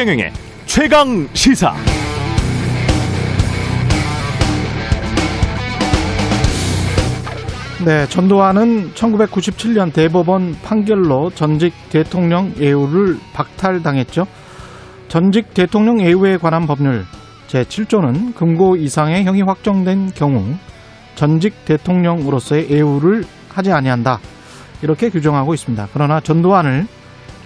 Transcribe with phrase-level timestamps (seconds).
[0.00, 0.32] 최경영의
[0.64, 1.74] 최강 시사.
[7.84, 14.26] 네, 전두환은 1997년 대법원 판결로 전직 대통령 예우를 박탈당했죠.
[15.08, 17.04] 전직 대통령 예우에 관한 법률
[17.48, 20.54] 제7조는 금고 이상의 형이 확정된 경우
[21.14, 24.18] 전직 대통령으로서의 예우를 하지 아니한다.
[24.80, 25.88] 이렇게 규정하고 있습니다.
[25.92, 26.86] 그러나 전두환을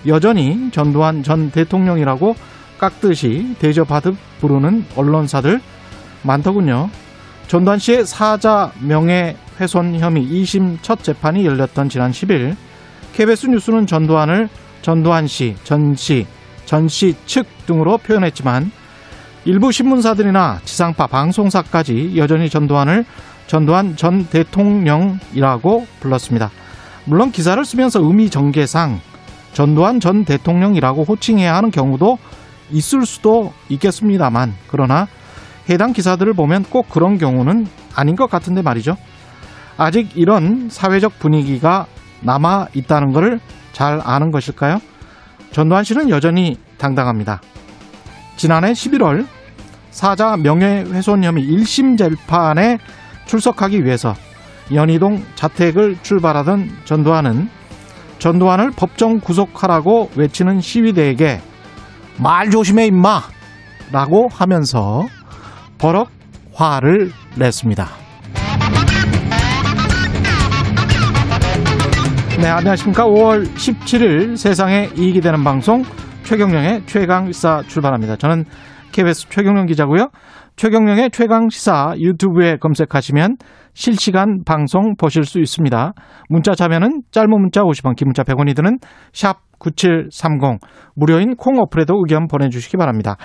[0.06, 2.34] 여전히 전두환 전 대통령이라고
[2.78, 5.60] 깍듯이 대접하듯 부르는 언론사들
[6.22, 6.90] 많더군요.
[7.46, 12.56] 전두환 씨의 사자 명예훼손 혐의 2심 첫 재판이 열렸던 지난 10일
[13.12, 14.48] KBS 뉴스는 전두환을
[14.82, 16.26] 전두환 씨, 전 씨,
[16.66, 18.70] 전 씨 측 등으로 표현했지만
[19.44, 23.04] 일부 신문사들이나 지상파 방송사까지 여전히 전두환을
[23.46, 26.50] 전두환 전 대통령이라고 불렀습니다.
[27.04, 29.00] 물론 기사를 쓰면서 의미 전개상
[29.54, 32.18] 전두환 전 대통령이라고 호칭해야 하는 경우도
[32.70, 35.06] 있을 수도 있겠습니다만 그러나
[35.70, 38.96] 해당 기사들을 보면 꼭 그런 경우는 아닌 것 같은데 말이죠.
[39.76, 41.86] 아직 이런 사회적 분위기가
[42.20, 43.40] 남아 있다는 것을
[43.72, 44.80] 잘 아는 것일까요?
[45.52, 47.40] 전두환 씨는 여전히 당당합니다.
[48.36, 49.26] 지난해 11월
[49.90, 52.78] 사자 명예훼손 혐의 1심 재판에
[53.26, 54.14] 출석하기 위해서
[54.72, 57.48] 연희동 자택을 출발하던 전두환은
[58.18, 61.40] 전두환을 법정 구속하라고 외치는 시위대에게
[62.22, 63.20] 말 조심해 임마
[63.92, 65.02] 라고 하면서
[65.78, 66.08] 버럭
[66.52, 67.88] 화를 냈습니다.
[72.40, 73.06] 네, 안녕하십니까.
[73.06, 75.82] 5월 17일 세상에 이익이 되는 방송
[76.24, 78.16] 최경령의 최강 시사 출발합니다.
[78.16, 78.44] 저는
[78.92, 80.10] KBS 최경령 기자고요.
[80.56, 83.36] 최경령의 최강 시사 유튜브에 검색하시면
[83.74, 85.92] 실시간 방송 보실 수 있습니다.
[86.28, 88.78] 문자 자면은 짧은 문자 50원, 긴 문자 100원이 드는
[89.12, 90.58] 샵 9730
[90.94, 93.16] 무료인 콩 어플에도 의견 보내주시기 바랍니다.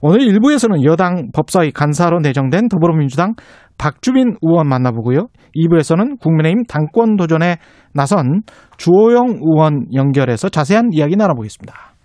[0.00, 3.34] 오늘 1부에서는 여당 법사위 간사로 내정된 더불어민주당
[3.78, 5.28] 박주민 의원 만나보고요.
[5.56, 7.56] 2부에서는 국민의힘 당권 도전에
[7.94, 8.42] 나선
[8.76, 11.97] 주호영 의원 연결해서 자세한 이야기 나눠보겠습니다.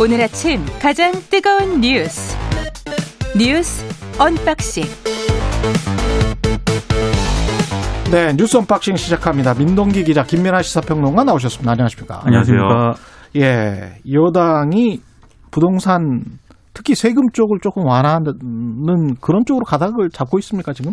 [0.00, 2.36] 오늘 아침 가장 뜨거운 뉴스
[3.36, 3.84] 뉴스
[4.20, 4.84] 언박싱
[8.12, 9.54] 네, 뉴스 언박싱 시작합니다.
[9.54, 11.72] 민동기 기자, 김민아 시사평론가 나오셨습니다.
[11.72, 12.22] 안녕하십니까?
[12.24, 12.94] 안녕하세요.
[13.36, 15.00] 예, 여당이
[15.50, 16.22] 부동산
[16.78, 20.92] 특히 세금 쪽을 조금 완화하는 그런 쪽으로 가닥을 잡고 있습니까 지금?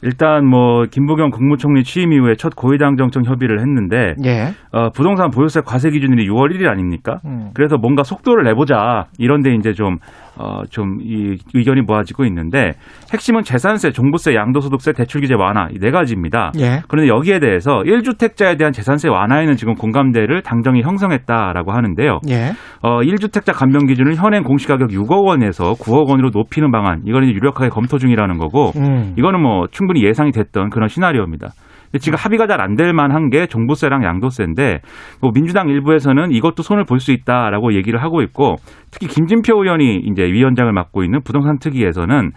[0.00, 4.54] 일단 뭐 김부겸 국무총리 취임 이후에 첫 고위 당정청 협의를 했는데 예.
[4.72, 7.18] 어, 부동산 보유세 과세 기준일이 6월 1일 아닙니까?
[7.26, 7.50] 음.
[7.52, 9.98] 그래서 뭔가 속도를 내보자 이런데 이제 좀
[10.40, 12.72] 어, 좀 이 의견이 모아지고 있는데
[13.12, 16.52] 핵심은 재산세, 종부세, 양도소득세, 대출규제 완화 이 네 가지입니다.
[16.58, 16.80] 예.
[16.88, 22.18] 그런데 여기에 대해서 1주택자에 대한 재산세 완화에는 지금 공감대를 당정이 형성했다라고 하는데요.
[22.28, 22.52] 예.
[22.82, 27.98] 어, 1주택자 감면 기준을 현행 공시가격 6억 원에서 9억 원으로 높이는 방안 이거는 유력하게 검토
[27.98, 29.14] 중이라는 거고 음.
[29.18, 31.48] 이거는 뭐 충분히 예상이 됐던 그런 시나리오입니다.
[31.98, 34.80] 지금 합의가 잘 안 될 만한 게 종부세랑 양도세인데
[35.20, 38.56] 뭐 민주당 일부에서는 이것도 손을 볼 수 있다라고 얘기를 하고 있고
[38.90, 42.32] 특히 김진표 의원이 이제 위원장을 맡고 있는 부동산 특위에서는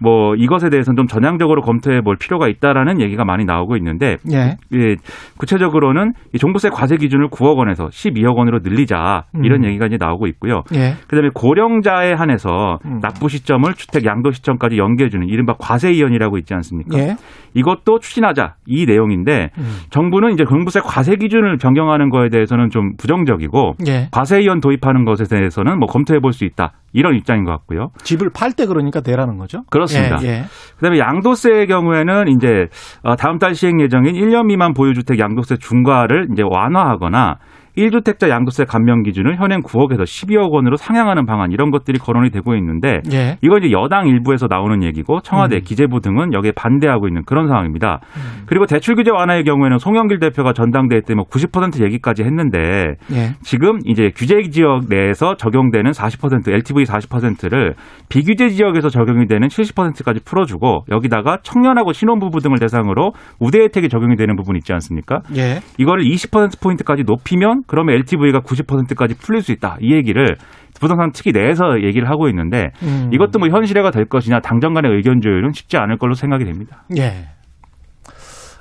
[0.00, 4.56] 뭐 이것에 대해서는 좀 전향적으로 검토해 볼 필요가 있다라는 얘기가 많이 나오고 있는데 예.
[4.74, 4.96] 예,
[5.38, 9.68] 구체적으로는 이 종부세 과세 기준을 9억 원에서 12억 원으로 늘리자 이런 음.
[9.68, 10.62] 얘기가 이제 나오고 있고요.
[10.74, 10.94] 예.
[11.08, 13.00] 그다음에 고령자에 한해서 음.
[13.00, 16.98] 납부 시점을 주택 양도 시점까지 연계해 주는 이른바 과세 이연이라고 있지 않습니까?
[16.98, 17.16] 예.
[17.54, 19.76] 이것도 추진하자 이 내 용인데 음.
[19.90, 24.08] 정부는 이제 종부세 과세 기준을 변경하는 거에 대해서는 좀 부정적이고 예.
[24.10, 27.90] 과세 이연 도입하는 것에 대해서는 뭐 검토해 볼 수 있다 이런 입장인 것 같고요.
[28.02, 29.62] 집을 팔 때 그러니까 되라는 거죠?
[29.70, 30.18] 그렇습니다.
[30.22, 30.28] 예.
[30.28, 30.44] 예.
[30.76, 32.68] 그다음에 양도세의 경우에는 이제
[33.02, 37.38] 어, 다음 달 시행 예정인 1년 미만 보유주택 양도세 중과를 이제 완화하거나
[37.78, 43.00] 1주택자 양도세 감면 기준을 현행 9억에서 12억 원으로 상향하는 방안 이런 것들이 거론이 되고 있는데
[43.12, 43.36] 예.
[43.42, 45.60] 이건 이제 여당 일부에서 나오는 얘기고 청와대 음.
[45.62, 48.00] 기재부 등은 여기에 반대하고 있는 그런 상황입니다.
[48.16, 48.44] 음.
[48.46, 53.34] 그리고 대출 규제 완화의 경우에는 송영길 대표가 전당대회 때 뭐 90% 얘기까지 했는데 예.
[53.42, 57.74] 지금 이제 규제 지역 내에서 적용되는 40% LTV 40%를
[58.08, 64.36] 비규제 지역에서 적용이 되는 70%까지 풀어주고 여기다가 청년하고 신혼부부 등을 대상으로 우대 혜택이 적용이 되는
[64.36, 65.20] 부분 있지 않습니까?
[65.36, 65.58] 예.
[65.78, 69.76] 이거를 20% 포인트까지 높이면 그러면 LTV가 90%까지 풀릴 수 있다.
[69.80, 70.36] 이 얘기를
[70.80, 73.10] 부동산 특히 내에서 얘기를 하고 있는데 음.
[73.12, 76.84] 이것도 뭐 현실화가 될 것이냐 당정 간의 의견 조율은 쉽지 않을 걸로 생각이 됩니다.
[76.96, 77.28] 예.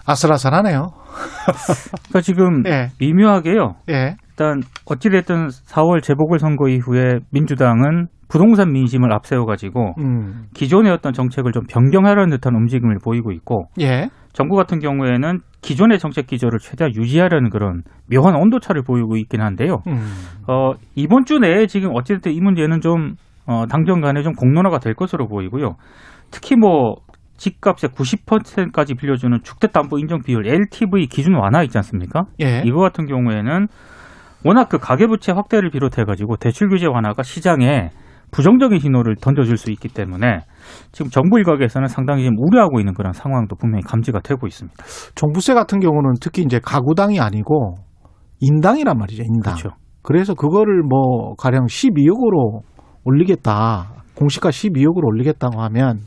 [0.06, 0.92] 아슬아슬하네요.
[2.09, 2.89] 그러니까 지금 예.
[3.00, 3.75] 미묘하게요.
[3.89, 4.15] 예.
[4.30, 10.48] 일단 어찌됐든 4월 재보궐선거 이후에 민주당은 부동산 민심을 앞세워 가지고 음.
[10.54, 14.09] 기존의 어떤 정책을 좀 변경하려는 듯한 움직임을 보이고 있고 예.
[14.33, 19.81] 정부 같은 경우에는 기존의 정책 기조를 최대한 유지하려는 그런 묘한 온도차를 보이고 있긴 한데요.
[19.88, 20.07] 음.
[20.48, 23.15] 어, 이번 주 내에 지금 어쨌든 이 문제는 좀
[23.45, 25.75] 어, 당정 간에 좀 공론화가 될 것으로 보이고요.
[26.31, 26.95] 특히 뭐
[27.38, 32.25] 집값의 90%까지 빌려주는 주택담보 인정 비율 LTV 기준 완화 있지 않습니까?
[32.42, 32.63] 예.
[32.65, 33.68] 이거 같은 경우에는
[34.45, 37.89] 워낙 그 가계부채 확대를 비롯해 가지고 대출 규제 완화가 시장에
[38.31, 40.42] 부정적인 신호를 던져줄 수 있기 때문에
[40.91, 44.75] 지금 정부 일각에서는 상당히 지금 우려하고 있는 그런 상황도 분명히 감지가 되고 있습니다.
[45.15, 47.75] 종부세 같은 경우는 특히 이제 가구당이 아니고
[48.39, 49.23] 인당이란 말이죠.
[49.23, 49.55] 인당.
[49.55, 49.69] 그렇죠.
[50.01, 52.61] 그래서 그거를 뭐 가령 12억으로
[53.03, 54.03] 올리겠다.
[54.15, 56.01] 공시가 12억으로 올리겠다고 하면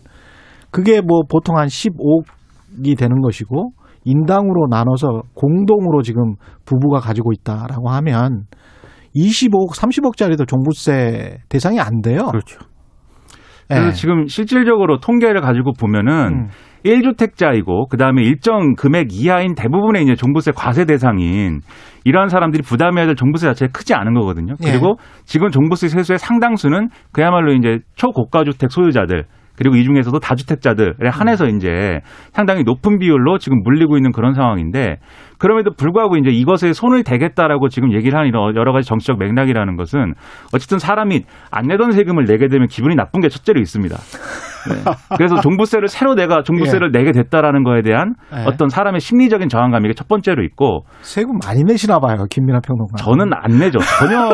[0.71, 3.73] 그게 뭐 보통 한 15억이 되는 것이고
[4.05, 6.35] 인당으로 나눠서 공동으로 지금
[6.65, 8.47] 부부가 가지고 있다라고 하면
[9.15, 12.27] 25억, 30억짜리도 종부세 대상이 안 돼요.
[12.27, 12.61] 그렇죠.
[13.71, 13.93] 그래서 예.
[13.93, 16.49] 지금 실질적으로 통계를 가지고 보면은 음.
[16.85, 21.61] 1주택자이고 그다음에 일정 금액 이하인 대부분의 이제 종부세 과세 대상인
[22.05, 24.55] 이러한 사람들이 부담해야 될 종부세 자체가 크지 않은 거거든요.
[24.65, 24.71] 예.
[24.71, 29.25] 그리고 지금 종부세 세수의 상당수는 그야말로 이제 초고가 주택 소유자들
[29.61, 32.01] 그리고 이 중에서도 다주택자들에 한해서 이제
[32.33, 34.97] 상당히 높은 비율로 지금 물리고 있는 그런 상황인데
[35.39, 40.15] 그럼에도 불구하고 이제 이것에 손을 대겠다라고 지금 얘기를 하는 이런 여러 가지 정치적 맥락이라는 것은
[40.55, 43.97] 어쨌든 사람이 안 내던 세금을 내게 되면 기분이 나쁜 게 첫째로 있습니다.
[44.69, 44.93] 네.
[45.17, 48.45] 그래서 종부세를 새로 내가 종부세를 내게 됐다라는 거에 대한 예.
[48.47, 52.27] 어떤 사람의 심리적인 저항감이 첫 번째로 있고 세금 많이 내시나 봐요.
[52.31, 52.97] 김민아 평론가.
[52.99, 53.79] 저는 안 내죠.
[53.99, 54.29] 전혀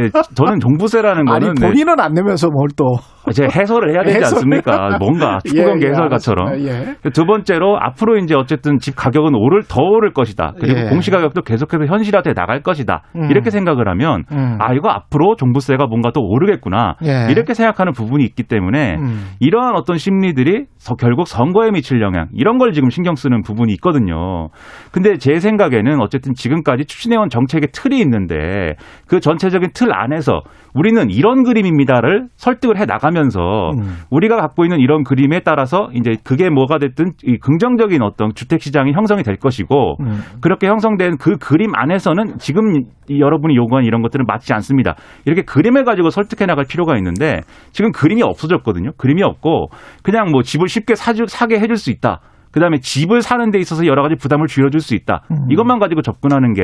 [0.00, 2.84] 예, 저는 종부세라는 아니 거는 네, 본인은 안 내면서 뭘 또.
[3.32, 4.36] 제 해설을 해야 되지 해설.
[4.38, 4.96] 않습니까?
[4.98, 6.60] 뭔가 축구 경기 예, 예, 해설가처럼.
[6.60, 6.94] 예.
[7.12, 10.54] 두 번째로 앞으로 이제 어쨌든 집 가격은 오를 더 오를 것이다.
[10.58, 10.84] 그리고 예.
[10.88, 13.02] 공시 가격도 계속해서 현실화돼 나갈 것이다.
[13.16, 13.28] 음.
[13.30, 14.56] 이렇게 생각을 하면 음.
[14.60, 16.94] 아 이거 앞으로 종부세가 뭔가 또 오르겠구나.
[17.04, 17.26] 예.
[17.30, 19.26] 이렇게 생각하는 부분이 있기 때문에 음.
[19.40, 23.72] 이 러한 어떤 심리들이 서- 결국 선거에 미칠 영향 이런 걸 지금 신경 쓰는 부분이
[23.74, 24.48] 있거든요.
[24.92, 28.74] 근데 제 생각에는 어쨌든 지금까지 추진해온 정책의 틀이 있는데
[29.06, 30.40] 그 전체적인 틀 안에서
[30.78, 33.96] 우리는 이런 그림입니다를 설득을 해 나가면서 음.
[34.10, 38.92] 우리가 갖고 있는 이런 그림에 따라서 이제 그게 뭐가 됐든 이 긍정적인 어떤 주택 시장이
[38.92, 40.20] 형성이 될 것이고 음.
[40.40, 44.94] 그렇게 형성된 그 그림 안에서는 지금 이 여러분이 요구한 이런 것들은 맞지 않습니다.
[45.24, 47.40] 이렇게 그림을 가지고 설득해 나갈 필요가 있는데
[47.72, 48.92] 지금 그림이 없어졌거든요.
[48.96, 49.70] 그림이 없고
[50.04, 52.20] 그냥 뭐 집을 쉽게 사주, 사게 해줄 수 있다.
[52.52, 55.22] 그다음에 집을 사는 데 있어서 여러 가지 부담을 줄여줄 수 있다.
[55.32, 55.50] 음.
[55.50, 56.62] 이것만 가지고 접근하는 게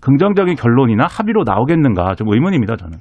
[0.00, 2.76] 긍정적인 결론이나 합의로 나오겠는가 좀 의문입니다.
[2.76, 2.98] 저는.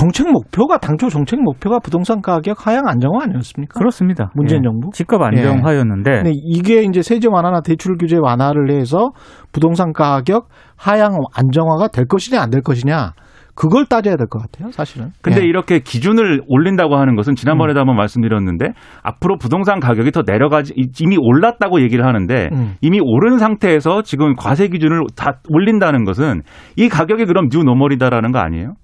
[0.00, 3.78] 정책 목표가 당초 정책 목표가 부동산 가격 하향 안정화 아니었습니까?
[3.78, 4.30] 그렇습니다.
[4.34, 4.68] 문재인 예.
[4.68, 4.88] 정부?
[4.94, 9.10] 집값 안정화였는데 근데 이게 이제 세제 완화나 대출 규제 완화를 해서
[9.52, 10.48] 부동산 가격
[10.78, 13.12] 하향 안정화가 될 것이냐 안 될 것이냐
[13.54, 15.10] 그걸 따져야 될 것 같아요, 사실은.
[15.20, 15.44] 근데 예.
[15.44, 17.34] 이렇게 기준을 올린다고 하는 것은 음.
[17.34, 18.68] 지난번에도 한번 말씀드렸는데
[19.02, 22.74] 앞으로 부동산 가격이 더 내려가지 이미 올랐다고 얘기를 하는데 음.
[22.80, 26.40] 이미 오른 상태에서 지금 과세 기준을 다 올린다는 것은
[26.76, 28.74] 이 가격이 그럼 new normal이다라는 거 아니에요?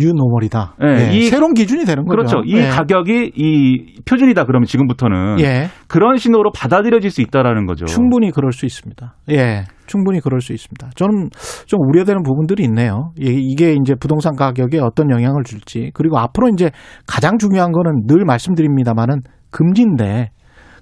[0.00, 0.74] new normal이다.
[0.82, 2.16] 예, 예, 이- 새로운 기준이 되는 거죠.
[2.16, 2.42] 그렇죠.
[2.44, 2.68] 이 예.
[2.68, 5.68] 가격이 이 표준이다 그러면 지금부터는 예.
[5.88, 7.84] 그런 신호로 받아들여질 수 있다라는 거죠.
[7.86, 9.14] 충분히 그럴 수 있습니다.
[9.30, 10.90] 예, 충분히 그럴 수 있습니다.
[10.96, 11.28] 저는
[11.66, 13.12] 좀 우려되는 부분들이 있네요.
[13.18, 16.70] 이- 이게 이제 부동산 가격에 어떤 영향을 줄지 그리고 앞으로 이제
[17.06, 20.30] 가장 중요한 거는 늘 말씀드립니다만은 금리인데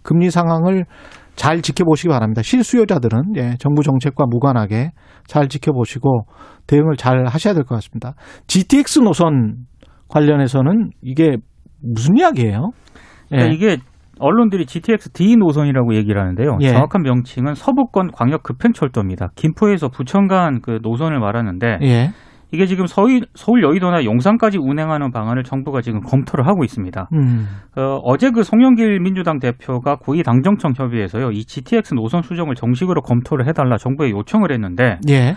[0.03, 0.85] 금리 상황을
[1.39, 2.43] 잘 지켜보시기 바랍니다.
[2.43, 4.91] 실수요자들은 예, 정부 정책과 무관하게
[5.29, 6.27] 잘 지켜보시고
[6.67, 8.15] 대응을 잘 하셔야 될 것 같습니다.
[8.49, 9.55] GTX 노선
[10.09, 11.37] 관련해서는 이게
[11.81, 12.71] 무슨 이야기예요?
[13.33, 13.37] 예.
[13.37, 13.77] 그러니까 이게
[14.19, 16.59] 언론들이 GTX D 노선이라고 얘기를 하는데요.
[16.61, 16.73] 예.
[16.73, 19.29] 정확한 명칭은 서부권 광역 급행철도입니다.
[19.37, 22.11] 김포에서 부천 간 그 노선을 말하는데 예.
[22.51, 27.09] 이게 지금 서울, 서울 여의도나 용산까지 운행하는 방안을 정부가 지금 검토를 하고 있습니다.
[27.13, 27.47] 음.
[27.77, 33.47] 어, 어제 그 송영길 민주당 대표가 고위 당정청 협의회에서요, 이 GTX 노선 수정을 정식으로 검토를
[33.47, 35.35] 해달라 정부에 요청을 했는데, 예.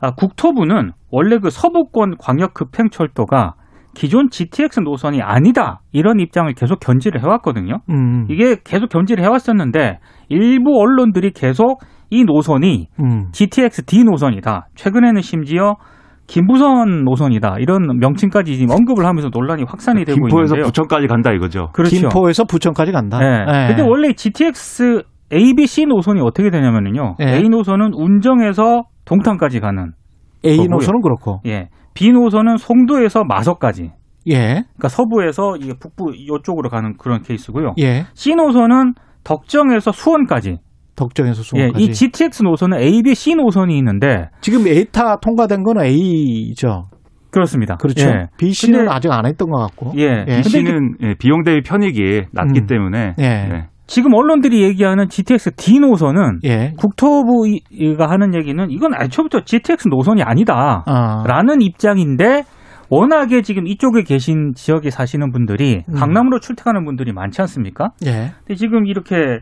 [0.00, 3.54] 아, 국토부는 원래 그 서부권 광역 급행철도가
[3.94, 7.78] 기존 GTX 노선이 아니다 이런 입장을 계속 견지를 해왔거든요.
[7.88, 8.26] 음.
[8.28, 11.80] 이게 계속 견지를 해왔었는데 일부 언론들이 계속
[12.10, 13.28] 이 노선이 음.
[13.32, 14.68] GTX D 노선이다.
[14.74, 15.76] 최근에는 심지어
[16.26, 17.56] 김부선 노선이다.
[17.58, 20.64] 이런 명칭까지 지금 언급을 하면서 논란이 확산이 되고 김포에서 있는데요.
[20.64, 21.68] 부천까지 간다 이거죠.
[21.72, 21.96] 그렇죠.
[21.96, 23.18] 김포에서 부천까지 간다.
[23.18, 23.44] 네.
[23.46, 23.68] 예.
[23.68, 25.02] 근데 원래 GTX
[25.32, 27.16] A, B, C 노선이 어떻게 되냐면요.
[27.20, 27.36] 예.
[27.36, 29.92] A 노선은 운정에서 동탄까지 가는.
[30.44, 30.74] A 거고요.
[30.74, 31.40] 노선은 그렇고.
[31.46, 31.68] 예.
[31.94, 33.90] B 노선은 송도에서 마석까지.
[34.28, 34.36] 예.
[34.36, 37.74] 그러니까 서부에서 이게 북부 이쪽으로 가는 그런 케이스고요.
[37.80, 38.04] 예.
[38.14, 40.58] C 노선은 덕정에서 수원까지.
[40.96, 41.84] 덕정에서 예, 수원까지.
[41.84, 46.84] 이 GTX 노선은 A, B, C 노선이 있는데 지금 에이타 통과된 거는 A죠.
[47.30, 47.76] 그렇습니다.
[47.76, 48.06] 그렇죠.
[48.08, 48.26] 예.
[48.38, 49.92] B 씨는 근데- 아직 안 했던 것 같고.
[49.98, 50.24] 예.
[50.28, 50.36] 예.
[50.36, 52.66] B 씨는 예, 비용 대비 편익이 낮기 음.
[52.66, 53.24] 때문에 예.
[53.24, 53.66] 예.
[53.86, 56.72] 지금 언론들이 얘기하는 GTX D 노선은 예.
[56.78, 60.84] 국토부가 하는 얘기는 이건 애초부터 GTX 노선이 아니다.
[60.86, 61.24] 아.
[61.26, 62.44] 라는 입장인데
[62.88, 65.94] 워낙에 지금 이쪽에 계신 지역에 사시는 분들이 음.
[65.94, 67.88] 강남으로 출퇴하는 분들이 많지 않습니까?
[68.06, 68.30] 예.
[68.46, 69.38] 근데 지금 이렇게 에,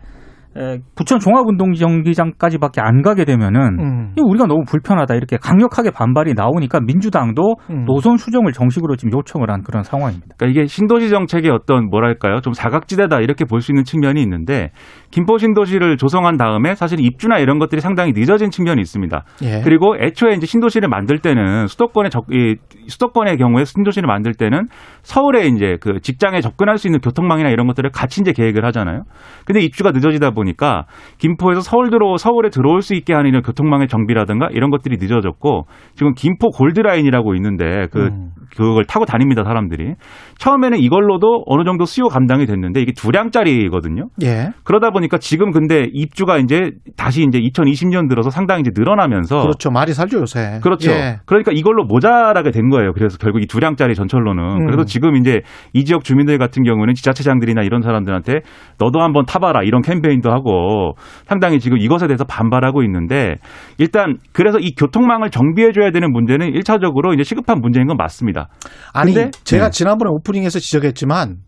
[0.95, 4.13] 부천 종합운동경기장까지밖에 안 가게 되면은 음.
[4.17, 7.85] 이거 우리가 너무 불편하다 이렇게 강력하게 반발이 나오니까 민주당도 음.
[7.87, 10.35] 노선 수정을 정식으로 지금 요청을 한 그런 상황입니다.
[10.37, 14.71] 그러니까 이게 신도시 정책의 어떤 뭐랄까요 좀 사각지대다 이렇게 볼 수 있는 측면이 있는데
[15.11, 19.25] 김포 신도시를 조성한 다음에 사실 입주나 이런 것들이 상당히 늦어진 측면이 있습니다.
[19.45, 19.61] 예.
[19.63, 22.57] 그리고 애초에 이제 신도시를 만들 때는 수도권의 적, 이,
[22.89, 24.67] 수도권의 경우에 신도시를 만들 때는
[25.03, 29.03] 서울에 이제 그 직장에 접근할 수 있는 교통망이나 이런 것들을 같이 이제 계획을 하잖아요.
[29.47, 30.87] 근데 입주가 늦어지다 보니 까
[31.19, 36.13] 김포에서 서울 들어 서울에 들어올 수 있게 하는 이런 교통망의 정비라든가 이런 것들이 늦어졌고 지금
[36.15, 38.31] 김포 골드라인이라고 있는데 그 음.
[38.51, 39.95] 그걸 타고 다닙니다 사람들이
[40.39, 44.09] 처음에는 이걸로도 어느 정도 수요 감당이 됐는데 이게 두 량짜리거든요.
[44.23, 44.51] 예.
[44.65, 49.71] 그러다 보니까 지금 근데 입주가 이제 다시 이제 2020년 들어서 상당히 이제 늘어나면서 그렇죠.
[49.71, 50.59] 말이 살죠, 요새.
[50.63, 50.91] 그렇죠.
[50.91, 51.19] 예.
[51.27, 52.93] 그러니까 이걸로 모자라게 된 거예요.
[52.93, 54.43] 그래서 결국 이 두 량짜리 전철로는.
[54.43, 54.67] 음.
[54.67, 55.43] 그래서 지금 이제
[55.75, 58.41] 이 지역 주민들 같은 경우는 지자체장들이나 이런 사람들한테
[58.79, 60.95] 너도 한번 타봐라 이런 캠페인도 하고
[61.27, 63.37] 상당히 지금 이것에 대해서 반발하고 있는데
[63.77, 68.49] 일단 그래서 이 교통망을 정비해줘야 되는 문제는 1차적으로 이제 시급한 문제인 건 맞습니다.
[68.95, 69.13] 아니,
[69.45, 69.71] 제가 네.
[69.71, 71.39] 지난번에 오 프닝에서 지적했지만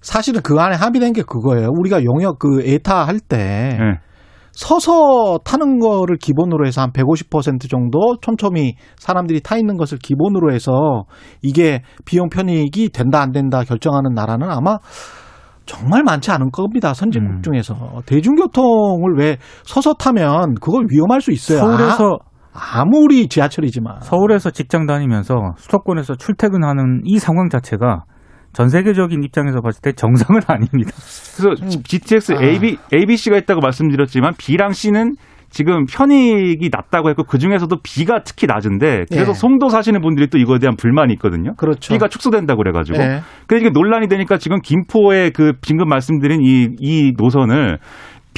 [0.00, 1.68] 사실은 그 안에 합의된 게 그거예요.
[1.76, 3.36] 우리가 용역 그 에타 할때
[3.78, 3.98] 네.
[4.52, 11.04] 서서 타는 거를 기본으로 해서 한 150% 정도 촘촘히 사람들이 타 있는 것을 기본으로 해서
[11.42, 14.78] 이게 비용 편익이 된다 안 된다 결정하는 나라는 아마
[15.64, 16.94] 정말 많지 않은 겁니다.
[16.94, 17.42] 선진국 음.
[17.42, 21.58] 중에서 대중교통을 왜 서서 타면 그걸 위험할 수 있어요.
[21.58, 22.18] 서울에서
[22.52, 28.04] 아, 아무리 지하철이지만 서울에서 직장 다니면서 수도권에서 출퇴근하는 이 상황 자체가
[28.52, 30.90] 전 세계적인 입장에서 봤을 때 정상은 아닙니다.
[31.36, 31.82] 그래서 음.
[31.82, 32.42] GTX 아.
[32.42, 35.14] A, B, A, B, C가 있다고 말씀드렸지만 B랑 C는
[35.50, 39.34] 지금 편익이 낮다고 했고 그 중에서도 B가 특히 낮은데 그래서 예.
[39.34, 41.54] 송도 사시는 분들이 또 이거에 대한 불만이 있거든요.
[41.56, 41.94] 그렇죠.
[41.94, 42.98] B가 축소된다고 그래가지고.
[42.98, 43.20] 예.
[43.46, 47.78] 그래서 이게 논란이 되니까 지금 김포의 그 방금 말씀드린 이, 이 노선을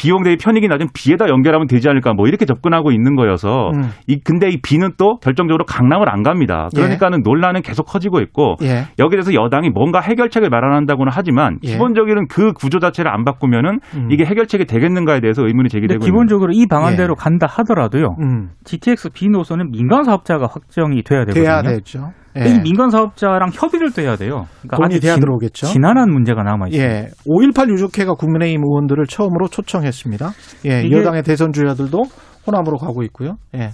[0.00, 3.90] 비용 대비 편익이 낮은 B에다 연결하면 되지 않을까 뭐 이렇게 접근하고 있는 거여서 음.
[4.06, 6.70] 이 근데 이 B는 또 결정적으로 강남을 안 갑니다.
[6.74, 8.86] 그러니까는 논란은 계속 커지고 있고 예.
[8.98, 11.72] 여기에 대해서 여당이 뭔가 해결책을 마련한다고는 하지만 예.
[11.72, 14.08] 기본적으로는 그 구조 자체를 안 바꾸면은 음.
[14.10, 17.22] 이게 해결책이 되겠는가에 대해서 의문이 제기되고 기본적으로 이 방안대로 예.
[17.22, 18.16] 간다 하더라도요.
[18.20, 18.50] 음.
[18.64, 21.44] GTX B 노선은 민간 사업자가 확정이 돼야 되거든요.
[21.44, 22.12] 돼야 되죠.
[22.38, 22.48] 예.
[22.48, 24.46] 이 민간 사업자랑 협의를 또 해야 돼요.
[24.62, 25.66] 그러니까 돈이 돼야 진- 들어오겠죠.
[25.66, 26.94] 지난한 문제가 남아 있습니다.
[26.94, 27.08] 예.
[27.26, 30.30] 5.18 유족회가 국민의힘 의원들을 처음으로 초청했습니다.
[30.66, 30.90] 예.
[30.90, 31.98] 여당의 대선 주자들도
[32.46, 33.36] 호남으로 가고 있고요.
[33.56, 33.70] 예.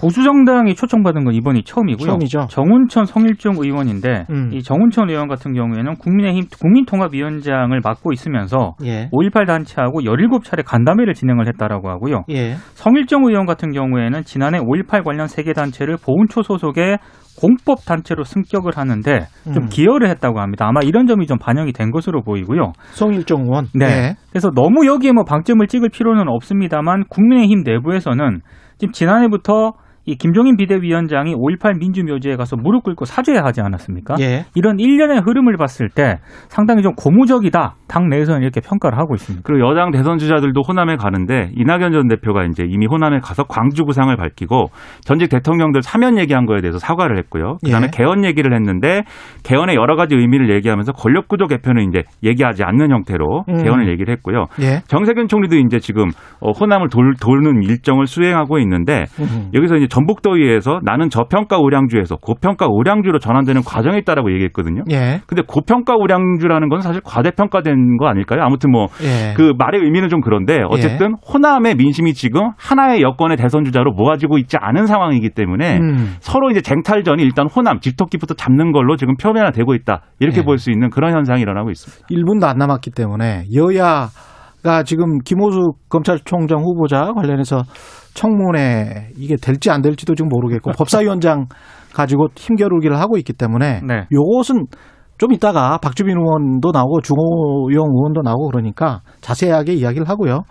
[0.00, 2.06] 보수 정당이 초청받은 건 이번이 처음이고요.
[2.06, 2.46] 처음이죠.
[2.48, 4.50] 정운천 성일종 의원인데 음.
[4.52, 9.10] 이 정운천 의원 같은 경우에는 국민의힘 국민통합위원장을 맡고 있으면서 예.
[9.12, 12.24] 5.18 단체하고 17차례 간담회를 진행을 했다라고 하고요.
[12.30, 12.54] 예.
[12.74, 16.98] 성일정 의원 같은 경우에는 지난해 5.18 관련 세계 단체를 보훈처 소속의
[17.38, 19.68] 공법 단체로 승격을 하는데 좀 음.
[19.68, 20.66] 기여를 했다고 합니다.
[20.66, 22.72] 아마 이런 점이 좀 반영이 된 것으로 보이고요.
[22.92, 23.66] 송일종 의원.
[23.74, 23.86] 네.
[23.86, 24.16] 예.
[24.30, 28.40] 그래서 너무 여기에 뭐 방점을 찍을 필요는 없습니다만 국민의힘 내부에서는
[28.78, 29.72] 지금 지난해부터
[30.06, 34.16] 이 김종인 비대위원장이 5.18 민주묘지에 가서 무릎 꿇고 사죄해야 하지 않았습니까?
[34.20, 34.46] 예.
[34.54, 37.74] 이런 일련의 흐름을 봤을 때 상당히 좀 고무적이다.
[37.86, 39.42] 당 내에서는 이렇게 평가를 하고 있습니다.
[39.44, 44.14] 그리고 여당 대선 주자들도 호남에 가는데 이낙연 전 대표가 이제 이미 호남에 가서 광주 구상을
[44.16, 44.66] 밝히고
[45.02, 47.58] 전직 대통령들 사면 얘기한 거에 대해서 사과를 했고요.
[47.64, 47.90] 그다음에 예.
[47.96, 49.02] 개헌 얘기를 했는데
[49.44, 53.62] 개헌의 여러 가지 의미를 얘기하면서 권력 구조 개편은 이제 얘기하지 않는 형태로 음.
[53.62, 54.46] 개헌을 얘기를 했고요.
[54.62, 54.80] 예.
[54.86, 56.08] 정세균 총리도 이제 지금
[56.40, 59.50] 어, 호남을 돌, 도는 일정을 수행하고 있는데 음.
[59.52, 64.84] 여기서 이제 전북도의회에서 나는 저평가 우량주에서 고평가 우량주로 전환되는 과정에 있다라고 얘기했거든요.
[64.90, 65.20] 예.
[65.26, 68.42] 근데 고평가 우량주라는 건 사실 과대평가된 거 아닐까요?
[68.42, 69.34] 아무튼 뭐 예.
[69.34, 74.56] 그 말의 의미는 좀 그런데 어쨌든 호남의 민심이 지금 하나의 여권의 대선 주자로 모아지고 있지
[74.58, 76.16] 않은 상황이기 때문에 음.
[76.20, 80.44] 서로 이제 쟁탈전이 일단 호남 집토끼부터 잡는 걸로 지금 표면화되고 있다 이렇게 예.
[80.44, 82.06] 볼수 있는 그런 현상이 일어나고 있습니다.
[82.08, 84.08] 1분도 안 남았기 때문에 여야
[84.62, 87.62] 가 지금 김호수 검찰총장 후보자 관련해서
[88.14, 91.46] 청문회 이게 될지 안 될지도 지금 모르겠고 법사위원장
[91.94, 94.06] 가지고 힘겨루기를 하고 있기 때문에 네.
[94.12, 94.66] 요것은
[95.18, 100.44] 좀 이따가 박주민 의원도 나오고 주호영 의원도 나오고 그러니까 자세하게 이야기를 하고요.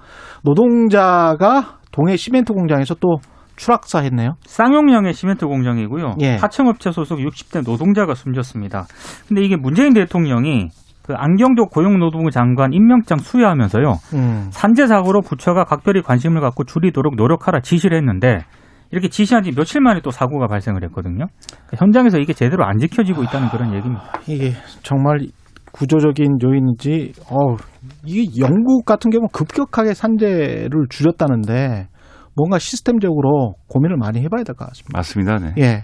[0.43, 3.17] 노동자가 동해 시멘트 공장에서 또
[3.55, 4.35] 추락사했네요.
[4.45, 6.15] 쌍용량의 시멘트 공장이고요.
[6.21, 6.35] 예.
[6.35, 8.85] 하청업체 소속 60대 노동자가 숨졌습니다.
[9.27, 10.69] 근데 이게 문재인 대통령이
[11.09, 13.93] 그 안경도 고용노동부 장관 임명장 수여하면서요.
[14.13, 14.47] 음.
[14.51, 18.45] 산재 사고로 부처가 각별히 관심을 갖고 줄이도록 노력하라 지시를 했는데
[18.91, 21.25] 이렇게 지시한 지 며칠 만에 또 사고가 발생을 했거든요.
[21.65, 24.03] 그러니까 현장에서 이게 제대로 안 지켜지고 있다는 그런 얘기입니다.
[24.27, 24.51] 이게
[24.83, 25.17] 정말
[25.71, 27.55] 구조적인 요인인지 어
[28.05, 31.87] 이게 영국 같은 경우 급격하게 산재를 줄였다는데
[32.35, 34.91] 뭔가 시스템적으로 고민을 많이 해봐야 될 것 같습니다.
[34.95, 35.37] 맞습니다.
[35.39, 35.53] 네.
[35.57, 35.83] 예.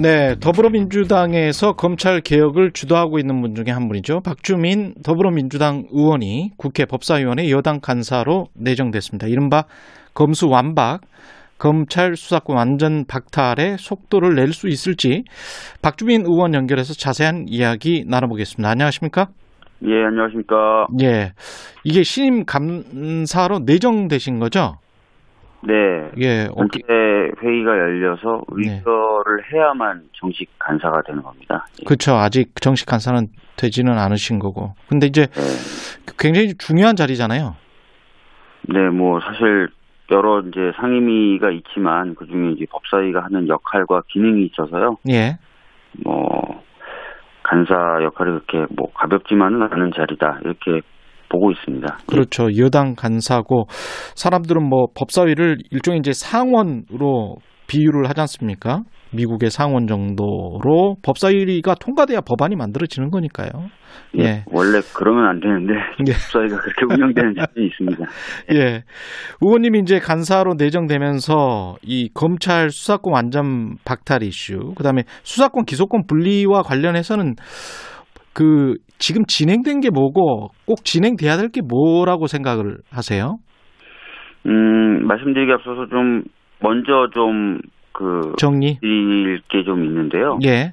[0.00, 4.20] 네, 더불어민주당에서 검찰 개혁을 주도하고 있는 분 중에 한 분이죠.
[4.20, 9.26] 박주민 더불어민주당 의원이 국회 법사위원회 여당 간사로 내정됐습니다.
[9.26, 9.64] 이른바
[10.14, 11.00] 검수 완박,
[11.58, 15.24] 검찰 수사권 완전 박탈에 속도를 낼 수 있을지
[15.82, 18.70] 박주민 의원 연결해서 자세한 이야기 나눠보겠습니다.
[18.70, 19.26] 안녕하십니까?
[19.84, 20.86] 예, 안녕하십니까.
[21.02, 21.32] 예,
[21.82, 24.76] 이게 신임 감사로 내정되신 거죠?
[25.62, 25.74] 네.
[26.18, 26.84] 예, 전체 어떻게,
[27.42, 28.76] 회의가 열려서 네.
[28.76, 31.66] 의결을 해야만 정식 간사가 되는 겁니다.
[31.80, 31.84] 예.
[31.84, 32.14] 그렇죠.
[32.14, 34.74] 아직 정식 간사는 되지는 않으신 거고.
[34.88, 36.12] 근데 이제 네.
[36.18, 37.56] 굉장히 중요한 자리잖아요.
[38.68, 39.68] 네, 뭐 사실
[40.10, 44.96] 여러 이제 상임위가 있지만 그 중에 이제 법사위가 하는 역할과 기능이 있어서요.
[45.10, 45.38] 예.
[46.04, 46.62] 뭐
[47.42, 50.82] 간사 역할이 그렇게 뭐 가볍지만은 않은 자리다 이렇게
[51.28, 51.98] 보고 있습니다.
[52.00, 52.06] 예.
[52.06, 52.48] 그렇죠.
[52.58, 53.66] 여당 간사고
[54.14, 58.82] 사람들은 뭐 법사위를 일종의 이제 상원으로 비유를 하지 않습니까?
[59.12, 63.48] 미국의 상원 정도로 법사위가 통과돼야 법안이 만들어지는 거니까요.
[64.18, 64.22] 예.
[64.22, 64.44] 예.
[64.50, 65.72] 원래 그러면 안 되는데
[66.06, 66.12] 예.
[66.12, 68.04] 법사위가 그렇게 운영되는 자리이 있습니다.
[68.54, 68.84] 예.
[69.40, 76.62] 의원님이 이제 간사로 내정되면서 이 검찰 수사권 완전 박탈 이슈, 그 다음에 수사권 기소권 분리와
[76.62, 77.34] 관련해서는
[78.38, 83.38] 그 지금 진행된 게 뭐고 꼭 진행돼야 될 게 뭐라고 생각을 하세요?
[84.46, 86.22] 음, 말씀드리기 앞서서 좀
[86.60, 87.58] 먼저 좀
[87.98, 88.78] 그 정리?
[88.80, 90.38] 드릴 게좀 있는데요.
[90.46, 90.72] 예.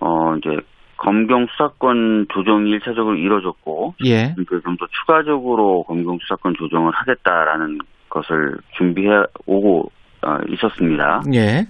[0.00, 0.50] 어, 이제,
[0.96, 4.32] 검경 수사권 조정이 일차적으로 이뤄졌고, 예.
[4.38, 9.10] 이제 좀더 추가적으로 검경 수사권 조정을 하겠다라는 것을 준비해
[9.46, 9.90] 오고
[10.24, 11.22] 어, 있었습니다.
[11.34, 11.64] 예.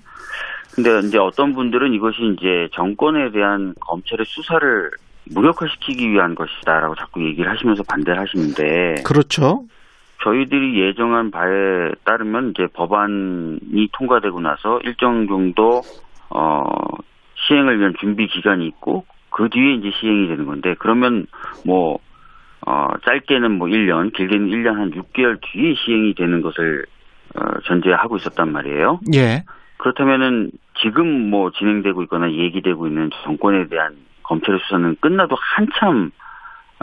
[0.74, 4.90] 근데 이제 어떤 분들은 이것이 이제 정권에 대한 검찰의 수사를
[5.30, 9.64] 무력화시키기 위한 것이다라고 자꾸 얘기를 하시면서 반대를 하시는데, 그렇죠.
[10.22, 15.82] 저희들이 예정한 바에 따르면 이제 법안이 통과되고 나서 일정 정도
[16.30, 16.64] 어
[17.46, 21.26] 시행을 위한 준비 기간이 있고 그 뒤에 이제 시행이 되는 건데 그러면
[21.66, 21.98] 뭐
[22.64, 26.87] 어, 짧게는 뭐 1년, 길게는 1년 한 6개월 뒤에 시행이 되는 것을
[27.35, 29.00] 어, 전제하고 있었단 말이에요.
[29.14, 29.42] 예.
[29.78, 36.11] 그렇다면은 지금 뭐 진행되고 있거나 얘기되고 있는 정권에 대한 검찰의 수사는 끝나도 한참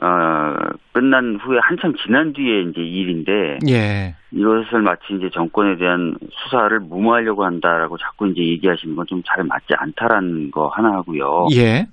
[0.01, 0.55] 어,
[0.93, 4.15] 끝난 후에 한참 지난 뒤에 이제 일인데 예.
[4.31, 9.73] 이것을 마치 이제 정권에 대한 수사를 무마하려고 한다라고 자꾸 이제 얘기하시는 건 좀 잘 맞지
[9.75, 11.47] 않다라는 거 하나 하고요.
[11.53, 11.85] 예.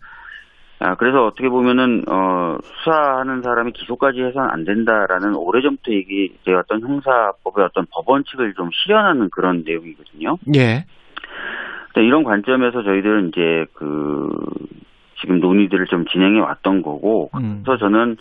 [0.78, 7.86] 아, 그래서 어떻게 보면은 어, 수사하는 사람이 기소까지 해서는 안 된다라는 오래전부터 얘기되었던 형사법의 어떤
[7.90, 10.36] 법원칙을 좀 실현하는 그런 내용이거든요.
[10.54, 10.84] 예.
[11.96, 14.28] 네, 이런 관점에서 저희들은 이제 그
[15.20, 17.62] 지금 논의들을 좀 진행해 왔던 거고 음.
[17.64, 18.16] 그래서 저는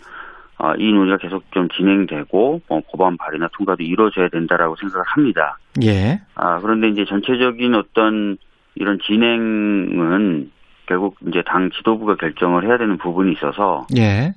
[0.58, 5.58] 어, 이 논의가 계속 좀 진행되고 뭐 법안 발의나 통과도 이루어져야 된다라고 생각을 합니다.
[5.84, 6.20] 예.
[6.34, 8.38] 아 그런데 이제 전체적인 어떤
[8.74, 10.50] 이런 진행은
[10.86, 14.32] 결국 이제 당 지도부가 결정을 해야 되는 부분이 있어서 예.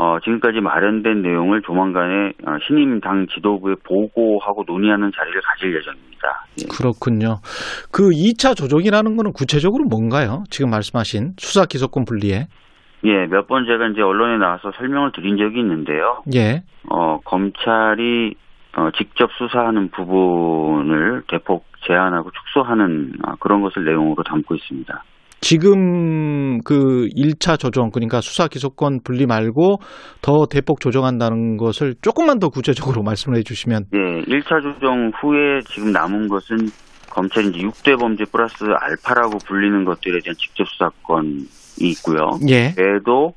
[0.00, 6.44] 어, 지금까지 마련된 내용을 조만간에 어, 신임 당 지도부에 보고하고 논의하는 자리를 가질 예정입니다.
[6.62, 6.66] 예.
[6.70, 7.40] 그렇군요.
[7.90, 10.44] 그 2차 조정이라는 거는 구체적으로 뭔가요?
[10.50, 12.46] 지금 말씀하신 수사 기소권 분리에.
[13.04, 16.22] 예, 몇 번 제가 이제 언론에 나와서 설명을 드린 적이 있는데요.
[16.34, 16.62] 예.
[16.90, 18.34] 어, 검찰이
[18.76, 25.02] 어, 직접 수사하는 부분을 대폭 제한하고 축소하는 아, 그런 것을 내용으로 담고 있습니다.
[25.40, 29.78] 지금 그 1차 조정 그러니까 수사 기소권 분리 말고
[30.20, 35.92] 더 대폭 조정한다는 것을 조금만 더 구체적으로 말씀을 해 주시면 예, 1차 조정 후에 지금
[35.92, 36.56] 남은 것은
[37.10, 41.44] 검찰이 이제 6대 범죄 플러스 알파라고 불리는 것들에 대한 직접 수사권이
[41.80, 42.38] 있고요.
[42.48, 42.74] 예.
[42.76, 43.32] 외에도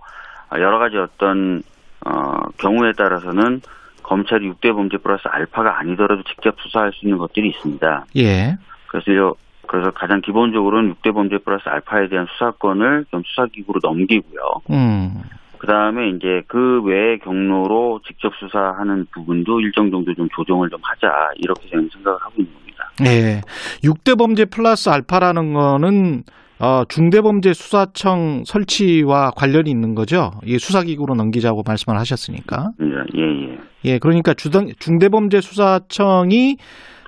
[0.59, 1.61] 여러 가지 어떤
[2.05, 3.61] 어, 경우에 따라서는
[4.03, 8.05] 검찰이 6대 범죄 플러스 알파가 아니더라도 직접 수사할 수 있는 것들이 있습니다.
[8.17, 8.55] 예.
[8.89, 9.33] 그래서 요-
[9.71, 14.41] 그래서 가장 기본적으로는 6대 범죄 플러스 알파에 대한 수사권을 좀 수사기구로 넘기고요.
[14.69, 15.21] 음.
[15.59, 21.07] 그 다음에 이제 그 외의 경로로 직접 수사하는 부분도 일정 정도 좀 조정을 좀 하자
[21.37, 22.91] 이렇게 저는 생각을 하고 있는 겁니다.
[23.05, 23.39] 예.
[23.87, 26.23] 6대 범죄 플러스 알파라는 거는
[26.59, 30.31] 어, 중대범죄수사청 설치와 관련이 있는 거죠.
[30.43, 32.71] 이 수사기구로 넘기자고 말씀을 하셨으니까.
[32.81, 33.57] 예, 예.
[33.85, 36.57] 예, 그러니까 주당, 중대범죄수사청이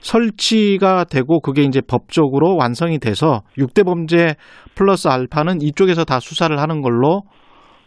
[0.04, 4.36] 설치가 되고 그게 이제 법적으로 완성이 돼서 6대 범죄
[4.76, 7.22] 플러스 알파는 이쪽에서 다 수사를 하는 걸로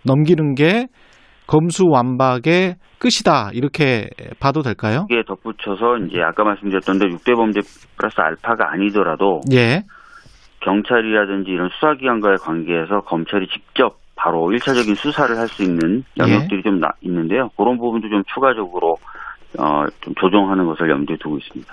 [0.05, 0.87] 넘기는 게
[1.46, 4.09] 검수완박의 끝이다 이렇게
[4.40, 5.07] 봐도 될까요?
[5.11, 7.61] 이게 덧붙여서 이제 아까 말씀드렸던 데 6대 범죄
[7.96, 9.83] 플러스 알파가 아니더라도 예,
[10.64, 16.88] 경찰이라든지 이런 수사기관과의 관계에서 검찰이 직접 바로 1차적인 수사를 할 수 있는 영역들이 좀 나-
[17.02, 17.50] 있는데요.
[17.57, 18.96] 그런 부분도 좀 추가적으로
[19.59, 21.73] 어, 좀 조정하는 것을 염두에 두고 있습니다.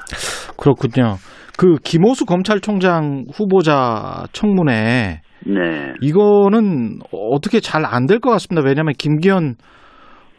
[0.58, 1.16] 그렇군요.
[1.58, 5.94] 그 김호수 검찰총장 후보자 청문회 네.
[6.02, 8.66] 이거는 어떻게 잘 안 될 것 같습니다.
[8.66, 9.56] 왜냐하면 김기현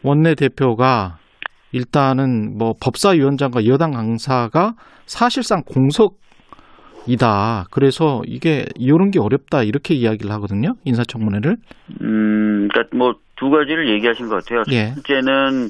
[0.03, 1.17] 원내대표가
[1.71, 4.73] 일단은 뭐 법사위원장과 여당 강사가
[5.05, 5.61] 사실상
[7.05, 7.65] 공석이다.
[7.71, 10.73] 그래서 이게 이런 게 어렵다 이렇게 이야기를 하거든요.
[10.85, 11.55] 인사청문회를.
[12.01, 14.63] 음, 그러니까 뭐 두 가지를 얘기하신 것 같아요.
[14.71, 14.93] 예.
[14.93, 15.67] 첫 번째는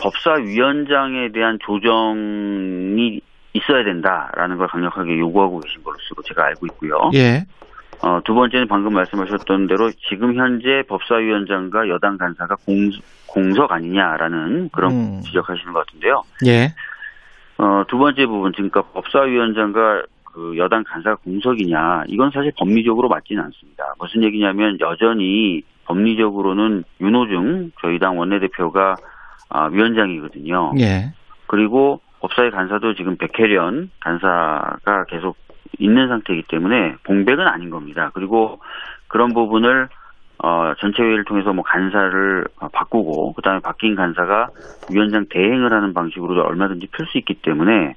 [0.00, 3.20] 법사위원장에 대한 조정이
[3.52, 7.10] 있어야 된다라는 걸 강력하게 요구하고 계신 것으로 제가 알고 있고요.
[7.14, 7.46] 예.
[8.02, 12.90] 어, 두 번째는 방금 말씀하셨던 대로 지금 현재 법사위원장과 여당 간사가 공,
[13.26, 15.20] 공석 아니냐라는 그런 음.
[15.22, 16.22] 지적하시는 것 같은데요.
[16.46, 16.74] 예.
[17.58, 23.94] 어, 두 번째 부분, 그러니까 법사위원장과 그 여당 간사가 공석이냐, 이건 사실 법리적으로 맞지는 않습니다.
[23.98, 28.96] 무슨 얘기냐면 여전히 법리적으로는 윤호중 저희 당 원내대표가
[29.48, 30.72] 아, 위원장이거든요.
[30.80, 31.12] 예.
[31.46, 35.36] 그리고 법사위 간사도 지금 백혜련 간사가 계속
[35.78, 38.10] 있는 상태이기 때문에 공백은 아닌 겁니다.
[38.14, 38.60] 그리고
[39.08, 39.88] 그런 부분을
[40.42, 44.50] 어, 전체 회의를 통해서 뭐 간사를 어, 바꾸고 그다음에 바뀐 간사가
[44.92, 47.94] 위원장 대행을 하는 방식으로도 얼마든지 풀 수 있기 때문에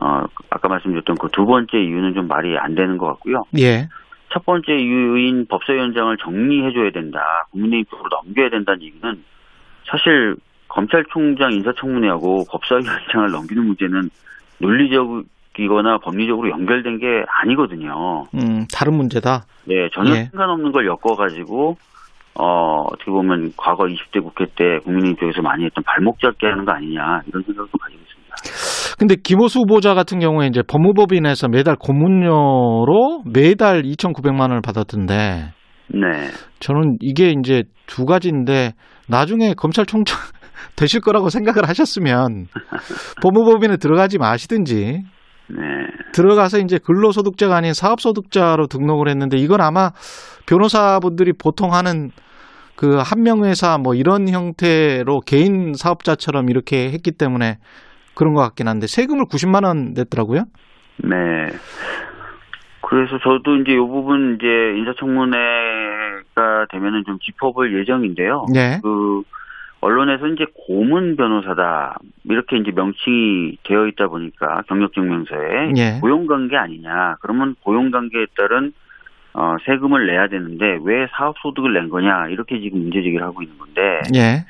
[0.00, 3.44] 어, 아까 말씀드렸던 그 두 번째 이유는 좀 말이 안 되는 것 같고요.
[3.58, 3.88] 예.
[4.32, 7.20] 첫 번째 이유인 법사위원장을 정리해줘야 된다.
[7.50, 9.22] 국민의힘 쪽으로 넘겨야 된다는 얘기는
[9.84, 10.36] 사실
[10.74, 14.10] 검찰총장 인사청문회하고 법사위원장을 넘기는 문제는
[14.60, 17.06] 논리적이거나 법리적으로 연결된 게
[17.42, 18.24] 아니거든요.
[18.34, 19.42] 음, 다른 문제다.
[19.66, 20.24] 네, 전혀 예.
[20.24, 21.76] 상관없는 걸 엮어가지고
[22.36, 26.72] 어, 어떻게 보면 과거 20대 국회 때 국민의힘 쪽에서 많이 했던 발목 잡기 하는 거
[26.72, 28.96] 아니냐 이런 생각도 가지고 있습니다.
[28.98, 35.52] 근데 김호수 후보자 같은 경우에 이제 법무법인에서 매달 고문료로 매달 2,900만 원을 받았던데
[35.88, 36.08] 네,
[36.58, 38.72] 저는 이게 이제 두 가지인데
[39.08, 40.18] 나중에 검찰총장
[40.76, 42.46] 되실 거라고 생각을 하셨으면
[43.22, 45.02] 법무법인에 들어가지 마시든지
[45.46, 45.56] 네,
[46.12, 49.90] 들어가서 이제 근로소득자가 아닌 사업소득자로 등록을 했는데 이건 아마
[50.46, 52.10] 변호사분들이 보통 하는
[52.76, 57.58] 그 한명회사 뭐 이런 형태로 개인 사업자처럼 이렇게 했기 때문에
[58.14, 60.44] 그런 것 같긴 한데 세금을 90만 원 냈더라고요.
[60.98, 61.10] 네.
[62.88, 64.46] 그래서 저도 이제 이 부분 이제
[64.78, 68.46] 인사청문회가 되면은 좀 짚어볼 예정인데요.
[68.52, 68.78] 네.
[68.82, 69.22] 그
[69.84, 75.98] 언론에서 이제 고문 변호사다 이렇게 이제 명칭이 되어 있다 보니까 경력증명서에 예.
[76.00, 77.16] 고용관계 아니냐.
[77.20, 78.72] 그러면 고용관계에 따른
[79.34, 84.46] 어, 세금을 내야 되는데 왜 사업소득을 낸 거냐 이렇게 지금 문제제기를 하고 있는 건데 예.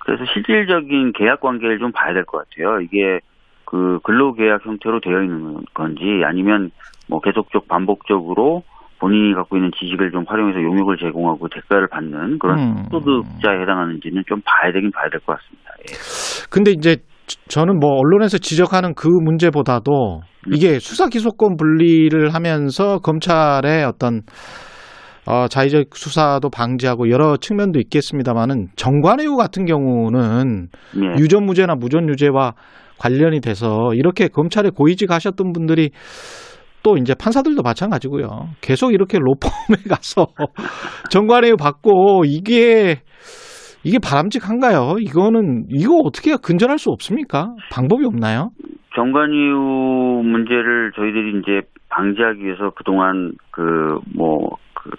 [0.00, 2.80] 그래서 실질적인 계약 관계를 좀 봐야 될 것 같아요.
[2.82, 3.20] 이게
[3.64, 6.70] 그 근로계약 형태로 되어 있는 건지 아니면
[7.08, 8.64] 뭐 계속적 반복적으로
[9.00, 12.74] 본인이 갖고 있는 지식을 좀 활용해서 용역을 제공하고 대가를 받는 그런 음.
[12.90, 15.70] 소득자에 해당하는지는 좀 봐야 되긴 봐야 될 것 같습니다.
[15.80, 16.48] 예.
[16.50, 16.96] 근데 이제
[17.48, 24.22] 저는 뭐 언론에서 지적하는 그 문제보다도 이게 수사 기소권 분리를 하면서 검찰의 어떤
[25.26, 31.20] 어, 자의적 수사도 방지하고 여러 측면도 있겠습니다만은 정관예우 같은 경우는 예.
[31.20, 32.52] 유전무죄나 무전유죄와
[32.98, 35.90] 관련이 돼서 이렇게 검찰에 고위직 하셨던 분들이
[36.88, 38.48] 또 이제 판사들도 마찬가지고요.
[38.62, 40.28] 계속 이렇게 로펌에 가서
[41.10, 43.00] 정관예우 받고 이게
[43.84, 44.96] 이게 바람직한가요?
[45.00, 47.54] 이거는 이거 어떻게 근절할 수 없습니까?
[47.70, 48.50] 방법이 없나요?
[48.96, 54.90] 정관이후 문제를 저희들이 이제 방지하기 위해서 그동안 그 뭐 그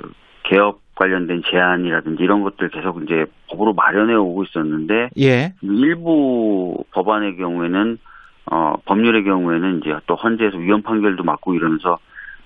[0.44, 5.54] 개업 관련된 제안이라든지 이런 것들 계속 이제 법으로 마련해 오고 있었는데 예.
[5.62, 7.98] 일부 법안의 경우에는
[8.46, 11.98] 어 법률의 경우에는 이제 또 헌재에서 위헌 판결도 맞고 이러면서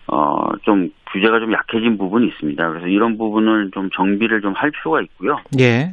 [0.08, 2.70] 어 좀 규제가 좀 약해진 부분이 있습니다.
[2.70, 5.38] 그래서 이런 부분을 좀 정비를 좀 할 필요가 있고요.
[5.60, 5.92] 예.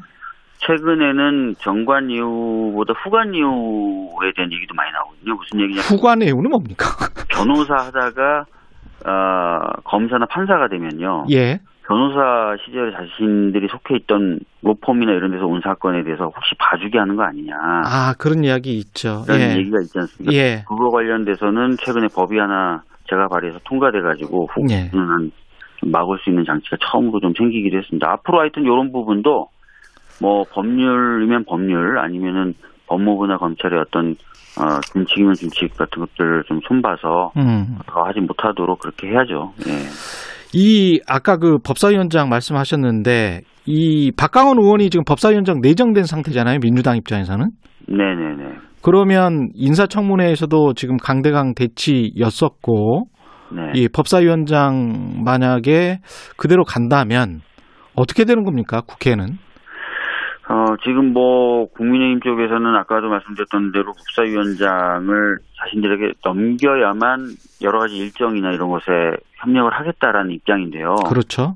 [0.59, 5.35] 최근에는 정관 이후보다 후관 이후에 대한 얘기도 많이 나오거든요.
[5.35, 6.85] 무슨 얘기냐면 후관예우는 뭡니까?
[7.31, 8.45] 변호사 하다가
[9.07, 11.27] 어, 검사나 판사가 되면요.
[11.33, 11.61] 예.
[11.91, 17.25] 변호사 시절에 자신들이 속해 있던 로펌이나 이런 데서 온 사건에 대해서 혹시 봐주게 하는 거
[17.25, 17.53] 아니냐.
[17.57, 19.25] 아, 그런 이야기 있죠.
[19.27, 19.57] 라는 예.
[19.59, 20.33] 얘기가 있지 않습니까?
[20.33, 20.63] 예.
[20.69, 24.89] 그거 관련돼서는 최근에 법이 하나 제가 발의해서 통과돼가지고 예.
[24.93, 28.09] 좀 막을 수 있는 장치가 처음으로 좀 생기기도 했습니다.
[28.13, 29.49] 앞으로 하여튼 이런 부분도
[30.21, 32.55] 뭐 법률이면 법률 아니면은
[32.87, 34.15] 법무부나 검찰의 어떤
[34.61, 37.79] 어, 준칙이면 준칙 같은 것들을 좀 손봐서 음.
[37.87, 39.55] 더 하지 못하도록 그렇게 해야죠.
[39.67, 39.73] 예.
[40.55, 46.59] 이 아까 그 법사위원장 말씀하셨는데 이 박강원 의원이 지금 법사위원장 내정된 상태잖아요.
[46.61, 47.51] 민주당 입장에서는.
[47.89, 48.59] 네네네.
[48.83, 53.05] 그러면 인사청문회에서도 지금 강대강 대치였었고
[53.55, 53.81] 네.
[53.81, 56.01] 이 법사위원장 만약에
[56.37, 57.41] 그대로 간다면
[57.95, 58.81] 어떻게 되는 겁니까?
[58.81, 59.39] 국회는?
[60.51, 67.29] 어, 지금 뭐, 국민의힘 쪽에서는 아까도 말씀드렸던 대로 국사위원장을 자신들에게 넘겨야만
[67.63, 68.85] 여러 가지 일정이나 이런 것에
[69.37, 70.97] 협력을 하겠다라는 입장인데요.
[71.09, 71.55] 그렇죠.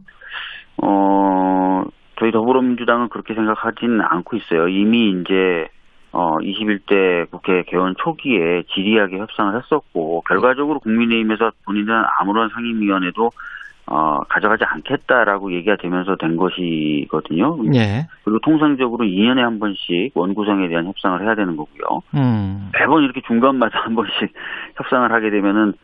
[0.76, 1.82] 어,
[2.20, 4.68] 저희 더불어민주당은 그렇게 생각하지는 않고 있어요.
[4.68, 5.66] 이미 이제,
[6.12, 13.32] 어, 21대 국회 개원 초기에 지리하게 협상을 했었고, 결과적으로 국민의힘에서 본인들은 아무런 상임위원회도
[13.86, 17.58] 어, 가져가지 않겠다라고 얘기가 되면서 된 것이거든요.
[17.74, 18.06] 예.
[18.24, 22.02] 그리고 통상적으로 2년에 한 번씩 원구성에 대한 협상을 해야 되는 거고요.
[22.14, 22.70] 음.
[22.72, 24.32] 매번 이렇게 중간마다 한 번씩
[24.76, 25.74] 협상을 하게 되면은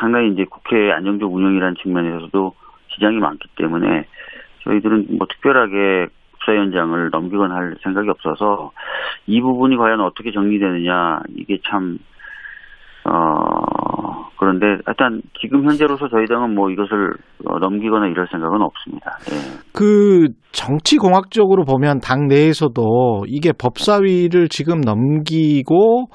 [0.00, 2.54] 상당히 이제 국회 안정적 운영이라는 측면에서도
[2.94, 4.06] 지장이 많기 때문에
[4.64, 8.72] 저희들은 뭐 특별하게 국사위원장을 넘기거나 할 생각이 없어서
[9.26, 11.98] 이 부분이 과연 어떻게 정리되느냐 이게 참
[13.04, 17.14] 어, 그런데 일단 지금 현재로서 저희 당은 뭐 이것을
[17.46, 19.18] 어, 넘기거나 이럴 생각은 없습니다.
[19.30, 19.36] 예.
[19.72, 26.06] 그 정치 공학적으로 보면 당 내에서도 이게 법사위를 지금 넘기고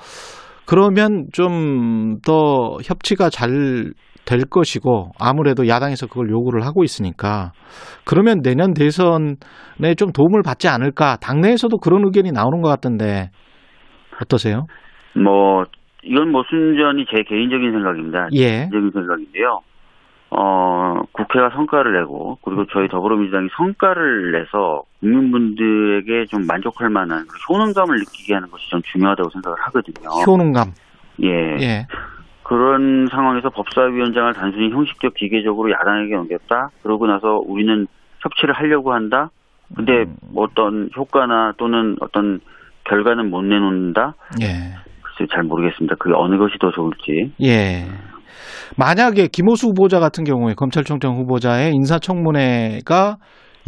[0.65, 3.93] 그러면 좀 더 협치가 잘
[4.25, 7.51] 될 것이고 아무래도 야당에서 그걸 요구를 하고 있으니까
[8.05, 13.29] 그러면 내년 대선에 좀 도움을 받지 않을까 당내에서도 그런 의견이 나오는 것 같던데
[14.21, 14.65] 어떠세요?
[15.15, 15.63] 뭐
[16.03, 18.29] 이건 뭐 순전히 제 개인적인 생각입니다.
[18.33, 18.67] 예.
[18.69, 19.61] 개인적인 생각인데요.
[20.31, 28.33] 어, 국회가 성과를 내고 그리고 저희 더불어민주당이 성과를 내서 국민분들에게 좀 만족할 만한 효능감을 느끼게
[28.33, 30.09] 하는 것이 좀 중요하다고 생각을 하거든요.
[30.25, 30.71] 효능감.
[31.23, 31.57] 예.
[31.59, 31.87] 예.
[32.43, 36.71] 그런 상황에서 법사위원장을 단순히 형식적 기계적으로 야당에게 넘겼다.
[36.81, 37.87] 그러고 나서 우리는
[38.19, 39.29] 협치를 하려고 한다.
[39.75, 42.39] 근데 뭐 어떤 효과나 또는 어떤
[42.85, 44.15] 결과는 못 내놓는다.
[44.41, 44.75] 예.
[45.17, 45.95] 글쎄 잘 모르겠습니다.
[45.99, 47.33] 그게 어느 것이 더 좋을지.
[47.41, 47.85] 예.
[48.77, 53.17] 만약에 김호수 후보자 같은 경우에 검찰총장 후보자의 인사청문회가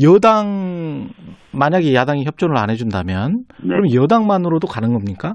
[0.04, 1.10] 여당
[1.52, 3.76] 만약에 야당이 협조를 안 해준다면 네.
[3.76, 5.34] 그럼 여당만으로도 가는 겁니까?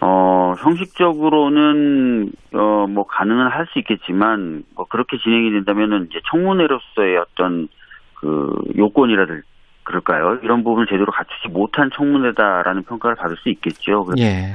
[0.00, 7.68] 어, 형식적으로는, 어, 뭐, 가능은 할 수 있겠지만, 뭐, 그렇게 진행이 된다면은, 이제 청문회로서의 어떤,
[8.20, 9.42] 그, 요건이라들,
[9.84, 10.38] 그럴까요?
[10.42, 14.04] 이런 부분을 제대로 갖추지 못한 청문회다라는 평가를 받을 수 있겠죠.
[14.04, 14.52] 그래서, 예.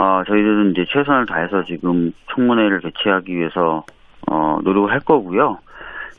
[0.00, 3.84] 어, 저희들은 이제 최선을 다해서 지금 청문회를 개최하기 위해서,
[4.30, 5.58] 어, 노력을 할 거고요.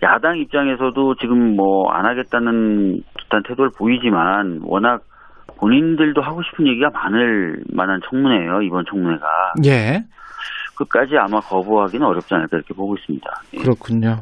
[0.03, 5.01] 야당 입장에서도 지금 뭐, 안 하겠다는 듯한 태도를 보이지만, 워낙
[5.59, 9.27] 본인들도 하고 싶은 얘기가 많을 만한 청문회예요 이번 청문회가
[9.65, 10.03] 예.
[10.79, 13.25] 끝까지 아마 거부하기는 어렵지 않을까 이렇게 보고 있습니다.
[13.53, 13.57] 예.
[13.59, 14.21] 그렇군요.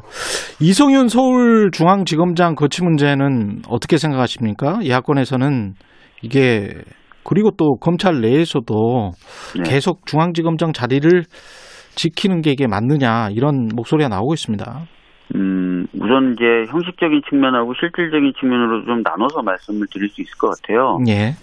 [0.60, 4.80] 이성윤 서울중앙지검장 거치 문제는 어떻게 생각하십니까?
[4.86, 5.74] 야권에서는
[6.22, 6.74] 이게
[7.24, 9.10] 그리고 또 검찰 내에서도
[9.56, 9.62] 네.
[9.70, 11.24] 계속 중앙지검장 자리를
[11.94, 14.86] 지키는 게 이게 맞느냐 이런 목소리가 나오고 있습니다.
[15.34, 20.98] 음, 우선 이제 형식적인 측면하고 실질적인 측면으로 좀 나눠서 말씀을 드릴 수 있을 것 같아요.
[21.08, 21.34] 예.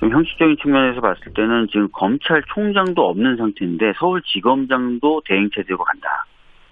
[0.00, 6.24] 좀 형식적인 측면에서 봤을 때는 지금 검찰총장도 없는 상태인데 서울지검장도 대행체제로 간다.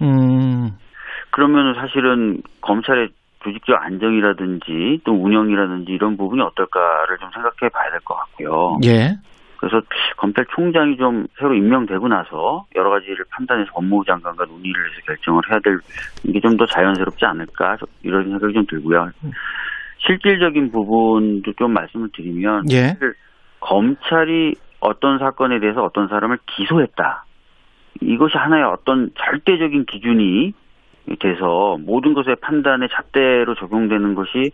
[0.02, 0.70] 음,
[1.30, 3.08] 그러면 사실은 검찰의
[3.42, 8.78] 조직적 안정이라든지 또 운영이라든지 이런 부분이 어떨까를 좀 생각해 봐야 될 것 같고요.
[8.84, 9.16] 예.
[9.58, 9.80] 그래서
[10.18, 15.78] 검찰총장이 좀 새로 임명되고 나서 여러 가지를 판단해서 법무부 장관과 논의를 해서 결정을 해야 될
[16.24, 19.10] 이게 좀 더 자연스럽지 않을까 이런 생각이 좀 들고요.
[20.06, 22.96] 실질적인 부분도 좀 말씀을 드리면 예.
[23.60, 27.24] 검찰이 어떤 사건에 대해서 어떤 사람을 기소했다.
[28.02, 30.52] 이것이 하나의 어떤 절대적인 기준이
[31.20, 34.50] 돼서 모든 것의 판단에 잣대로 적용되는 것이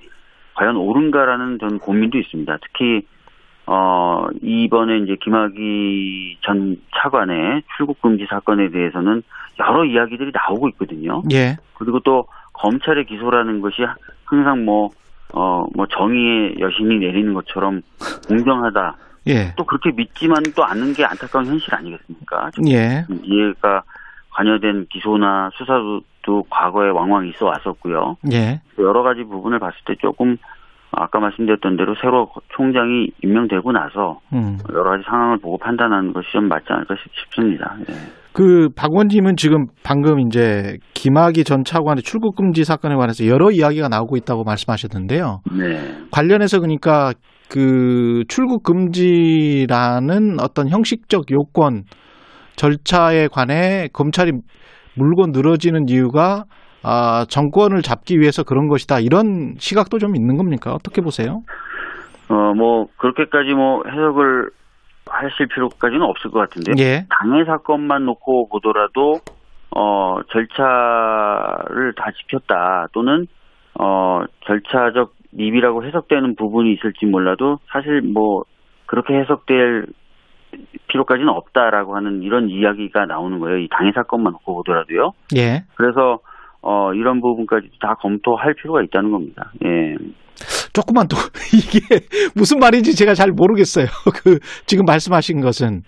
[0.54, 2.58] 과연 옳은가라는 전 고민도 있습니다.
[2.62, 3.02] 특히
[3.66, 9.22] 어 이번에 이제 김학의 전 차관의 출국 금지 사건에 대해서는
[9.60, 11.22] 여러 이야기들이 나오고 있거든요.
[11.32, 11.56] 예.
[11.74, 13.82] 그리고 또 검찰의 기소라는 것이
[14.24, 14.90] 항상 뭐
[15.32, 17.82] 어, 뭐 정의의 여신이 내리는 것처럼
[18.28, 18.96] 공정하다.
[19.28, 19.52] 예.
[19.56, 22.50] 또 그렇게 믿지만 또 않는 게 안타까운 현실 아니겠습니까?
[22.52, 23.04] 좀 예.
[23.22, 23.82] 이해가
[24.30, 28.16] 관여된 기소나 수사도 과거에 왕왕 있어 왔었고요.
[28.32, 28.60] 예.
[28.76, 30.36] 또 여러 가지 부분을 봤을 때 조금
[30.92, 34.58] 아까 말씀드렸던 대로 새로 총장이 임명되고 나서 음.
[34.72, 37.76] 여러 가지 상황을 보고 판단하는 것이 좀 맞지 않을까 싶- 싶습니다.
[37.88, 37.94] 예.
[38.32, 44.16] 그 박원님은 지금 방금 이제 김학의 전 차관의 출국 금지 사건에 관해서 여러 이야기가 나오고
[44.16, 45.40] 있다고 말씀하셨는데요.
[45.58, 45.98] 네.
[46.12, 47.12] 관련해서 그러니까
[47.48, 51.84] 그 출국 금지라는 어떤 형식적 요건
[52.56, 54.32] 절차에 관해 검찰이
[54.94, 56.44] 물고 늘어지는 이유가
[56.82, 59.00] 아, 정권을 잡기 위해서 그런 것이다.
[59.00, 60.72] 이런 시각도 좀 있는 겁니까?
[60.72, 61.40] 어떻게 보세요?
[62.28, 64.50] 어, 뭐, 그렇게까지 뭐 해석을
[65.08, 66.72] 하실 필요까지는 없을 것 같은데.
[66.78, 67.06] 예.
[67.20, 69.14] 당해 사건만 놓고 보더라도,
[69.76, 72.86] 어, 절차를 다 지켰다.
[72.92, 73.26] 또는,
[73.78, 78.42] 어, 절차적 미비라고 해석되는 부분이 있을지 몰라도, 사실 뭐,
[78.86, 79.86] 그렇게 해석될
[80.88, 83.58] 필요까지는 없다라고 하는 이런 이야기가 나오는 거예요.
[83.58, 85.12] 이 당해 사건만 놓고 보더라도요.
[85.36, 85.64] 예.
[85.76, 86.18] 그래서,
[86.62, 89.52] 어, 이런 부분까지 다 검토할 필요가 있다는 겁니다.
[89.64, 89.94] 예.
[90.72, 91.16] 조금만 더
[91.52, 91.80] 이게
[92.34, 93.86] 무슨 말인지 제가 잘 모르겠어요.
[94.22, 95.82] 그 지금 말씀하신 것은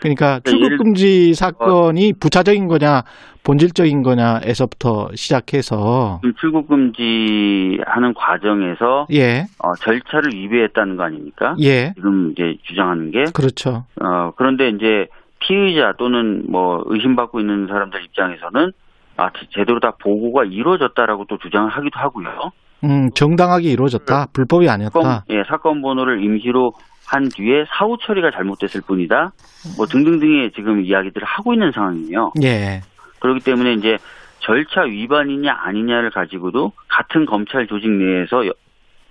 [0.00, 3.02] 그러니까 네, 출국 예를- 금지 사건이 부차적인 거냐
[3.42, 9.40] 본질적인 거냐에서부터 시작해서 지금 출국 금지 하는 과정에서 예.
[9.58, 11.56] 어, 절차를 위배했다는 거 아닙니까?
[11.60, 11.92] 예.
[11.96, 13.84] 지금 이제 주장하는 게 그렇죠.
[14.00, 15.06] 어, 그런데 이제
[15.40, 18.70] 피의자 또는 뭐 의심받고 있는 사람들 입장에서는
[19.18, 22.50] 아 제- 제대로 다 보고가 이루어졌다라고 또 주장을 하기도 하고요.
[22.84, 24.26] 음, 정당하게 이루어졌다.
[24.32, 24.92] 불법이 아니었다.
[25.00, 26.72] 사건, 예, 사건 번호를 임시로
[27.06, 29.30] 한 뒤에 사후 처리가 잘못됐을 뿐이다.
[29.76, 32.32] 뭐 등등등의 지금 이야기들을 하고 있는 상황이에요.
[32.44, 32.80] 예.
[33.20, 33.96] 그렇기 때문에 이제
[34.38, 38.52] 절차 위반이냐 아니냐를 가지고도 같은 검찰 조직 내에서 여-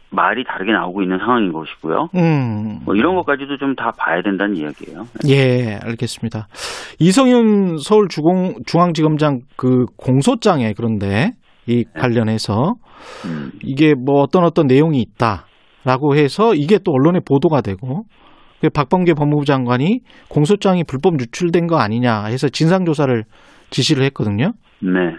[0.10, 2.10] 말이 다르게 나오고 있는 상황인 것이고요.
[2.16, 2.80] 음.
[2.86, 5.04] 뭐 이런 것까지도 좀 다 봐야 된다는 이야기예요.
[5.28, 6.48] 예, 알겠습니다.
[7.00, 11.32] 이성윤 서울중앙지검장 그 공소장에 그런데
[11.68, 12.76] 이 관련해서
[13.26, 18.04] 음, 이게 뭐 어떤 어떤 내용이 있다라고 해서 이게 또 언론에 보도가 되고
[18.62, 23.24] 그 박범계 법무부 장관이 공소장이 불법 유출된 거 아니냐 해서 진상 조사를
[23.70, 24.54] 지시를 했거든요.
[24.82, 25.14] 네.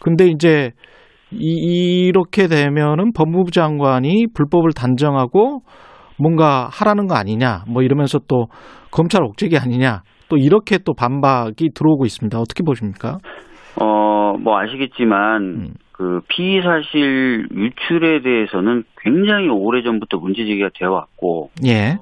[0.00, 0.72] 근데 이제
[1.32, 5.60] 이, 이렇게 되면은 법무부 장관이 불법을 단정하고
[6.18, 8.46] 뭔가 하라는 거 아니냐 뭐 이러면서 또
[8.90, 12.38] 검찰 옥죄기 아니냐 또 이렇게 또 반박이 들어오고 있습니다.
[12.38, 13.18] 어떻게 보십니까?
[13.80, 15.74] 어, 뭐 아시겠지만 음.
[15.92, 21.96] 그 피의 사실 유출에 대해서는 굉장히 오래전부터 문제 제기가 되어 왔고 예.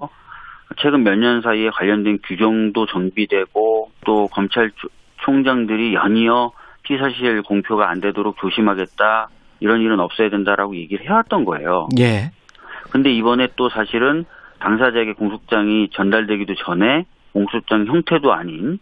[0.78, 4.88] 최근 몇 년 사이에 관련된 규정도 정비되고 또 검찰 조-
[5.24, 6.50] 총장들이 연이어
[6.84, 9.28] 피의 사실 공표가 안 되도록 조심하겠다
[9.60, 11.88] 이런 일은 없어야 된다라고 얘기를 해왔던 거예요.
[11.98, 12.30] 예.
[12.90, 14.24] 근데 이번에 또 사실은
[14.60, 18.78] 당사자에게 공소장이 전달되기도 전에 공소장 형태도 아닌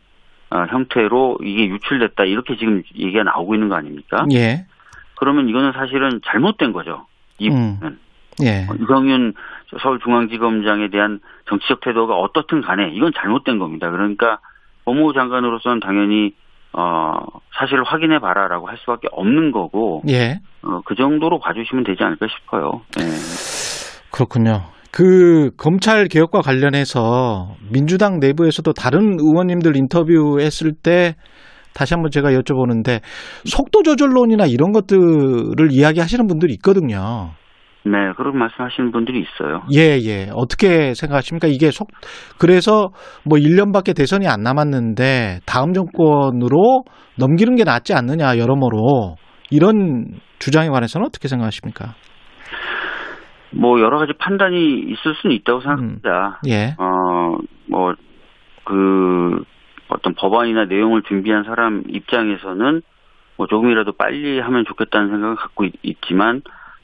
[0.51, 4.27] 어, 형태로 이게 유출됐다 이렇게 지금 얘기가 나오고 있는 거 아닙니까?
[4.33, 4.67] 예.
[5.17, 7.07] 그러면 이거는 사실은 잘못된 거죠.
[7.38, 7.75] 이 음.
[7.75, 7.99] 부분은
[8.43, 8.67] 예.
[8.83, 9.35] 이성윤
[9.81, 13.91] 서울중앙지검장에 대한 정치적 태도가 어떻든 간에 이건 잘못된 겁니다.
[13.91, 14.41] 그러니까
[14.85, 16.35] 법무부 장관으로서는 당연히
[16.75, 17.13] 어,
[17.59, 20.41] 사실을 확인해 봐라라고 할 수밖에 없는 거고 예.
[20.63, 22.81] 어, 그 정도로 봐주시면 되지 않을까 싶어요.
[23.01, 23.05] 예.
[24.11, 24.63] 그렇군요.
[24.91, 31.15] 그 검찰 개혁과 관련해서 민주당 내부에서도 다른 의원님들 인터뷰했을 때
[31.75, 33.01] 다시 한번 제가 여쭤보는데
[33.45, 37.31] 속도 조절론이나 이런 것들을 이야기하시는 분들이 있거든요.
[37.85, 39.62] 네, 그런 말씀하시는 분들이 있어요.
[39.75, 40.29] 예, 예.
[40.33, 41.49] 어떻게 생각하십니까?
[41.49, 41.88] 이게 속
[42.38, 42.90] 그래서
[43.25, 46.85] 뭐 1년밖에 대선이 안 남았는데 다음 정권으로
[47.18, 49.16] 넘기는 게 낫지 않느냐 여러모로
[49.51, 50.07] 이런
[50.38, 51.95] 주장에 관해서는 어떻게 생각하십니까?
[53.55, 56.40] 뭐 여러 가지 판단이 있을 수는 있다고 생각합니다.
[56.49, 56.75] 예.
[56.79, 57.37] 어,
[57.68, 57.92] 뭐,
[58.64, 59.45] 그,
[59.88, 62.81] 어떤 법안이나 내용을 준비한 사람 입장에서는
[63.37, 66.40] 뭐 조금이라도 빨리 하면 좋겠다는 생각을 갖고 있, 지만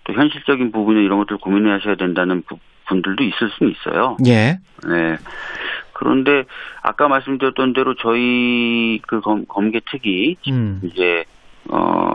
[0.09, 4.17] 또 현실적인 부분에 이런 것들 고민해 하셔야 된다는 부, 분들도 있을 수는 있어요.
[4.27, 4.59] 예.
[4.89, 5.17] 네.
[5.93, 6.45] 그런데
[6.83, 10.81] 아까 말씀드렸던 대로 저희 그 검, 검계특위 음.
[10.85, 11.25] 이제
[11.69, 12.15] 어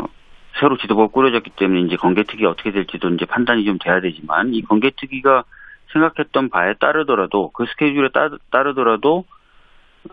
[0.59, 4.89] 새로 지도부가 꾸려졌기 때문에 이제 검계특위 어떻게 될지도 이제 판단이 좀 돼야 되지만 이 검계
[4.89, 5.43] 특위가
[5.91, 9.25] 생각했던 바에 따르더라도 그 스케줄에 따, 따르더라도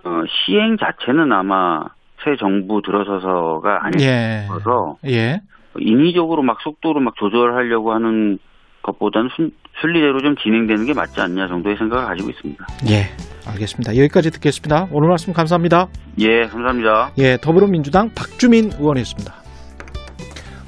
[0.04, 1.84] 어, 시행 자체는 아마
[2.22, 4.46] 새 정부 들어서서가 아닐 예.
[4.48, 5.40] 거라서 예.
[5.78, 8.38] 인위적으로 막 속도를 막 조절하려고 하는
[8.82, 9.50] 것보다는 순,
[9.80, 12.66] 순리대로 좀 진행되는 게 맞지 않냐 정도의 생각을 가지고 있습니다.
[12.90, 13.04] 예.
[13.46, 13.96] 알겠습니다.
[13.96, 14.88] 여기까지 듣겠습니다.
[14.92, 15.86] 오늘 말씀 감사합니다.
[16.18, 17.12] 예, 감사합니다.
[17.18, 19.34] 예, 더불어민주당 박주민 의원이었습니다.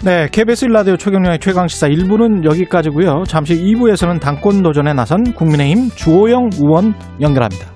[0.05, 3.23] 네, KBS 일라디오 최경영의 최강시사 1부는 여기까지고요.
[3.29, 7.73] 잠시 2부에서는 당권 도전에 나선 국민의힘 주호영 의원 연결합니다.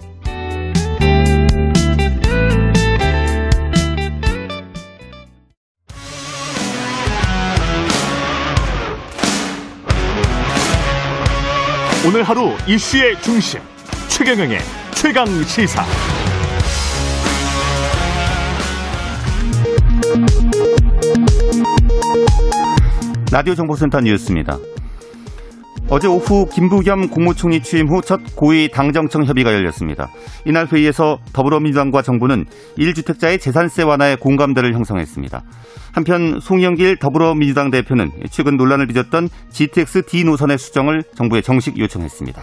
[12.06, 13.58] 오늘 하루 이슈의 중심
[14.08, 14.60] 최경영의
[14.94, 15.84] 최강 시사.
[23.32, 24.56] 라디오 정보센터 뉴스입니다.
[25.88, 30.08] 어제 오후 김부겸 국무총리 취임 후 첫 고위 당정청 협의가 열렸습니다.
[30.44, 32.44] 이날 회의에서 더불어민주당과 정부는
[32.76, 35.42] 1주택자의 재산세 완화에 공감대를 형성했습니다.
[35.92, 42.42] 한편 송영길 더불어민주당 대표는 최근 논란을 빚었던 GTX D 노선의 수정을 정부에 정식 요청했습니다.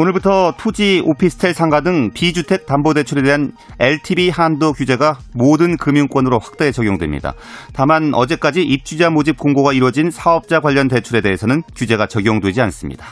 [0.00, 6.72] 오늘부터 토지, 오피스텔 상가 등 비주택 담보 대출에 대한 LTV 한도 규제가 모든 금융권으로 확대
[6.72, 7.34] 적용됩니다.
[7.74, 13.08] 다만 어제까지 입주자 모집 공고가 이루어진 사업자 관련 대출에 대해서는 규제가 적용되지 않습니다.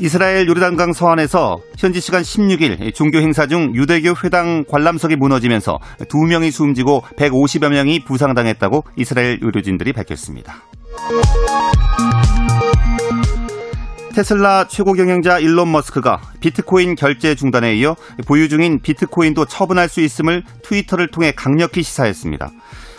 [0.00, 7.02] 이스라엘 요르단강 서안에서 현지 시간 16일 종교 행사 중 유대교 회당 관람석이 무너지면서 2명이 숨지고
[7.16, 10.56] 150여 명이 부상당했다고 이스라엘 의료진들이 밝혔습니다.
[14.16, 17.96] 테슬라 최고 경영자 일론 머스크가 비트코인 결제 중단에 이어
[18.26, 22.50] 보유 중인 비트코인도 처분할 수 있음을 트위터를 통해 강력히 시사했습니다.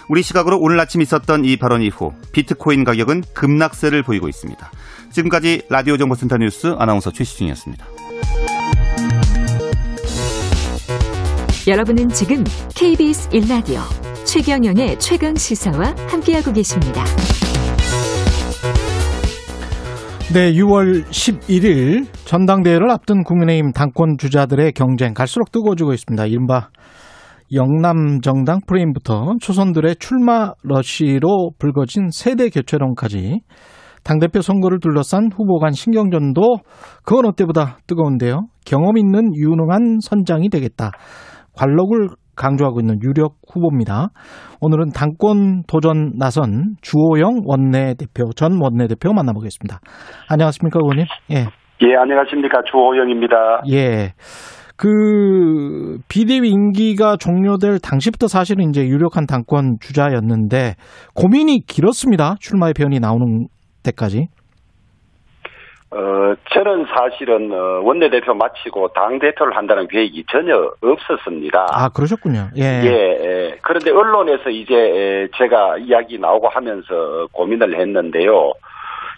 [0.09, 4.71] 우리 시각으로 오늘 아침 있었던 이 발언 이후 비트코인 가격은 급락세를 보이고 있습니다.
[5.11, 7.83] 지금까지 라디오 정보센터 뉴스 아나운서 최시중이었습니다.
[11.65, 12.43] 여러분은 지금
[12.75, 13.81] KBS 1라디오
[14.23, 17.03] 최경영의 최강 시사와 함께하고 계십니다.
[20.33, 26.25] 네, 6월 11일 전당대회를 앞둔 국민의힘 당권 주자들의 경쟁 갈수록 뜨거워지고 있습니다.
[26.25, 26.67] 이른바
[27.53, 33.39] 영남 정당 프레임부터 초선들의 출마 러시로 불거진 세대 교체론까지
[34.03, 36.41] 당대표 선거를 둘러싼 후보 간 신경전도
[37.05, 38.47] 그건 어때보다 뜨거운데요.
[38.65, 40.91] 경험 있는 유능한 선장이 되겠다.
[41.53, 44.09] 관록을 강조하고 있는 유력 후보입니다.
[44.61, 49.79] 오늘은 당권 도전 나선 주호영 원내대표, 전 원내대표 만나보겠습니다.
[50.29, 51.05] 안녕하십니까, 의원님?
[51.31, 51.35] 예.
[51.81, 52.61] 예, 안녕하십니까.
[52.71, 53.63] 주호영입니다.
[53.71, 54.13] 예.
[54.77, 60.75] 그, 비대위 임기가 종료될 당시부터 사실은 이제 유력한 당권 주자였는데
[61.15, 62.35] 고민이 길었습니다.
[62.39, 63.47] 출마의 변이 나오는
[63.83, 64.27] 때까지.
[65.89, 71.67] 어, 저는 사실은 어, 원내대표 마치고 당대표를 한다는 계획이 전혀 없었습니다.
[71.71, 72.49] 아, 그러셨군요.
[72.57, 72.61] 예.
[72.61, 73.57] 예, 예.
[73.61, 78.51] 그런데 언론에서 이제 제가 이야기 나오고 하면서 고민을 했는데요.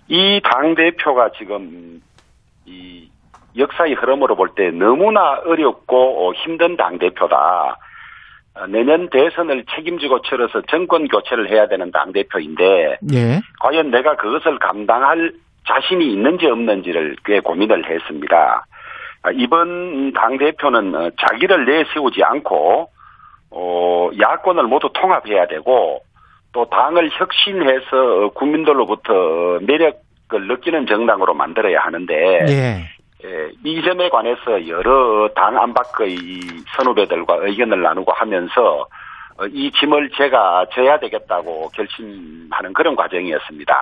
[0.10, 2.02] 이 당대표가 지금
[2.66, 3.10] 이
[3.58, 7.78] 역사의 흐름으로 볼 때 너무나 어렵고 힘든 당대표다.
[8.56, 13.42] 어, 내년 대선을 책임지고 치러서 정권 교체를 해야 되는 당대표인데 예.
[13.60, 15.34] 과연 내가 그것을 감당할
[15.70, 18.66] 자신이 있는지 없는지를 꽤 고민을 했습니다.
[19.22, 22.90] 아, 이번 당대표는 어, 자기를 내세우지 않고,
[23.52, 26.02] 어, 야권을 모두 통합해야 되고,
[26.52, 32.16] 또 당을 혁신해서 국민들로부터 매력을 느끼는 정당으로 만들어야 하는데,
[32.48, 33.00] 예.
[33.26, 36.18] 예, 이 점에 관해서 여러 당 안팎의
[36.78, 38.86] 선후배들과 의견을 나누고 하면서 어,
[39.48, 43.74] 이 짐을 제가 져야 되겠다고 결심하는 그런 과정이었습니다.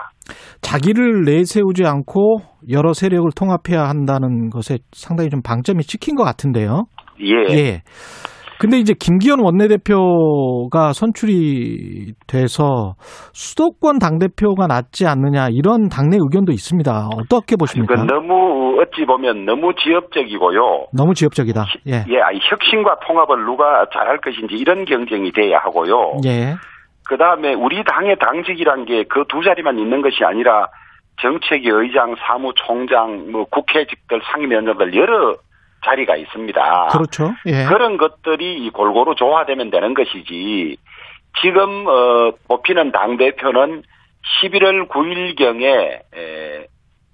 [0.61, 2.37] 자기를 내세우지 않고
[2.69, 6.85] 여러 세력을 통합해야 한다는 것에 상당히 좀 방점이 찍힌 것 같은데요.
[7.21, 7.55] 예.
[7.55, 7.81] 예.
[8.59, 12.95] 근데 이제 김기현 원내대표가 선출이 돼서
[13.33, 17.09] 수도권 당대표가 낫지 않느냐 이런 당내 의견도 있습니다.
[17.15, 17.93] 어떻게 보십니까?
[17.95, 20.87] 그 너무 어찌 보면 너무 지엽적이고요.
[20.93, 21.65] 너무 지엽적이다.
[21.87, 22.05] 예.
[22.09, 22.19] 예,
[22.49, 26.17] 혁신과 통합을 누가 잘할 것인지 이런 경쟁이 돼야 하고요.
[26.25, 26.55] 예.
[27.07, 30.67] 그 다음에 우리 당의 당직이란 게 그 두 자리만 있는 것이 아니라
[31.21, 35.35] 정책위 의장, 사무총장, 뭐 국회직들, 상임위원장들 여러
[35.85, 36.87] 자리가 있습니다.
[36.91, 37.33] 그렇죠.
[37.45, 37.65] 예.
[37.65, 40.77] 그런 것들이 골고루 조화되면 되는 것이지
[41.41, 43.83] 지금 어, 뽑히는 당 대표는
[44.41, 45.99] 11월 9일경에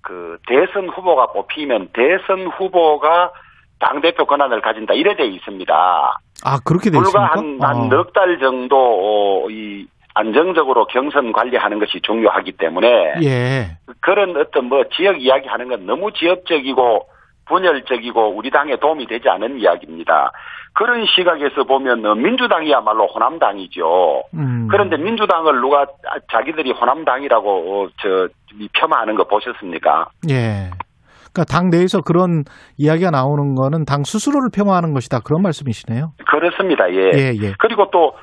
[0.04, 3.32] 그 대선 후보가 뽑히면 대선 후보가
[3.80, 5.74] 당 대표 권한을 가진다 이래 돼 있습니다.
[6.46, 7.70] 아 그렇게 돼 불과 있습니까?
[7.70, 13.78] 한넉달 정도 어, 이 안정적으로 경선 관리하는 것이 중요하기 때문에 예.
[14.02, 17.08] 그런 어떤 뭐 지역 이야기하는 건 너무 지역적이고
[17.46, 20.32] 분열적이고 우리 당에 도움이 되지 않은 이야기입니다.
[20.74, 24.24] 그런 시각에서 보면 어, 민주당이야말로 호남당이죠.
[24.34, 24.68] 음.
[24.70, 25.86] 그런데 민주당을 누가
[26.32, 28.28] 자기들이 호남당이라고 어, 저
[28.74, 30.08] 폄하하는 거 보셨습니까?
[30.30, 30.72] 예.
[31.32, 32.44] 그러니까 당 내에서 그런
[32.78, 36.14] 이야기가 나오는 거는 당 스스로를 폄하하는 것이다 그런 말씀이시네요.
[36.28, 36.92] 그렇습니다.
[36.92, 37.12] 예.
[37.16, 37.54] 예, 예.
[37.60, 38.14] 그리고 또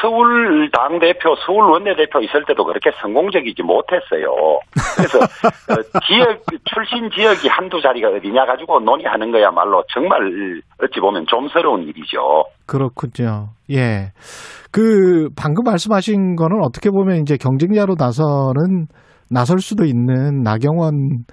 [0.00, 4.58] 서울 당 대표, 서울 원내 대표 있을 때도 그렇게 성공적이지 못했어요.
[4.96, 5.18] 그래서
[5.70, 10.20] 어, 지역 출신 지역이 한두 자리가 어디냐 가지고 논의하는 거야말로 정말
[10.82, 12.44] 어찌 보면 좀스러운 일이죠.
[12.66, 13.50] 그렇군요.
[13.70, 14.10] 예.
[14.72, 18.86] 그 방금 말씀하신 거는 어떻게 보면 이제 경쟁자로 나서는
[19.30, 21.24] 나설 수도 있는 나경원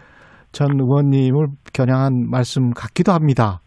[0.51, 3.59] 전 의원님을 겨냥한 말씀 같기도 합니다.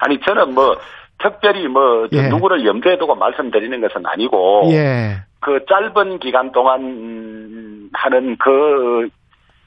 [0.00, 0.74] 아니 저는 뭐
[1.22, 2.28] 특별히 뭐 예.
[2.28, 5.16] 누구를 염두에 두고 말씀드리는 것은 아니고 예.
[5.40, 9.08] 그 짧은 기간 동안 음, 하는 그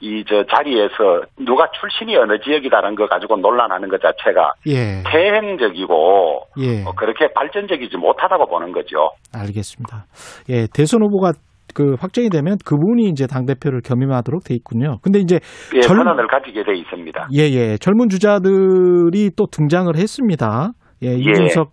[0.02, 5.02] 이 저 자리에서 누가 출신이 어느 지역이다라는 거 가지고 논란하는 것 자체가 예.
[5.06, 6.84] 태행적이고 예.
[6.84, 9.10] 어, 그렇게 발전적이지 못하다고 보는 거죠.
[9.34, 10.06] 알겠습니다.
[10.48, 11.32] 예, 대선 후보가
[11.74, 14.98] 그 확정이 되면 그분이 이제 당 대표를 겸임하도록 돼 있군요.
[15.02, 15.38] 근데 이제
[15.74, 17.28] 예, 젊- 권한을 가지게 돼 있습니다.
[17.34, 17.76] 예, 예.
[17.76, 20.70] 젊은 주자들이 또 등장을 했습니다.
[21.02, 21.70] 예, 이준석,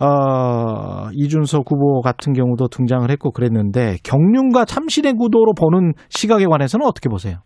[0.00, 7.08] 어, 이준석 후보 같은 경우도 등장을 했고 그랬는데 경륜과 참신의 구도로 보는 시각에 관해서는 어떻게
[7.08, 7.38] 보세요?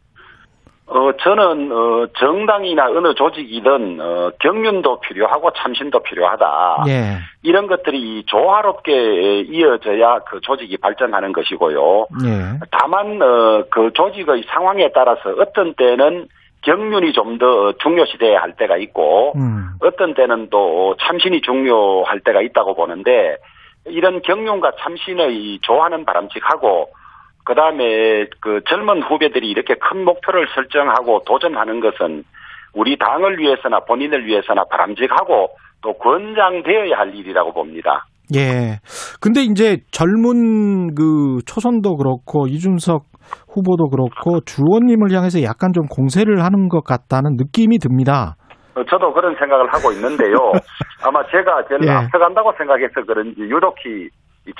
[0.90, 6.84] 어, 저는, 어, 정당이나 어느 조직이든, 어, 경륜도 필요하고 참신도 필요하다.
[6.88, 12.06] 예, 이런 것들이 조화롭게 이어져야 그 조직이 발전하는 것이고요.
[12.24, 16.26] 예, 다만, 어, 그 조직의 상황에 따라서 어떤 때는
[16.62, 22.74] 경륜이 좀 더 중요시돼야 할 때가 있고, 음, 어떤 때는 또 참신이 중요할 때가 있다고
[22.74, 23.36] 보는데,
[23.86, 26.90] 이런 경륜과 참신의 조화는 바람직하고,
[27.44, 32.24] 그 다음에 그 젊은 후배들이 이렇게 큰 목표를 설정하고 도전하는 것은
[32.74, 35.48] 우리 당을 위해서나 본인을 위해서나 바람직하고
[35.80, 38.06] 또 권장되어야 할 일이라고 봅니다.
[38.34, 38.80] 예.
[39.20, 43.04] 근데 이제 젊은 그 초선도 그렇고 이준석
[43.58, 48.36] 후보도 그렇고 주원님을 향해서 약간 좀 공세를 하는 것 같다는 느낌이 듭니다.
[48.74, 50.34] 어, 저도 그런 생각을 하고 있는데요.
[51.04, 51.90] 아마 제가 제일 예.
[51.90, 54.08] 앞서간다고 생각해서 그런지 유독히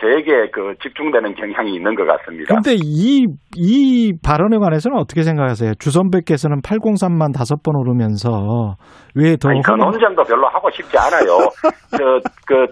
[0.01, 2.55] 저에게 그 집중되는 경향이 있는 것 같습니다.
[2.55, 3.27] 근데 이,
[3.57, 5.75] 이 발언에 관해서는 어떻게 생각하세요?
[5.79, 8.77] 주선배께서는 803만 다섯 번 오르면서
[9.15, 9.49] 왜 더.
[9.49, 11.49] 아니, 그 논쟁도 별로 하고 싶지 않아요.
[11.97, 12.67] 저, 그,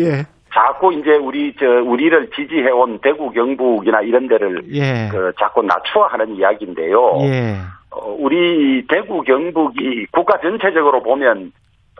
[0.00, 0.24] 예,
[0.54, 5.08] 자꾸 이제 우리, 저, 우리를 지지해온 대구, 경북이나 이런 데를, 예.
[5.10, 7.18] 그, 자꾸 낮추어 하는 이야기인데요.
[7.22, 7.56] 예.
[7.90, 11.52] 어, 우리 대구, 경북이 국가 전체적으로 보면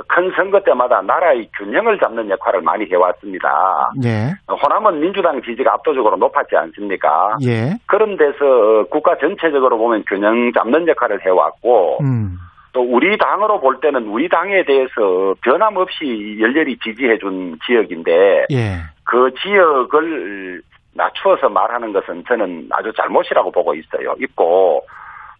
[0.08, 3.92] 큰 선거 때마다 나라의 균형을 잡는 역할을 많이 해왔습니다.
[4.04, 4.30] 예.
[4.48, 7.36] 호남은 민주당 지지가 압도적으로 높았지 않습니까?
[7.44, 7.74] 예.
[7.86, 12.36] 그런 데서 국가 전체적으로 보면 균형 잡는 역할을 해왔고, 음.
[12.74, 18.82] 또 우리 당으로 볼 때는 우리 당에 대해서 변함없이 열렬히 지지해 준 지역인데 예.
[19.04, 20.60] 그 지역을
[20.94, 24.14] 낮추어서 말하는 것은 저는 아주 잘못이라고 보고 있어요.
[24.20, 24.82] 있고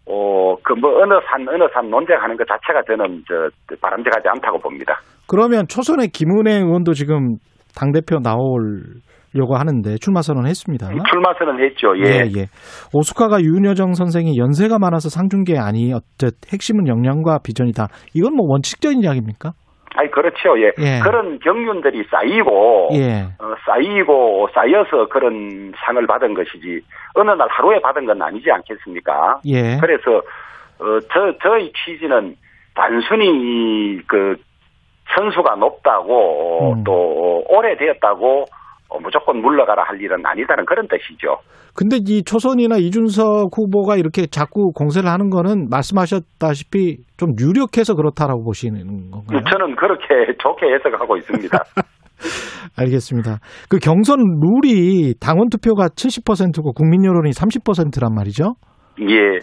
[0.07, 3.49] 어 그 뭐 어느 산 어느 산 논쟁하는 것 자체가 저는 저
[3.81, 5.01] 바람직하지 않다고 봅니다.
[5.27, 7.37] 그러면 초선의 김은혜 의원도 지금
[7.75, 8.59] 당 대표 나오
[9.35, 10.89] 려고 하는데 출마 선언했습니다.
[11.11, 11.99] 출마 선언했죠.
[11.99, 12.03] 예.
[12.03, 12.47] 예, 예.
[12.95, 17.89] 오스카가 윤여정 선생이 연세가 많아서 상중계 아니 어쨌 핵심은 역량과 비전이다.
[18.15, 19.53] 이건 뭐 원칙적인 이야기입니까?
[19.97, 20.59] 아니 그렇죠.
[20.59, 20.71] 예.
[20.79, 21.01] 예.
[21.03, 23.23] 그런 경륜들이 쌓이고 예.
[23.39, 26.81] 어, 쌓이고 쌓여서 그런 상을 받은 것이지
[27.15, 29.41] 어느 날 하루에 받은 건 아니지 않겠습니까?
[29.47, 29.79] 예.
[29.81, 30.19] 그래서
[30.79, 32.37] 어, 저 저의 취지는
[32.75, 34.37] 단순히 그
[35.17, 36.85] 선수가 높다고 음.
[36.85, 38.64] 또 오래되었다고 어,
[39.03, 41.39] 무조건 물러가라 할 일은 아니다는 그런 뜻이죠.
[41.75, 49.11] 근데 이 초선이나 이준석 후보가 이렇게 자꾸 공세를 하는 거는 말씀하셨다시피 좀 유력해서 그렇다라고 보시는
[49.11, 49.41] 건가요?
[49.51, 50.05] 저는 그렇게
[50.39, 51.59] 좋게 해석하고 있습니다.
[52.79, 53.39] 알겠습니다.
[53.69, 58.55] 그 경선 룰이 당원 투표가 70%고 국민 여론이 30%란 말이죠.
[59.01, 59.39] 예.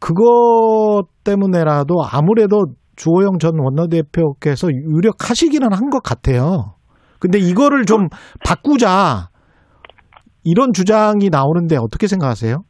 [0.00, 2.64] 그것 때문에라도 아무래도
[2.96, 6.75] 주호영 전 원내대표께서 유력하시기는 한 것 같아요.
[7.20, 8.08] 근데 이거를 좀
[8.44, 9.28] 바꾸자
[10.44, 12.62] 이런 주장이 나오는데 어떻게 생각하세요?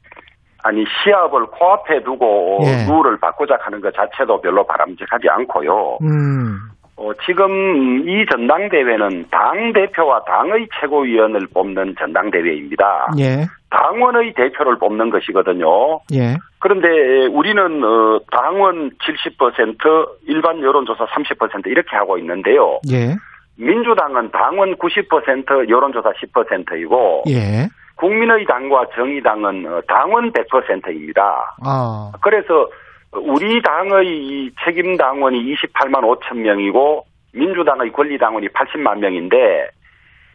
[0.62, 2.90] 아니 시합을 코앞에 두고 예.
[2.90, 5.98] 룰을 바꾸자 하는 것 자체도 별로 바람직하지 않고요.
[6.02, 6.58] 음,
[6.96, 13.10] 어, 지금 이 전당대회는 당 대표와 당의 최고위원을 뽑는 전당대회입니다.
[13.20, 16.00] 예, 당원의 대표를 뽑는 것이거든요.
[16.14, 22.80] 예, 그런데 우리는 어, 당원 70% 일반 여론조사 30% 이렇게 하고 있는데요.
[22.90, 23.14] 예,
[23.58, 27.68] 민주당은 당원 90% 여론조사 10%이고 예.
[27.96, 31.54] 국민의 당과 정의당은 어, 당원 100%입니다.
[31.64, 32.68] 아, 그래서
[33.12, 39.70] 우리 당의 이 책임 당원이 28만 5천 명이고 민주당의 권리 당원이 80만 명인데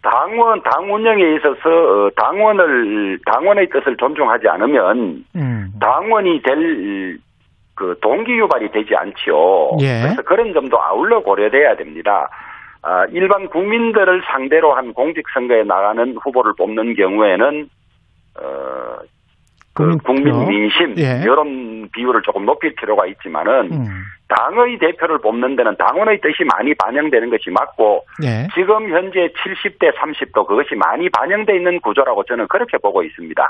[0.01, 7.19] 당원 당 운영에 있어서 어, 당원을 당원의 뜻을 존중하지 않으면 음, 당원이 될
[7.81, 9.71] 그 동기 유발이 되지 않지요.
[9.79, 10.01] 예.
[10.03, 12.29] 그래서 그런 점도 아울러 고려돼야 됩니다.
[12.83, 17.69] 아, 일반 국민들을 상대로 한 공직선거에 나가는 후보를 뽑는 경우에는
[18.39, 18.97] 어,
[19.73, 19.97] 그.
[19.97, 21.21] 국민 민심 예.
[21.23, 23.85] 이런 비율을 조금 높일 필요가 있지만은 음.
[24.27, 28.47] 당의 대표를 뽑는 데는 당원의 뜻이 많이 반영되는 것이 맞고 예.
[28.53, 33.49] 지금 현재 70대 30도 그것이 많이 반영돼 있는 구조라고 저는 그렇게 보고 있습니다.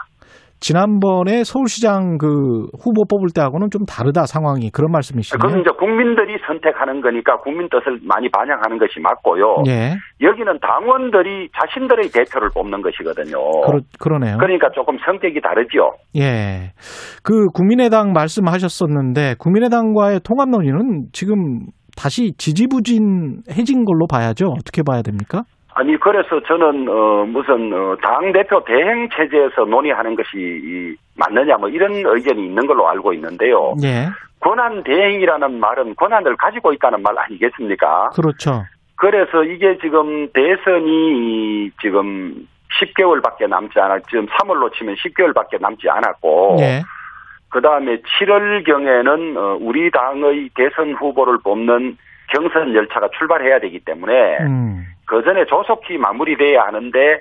[0.61, 5.41] 지난번에 서울시장 그 후보 뽑을 때하고는 좀 다르다 상황이 그런 말씀이시네요.
[5.41, 9.63] 그건 이제 국민들이 선택하는 거니까 국민 뜻을 많이 반영하는 것이 맞고요.
[9.67, 9.97] 예.
[10.21, 13.37] 여기는 당원들이 자신들의 대표를 뽑는 것이거든요.
[13.65, 14.37] 그러, 그러 네요.
[14.37, 15.97] 그러니까 조금 성격이 다르죠.
[16.15, 16.73] 예.
[17.23, 21.65] 그 국민의당 말씀하셨었는데 국민의당과의 통합 논의는 지금
[21.97, 24.53] 다시 지지부진해진 걸로 봐야죠.
[24.57, 25.43] 어떻게 봐야 됩니까?
[25.73, 31.69] 아니 그래서 저는 어 무슨 어, 당 대표 대행 체제에서 논의하는 것이 이, 맞느냐 뭐
[31.69, 33.73] 이런 의견이 있는 걸로 알고 있는데요.
[33.83, 34.07] 예.
[34.41, 38.09] 권한 대행이라는 말은 권한을 가지고 있다는 말 아니겠습니까?
[38.09, 38.63] 그렇죠.
[38.95, 42.47] 그래서 이게 지금 대선이 지금
[42.79, 46.81] 10개월밖에 남지 않았, 지금 3월로 치면 10개월밖에 남지 않았고, 예.
[47.49, 51.97] 그 다음에 7월 경에는 어, 우리 당의 대선 후보를 뽑는
[52.29, 54.85] 경선 열차가 출발해야 되기 때문에 음.
[55.11, 57.19] 그 전에 조속히 마무리돼야 하는데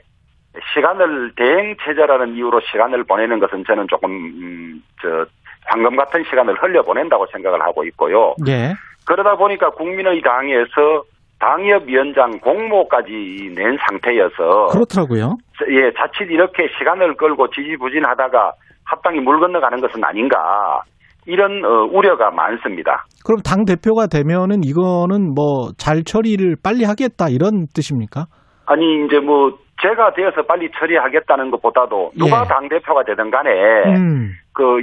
[0.73, 5.27] 시간을 대행 체제라는 이유로 시간을 보내는 것은 저는 조금 음, 저
[5.67, 8.37] 황금 같은 시간을 흘려 보낸다고 생각을 하고 있고요.
[8.47, 8.75] 예.
[9.05, 11.03] 그러다 보니까 국민의 당에서
[11.41, 15.37] 당협위원장 공모까지 낸 상태여서 그렇더라고요.
[15.71, 18.53] 예 자칫 이렇게 시간을 끌고 지지부진하다가
[18.85, 20.81] 합당이 물 건너가는 것은 아닌가
[21.27, 23.05] 이런 어, 우려가 많습니다.
[23.25, 28.27] 그럼 당 대표가 되면은 이거는 뭐 잘 처리를 빨리 하겠다 이런 뜻입니까?
[28.67, 32.49] 아니 이제 뭐 제가 되어서 빨리 처리하겠다는 것보다도 누가 예.
[32.49, 33.51] 당 대표가 되든 간에
[33.97, 34.31] 음.
[34.53, 34.83] 그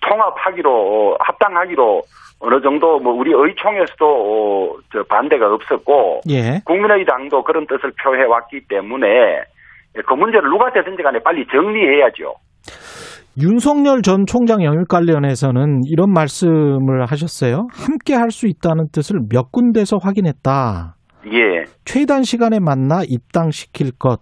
[0.00, 2.02] 통합하기로 합당하기로
[2.40, 6.60] 어느 정도 뭐 우리 의총에서도 어, 저 반대가 없었고 예.
[6.64, 9.42] 국민의당도 그런 뜻을 표해 왔기 때문에
[10.06, 12.34] 그 문제를 누가 되든지 간에 빨리 정리해야죠.
[13.42, 17.68] 윤석열 전 총장 영입 관련해서는 이런 말씀을 하셨어요.
[17.72, 20.94] 함께 할 수 있다는 뜻을 몇 군데서 확인했다.
[21.32, 21.64] 예.
[21.84, 24.20] 최단 시간에 만나 입당시킬 것.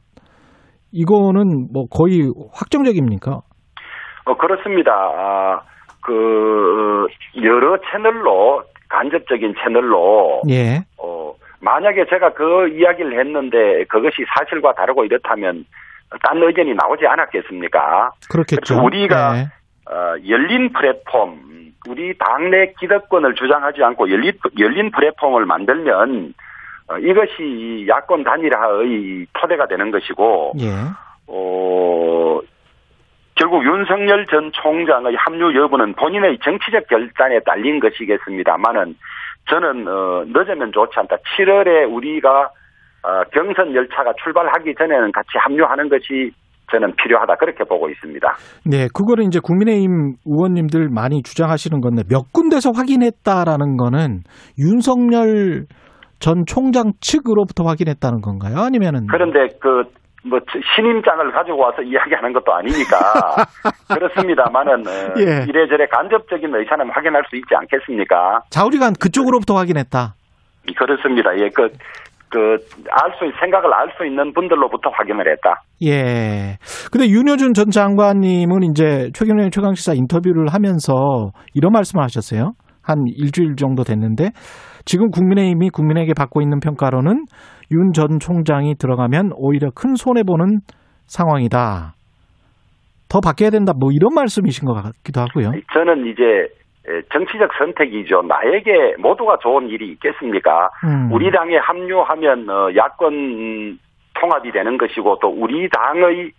[0.92, 3.40] 이거는 뭐 거의 확정적입니까?
[4.24, 4.92] 어, 그렇습니다.
[4.92, 5.60] 아,
[6.02, 7.06] 그, 어,
[7.42, 10.80] 여러 채널로, 간접적인 채널로, 예.
[11.02, 15.64] 어, 만약에 제가 그 이야기를 했는데 그것이 사실과 다르고 이렇다면
[16.22, 18.12] 딴 의견이 나오지 않았겠습니까?
[18.30, 18.82] 그렇겠죠.
[18.82, 19.48] 우리가 예.
[19.90, 26.34] 어, 열린 플랫폼, 우리 당내 기득권을 주장하지 않고 열린, 열린 플랫폼을 만들면
[26.88, 30.70] 어, 이것이 야권 단일화의 토대가 되는 것이고, 예.
[31.26, 32.40] 어,
[33.34, 38.96] 결국 윤석열 전 총장의 합류 여부는 본인의 정치적 결단에 딸린 것이겠습니다만은
[39.48, 41.16] 저는 어, 늦으면 좋지 않다.
[41.36, 42.50] 7월에 우리가 어,
[43.32, 46.30] 경선 열차가 출발하기 전에는 같이 합류하는 것이
[46.70, 48.28] 저는 필요하다 그렇게 보고 있습니다.
[48.66, 54.20] 네, 그거를 이제 국민의힘 의원님들 많이 주장하시는 건데 몇 군데서 확인했다라는 거는
[54.58, 55.64] 윤석열
[56.18, 58.58] 전 총장 측으로부터 확인했다는 건가요?
[58.58, 59.84] 아니면은 그런데 그
[60.28, 60.38] 뭐
[60.74, 62.98] 신임장을 가지고 와서 이야기하는 것도 아니니까
[63.94, 65.44] 그렇습니다만은 어, 예.
[65.48, 68.42] 이래저래 간접적인 의사는 확인할 수 있지 않겠습니까?
[68.50, 70.14] 자우리가 그쪽으로부터 확인했다.
[70.76, 71.30] 그렇습니다.
[71.38, 71.70] 예, 그,
[72.30, 72.38] 그,
[72.90, 75.62] 알 수, 생각을 알 수 있는 분들로부터 확인을 했다.
[75.84, 76.56] 예.
[76.92, 82.52] 근데 윤여준 전 장관님은 이제 최경영 최강시사 인터뷰를 하면서 이런 말씀을 하셨어요.
[82.82, 84.30] 한 일주일 정도 됐는데
[84.84, 87.24] 지금 국민의힘이 국민에게 받고 있는 평가로는
[87.70, 90.60] 윤 전 총장이 들어가면 오히려 큰 손해 보는
[91.06, 91.92] 상황이다.
[93.10, 93.72] 더 바뀌어야 된다.
[93.78, 95.50] 뭐 이런 말씀이신 것 같기도 하고요.
[95.72, 96.48] 저는 이제 에,
[97.12, 98.22] 정치적 선택이죠.
[98.22, 100.70] 나에게 모두가 좋은 일이 있겠습니까?
[100.84, 101.10] 음.
[101.12, 103.78] 우리 당에 합류하면 어, 야권
[104.14, 106.32] 통합이 되는 것이고 또 우리 당의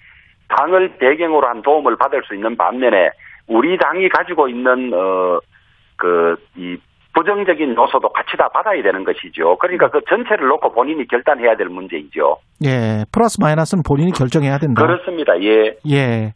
[0.49, 3.11] 당을 배경으로 한 도움을 받을 수 있는 반면에
[3.47, 6.77] 우리 당이 가지고 있는 어그이
[7.13, 9.57] 부정적인 요소도 같이 다 받아야 되는 것이죠.
[9.57, 12.37] 그러니까 그 전체를 놓고 본인이 결단해야 될 문제이죠.
[12.65, 13.03] 예.
[13.11, 14.81] 플러스 마이너스는 본인이 결정해야 된다.
[14.85, 15.33] 그렇습니다.
[15.41, 15.75] 예.
[15.91, 16.33] 예.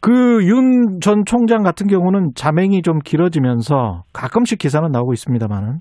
[0.00, 5.78] 그 윤 전 총장 같은 경우는 자맹이 좀 길어지면서 가끔씩 기사는 나오고 있습니다만은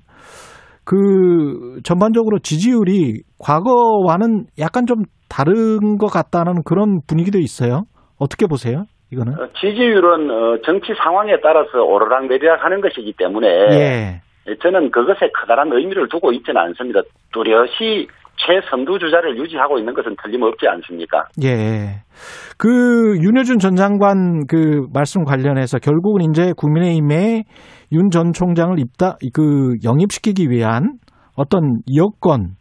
[0.83, 7.83] 그 전반적으로 지지율이 과거와는 약간 좀 다른 것 같다는 그런 분위기도 있어요.
[8.19, 8.83] 어떻게 보세요?
[9.11, 9.33] 이거는?
[9.33, 14.21] 어, 지지율은 어, 정치 상황에 따라서 오르락 내리락 하는 것이기 때문에 예.
[14.61, 17.01] 저는 그것에 커다란 의미를 두고 있지는 않습니다.
[17.33, 21.25] 뚜렷이 최선두 주자를 유지하고 있는 것은 틀림없지 않습니까?
[21.43, 22.01] 예.
[22.57, 27.43] 그 윤여준 전 장관 그 말씀 관련해서 결국은 이제 국민의힘에
[27.91, 30.93] 윤 전 총장을 입다 그 영입시키기 위한
[31.35, 32.55] 어떤 여건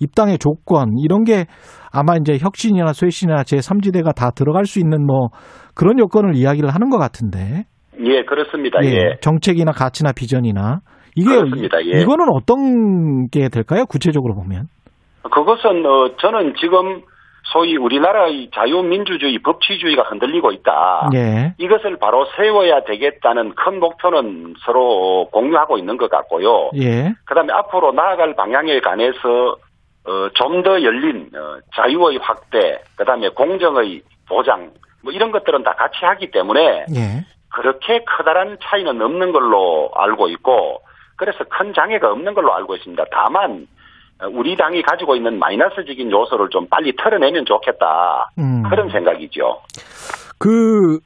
[0.00, 1.46] 입당의 조건 이런 게
[1.92, 5.28] 아마 이제 혁신이나 쇄신이나 제3지대가 다 들어갈 수 있는 뭐
[5.74, 7.64] 그런 요건을 이야기를 하는 것 같은데.
[8.00, 8.78] 예, 그렇습니다.
[8.84, 9.16] 예.
[9.20, 10.80] 정책이나 가치나 비전이나
[11.14, 11.84] 이게 그렇습니다.
[11.84, 12.00] 예.
[12.00, 13.86] 이거는 어떤 게 될까요?
[13.86, 14.68] 구체적으로 보면.
[15.22, 17.02] 그것은 어, 저는 지금
[17.52, 21.10] 소위 우리나라의 자유민주주의, 법치주의가 흔들리고 있다.
[21.14, 21.54] 예.
[21.58, 26.70] 이것을 바로 세워야 되겠다는 큰 목표는 서로 공유하고 있는 것 같고요.
[26.76, 27.14] 예.
[27.24, 29.56] 그다음에 앞으로 나아갈 방향에 관해서
[30.06, 34.70] 어, 좀 더 열린 어, 자유의 확대, 그다음에 공정의 보장,
[35.02, 37.24] 뭐 이런 것들은 다 같이 하기 때문에 예.
[37.50, 40.80] 그렇게 커다란 차이는 없는 걸로 알고 있고,
[41.18, 43.02] 그래서 큰 장애가 없는 걸로 알고 있습니다.
[43.10, 43.66] 다만
[44.32, 48.30] 우리 당이 가지고 있는 마이너스적인 요소를 좀 빨리 털어내면 좋겠다.
[48.38, 48.62] 음.
[48.68, 49.60] 그런 생각이죠.
[50.38, 50.98] 그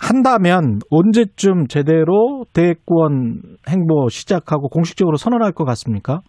[0.00, 6.20] 한다면 언제쯤 제대로 대권 행보 시작하고 공식적으로 선언할 것 같습니까?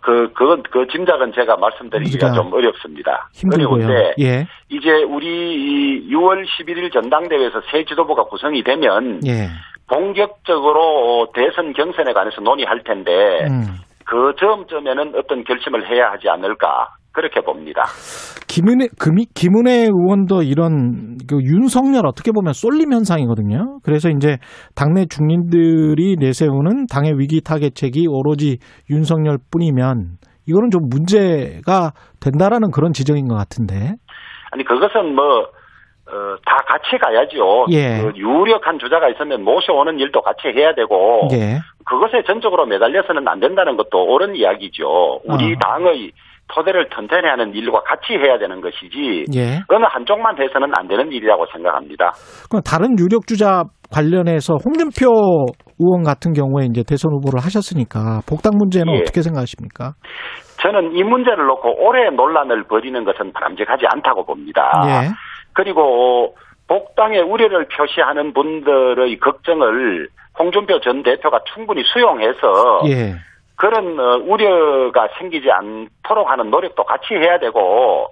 [0.00, 3.28] 그, 그건, 그 짐작은 제가 말씀드리기가 좀 어렵습니다.
[3.34, 3.84] 힘들고요.
[3.84, 4.46] 어려운데, 예.
[4.68, 9.46] 이제 우리 6월 11일 전당대회에서 새 지도부가 구성이 되면, 예.
[9.92, 13.12] 본격적으로 대선 경선에 관해서 논의할 텐데,
[13.48, 13.76] 음.
[14.06, 17.82] 그 점점에는 어떤 결심을 해야 하지 않을까, 그렇게 봅니다.
[18.48, 23.80] 김은혜, 금이, 김은혜 의원도 이런 그 윤석열 어떻게 보면 쏠림 현상이거든요.
[23.84, 24.38] 그래서 이제
[24.74, 28.58] 당내 중진들이 내세우는 당의 위기 타겟책이 오로지
[28.90, 30.16] 윤석열 뿐이면
[30.48, 33.94] 이거는 좀 문제가 된다라는 그런 지적인 것 같은데.
[34.50, 35.48] 아니, 그것은 뭐,
[36.12, 37.66] 어, 다 같이 가야죠.
[37.70, 38.02] 예.
[38.02, 41.58] 그 유력한 주자가 있으면 모셔오는 일도 같이 해야 되고, 예.
[41.86, 45.20] 그것에 전적으로 매달려서는 안 된다는 것도 옳은 이야기죠.
[45.24, 45.56] 우리 어.
[45.58, 46.12] 당의
[46.54, 49.60] 토대를 튼튼히 하는 일과 같이 해야 되는 것이지, 예.
[49.68, 52.12] 어느 한쪽만 해서는 안 되는 일이라고 생각합니다.
[52.50, 55.08] 그럼 다른 유력 주자 관련해서 홍준표
[55.78, 59.00] 의원 같은 경우에 이제 대선 후보를 하셨으니까 복당 문제는 예.
[59.00, 59.92] 어떻게 생각하십니까?
[60.60, 64.70] 저는 이 문제를 놓고 오래 논란을 벌이는 것은 바람직하지 않다고 봅니다.
[64.86, 65.08] 예.
[65.52, 66.36] 그리고
[66.68, 73.14] 복당의 우려를 표시하는 분들의 걱정을 홍준표 전 대표가 충분히 수용해서 예.
[73.56, 78.08] 그런 어, 우려가 생기지 않도록 하는 노력도 같이 해야 되고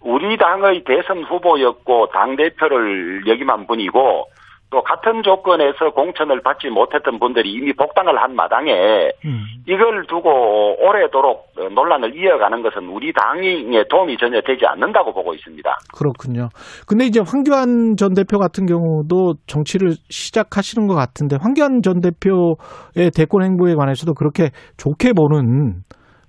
[0.00, 4.28] 우리 당의 대선 후보였고 당 대표를 역임한 분이고
[4.70, 9.44] 또 같은 조건에서 공천을 받지 못했던 분들이 이미 복당을 한 마당에 음.
[9.66, 15.70] 이걸 두고 오래도록 어, 논란을 이어가는 것은 우리 당에 도움이 전혀 되지 않는다고 보고 있습니다.
[15.96, 16.50] 그렇군요.
[16.86, 23.44] 근데 이제 황교안 전 대표 같은 경우도 정치를 시작하시는 것 같은데 황교안 전 대표의 대권
[23.44, 25.82] 행보에 관해서도 그렇게 좋게 보는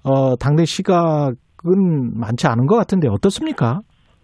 [0.05, 1.35] 어, 당내 시각은
[2.15, 3.81] 많지 않은 것 같은데 어떻습니까?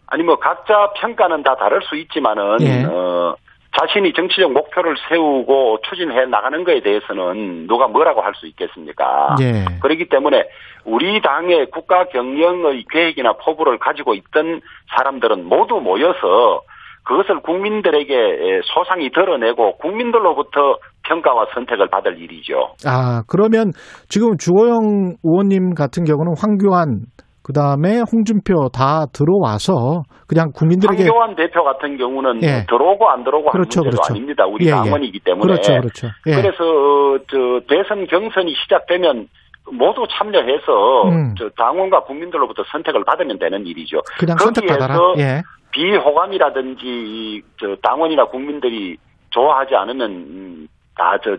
[0.07, 2.85] 아니 뭐 각자 평가는 다 다를 수 있지만은 예.
[2.85, 3.35] 어,
[3.79, 9.35] 자신이 정치적 목표를 세우고 추진해 나가는 것에 대해서는 누가 뭐라고 할 수 있겠습니까?
[9.41, 9.65] 예.
[9.81, 10.43] 그렇기 때문에
[10.85, 14.61] 우리 당의 국가 경영의 계획이나 포부를 가지고 있던
[14.95, 16.61] 사람들은 모두 모여서
[17.05, 22.73] 그것을 국민들에게 소상히 드러내고 국민들로부터 평가와 선택을 받을 일이죠.
[22.85, 23.71] 아, 그러면
[24.09, 27.01] 지금 주호영 의원님 같은 경우는 황교안,
[27.45, 31.03] 그 다음에 홍준표 다 들어와서 그냥 국민들에게.
[31.03, 32.65] 황교안 대표 같은 경우는 예.
[32.67, 34.13] 들어오고 안 들어오고 그렇죠, 하는 문제도 그렇죠.
[34.13, 34.45] 아닙니다.
[34.47, 34.71] 우리 예, 예.
[34.71, 35.45] 당원이기 때문에.
[35.45, 36.07] 그렇죠, 그렇죠.
[36.25, 36.41] 예.
[36.41, 39.27] 그래서 어, 저 대선 경선이 시작되면
[39.71, 41.35] 모두 참여해서 음.
[41.37, 44.01] 저 당원과 국민들로부터 선택을 받으면 되는 일이죠.
[44.17, 44.97] 그냥 선택받아라.
[45.19, 45.41] 예.
[45.69, 48.97] 비호감이라든지 저 당원이나 국민들이
[49.29, 50.67] 좋아하지 않으면 음,
[50.97, 51.37] 다저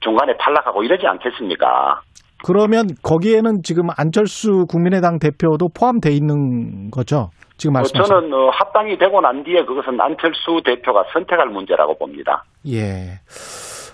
[0.00, 2.00] 중간에 탈락하고 이러지 않겠습니까?
[2.44, 7.30] 그러면 거기에는 지금 안철수 국민의당 대표도 포함돼 있는 거죠?
[7.56, 8.14] 지금 어, 말씀하신.
[8.14, 12.44] 저는 어, 합당이 되고 난 뒤에 그것은 안철수 대표가 선택할 문제라고 봅니다.
[12.68, 13.20] 예.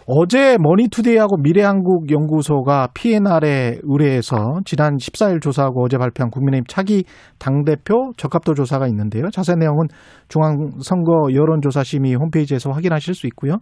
[0.07, 4.37] 어제 머니투데이하고 미래한국연구소가 PNR에 의뢰해서
[4.67, 7.05] 지난 14일 조사하고 어제 발표한 국민의힘 차기
[7.39, 9.31] 당대표 적합도 조사가 있는데요.
[9.31, 9.87] 자세한 내용은
[10.29, 13.57] 중앙선거 여론조사심의 홈페이지에서 확인하실 수 있고요.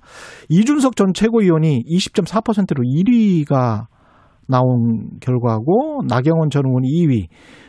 [0.48, 3.86] 이준석 전 최고위원이 20.4%로 1위가
[4.52, 7.26] 나온 결과고 나경원 전 의원이 2위,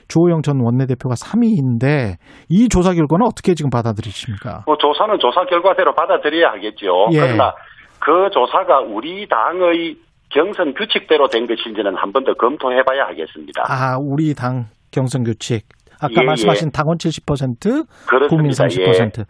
[0.09, 2.17] 주호영 전 원내대표가 3위인데
[2.49, 4.63] 이 조사 결과는 어떻게 지금 받아들이십니까?
[4.67, 7.07] 뭐 조사는 조사 결과대로 받아들여야 하겠죠.
[7.13, 7.19] 예.
[7.19, 7.53] 그러나
[7.99, 9.95] 그 조사가 우리 당의
[10.29, 13.63] 경선 규칙대로 된 것인지는 한 번 더 검토해 봐야 하겠습니다.
[13.67, 15.63] 아, 우리 당 경선 규칙.
[16.01, 18.27] 아까 예, 말씀하신 당원 70%, 그렇습니다.
[18.27, 19.25] 국민 30%.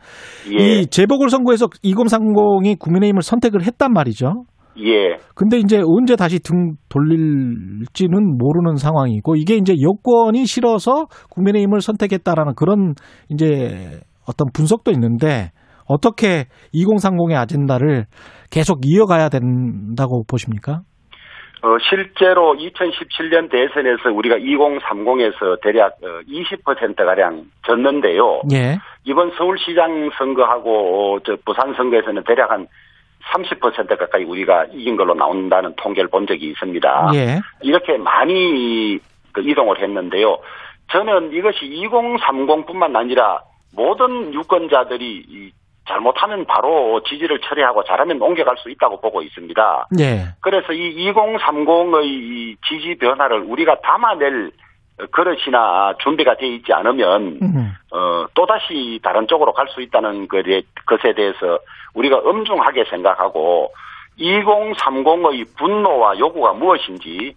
[0.53, 0.55] 예.
[0.81, 4.43] 이 재보궐 선거에서 2030이 국민의힘을 선택을 했단 말이죠.
[4.79, 5.17] 예.
[5.35, 12.95] 근데 이제 언제 다시 등 돌릴지는 모르는 상황이고 이게 이제 여권이 싫어서 국민의힘을 선택했다라는 그런
[13.29, 15.51] 이제 어떤 분석도 있는데
[15.87, 18.05] 어떻게 2030의 아젠다를
[18.51, 20.81] 계속 이어가야 된다고 보십니까?
[21.63, 28.41] 어, 실제로 2017년 대선에서 우리가 2030에서 대략 20%가량 졌는데요.
[28.51, 28.77] 예.
[29.05, 32.67] 이번 서울시장 선거하고 어, 저 부산 선거에서는 대략 한
[33.31, 37.11] 30% 가까이 우리가 이긴 걸로 나온다는 통계를 본 적이 있습니다.
[37.15, 37.39] 예.
[37.61, 38.99] 이렇게 많이
[39.31, 40.37] 그 이동을 했는데요.
[40.91, 43.41] 저는 이것이 2030뿐만 아니라
[43.75, 45.51] 모든 유권자들이 이
[45.87, 49.87] 잘못하면 바로 지지를 처리하고 잘하면 옮겨갈 수 있다고 보고 있습니다.
[49.99, 50.27] 예.
[50.41, 54.51] 그래서 이 2030의 지지 변화를 우리가 담아낼
[55.11, 57.73] 그릇이나 준비가 돼 있지 않으면 음.
[57.91, 61.59] 어, 또다시 다른 쪽으로 갈 수 있다는 것에, 대해서
[61.95, 63.71] 우리가 엄중하게 생각하고
[64.19, 67.33] 2030의 분노와 요구가 무엇인지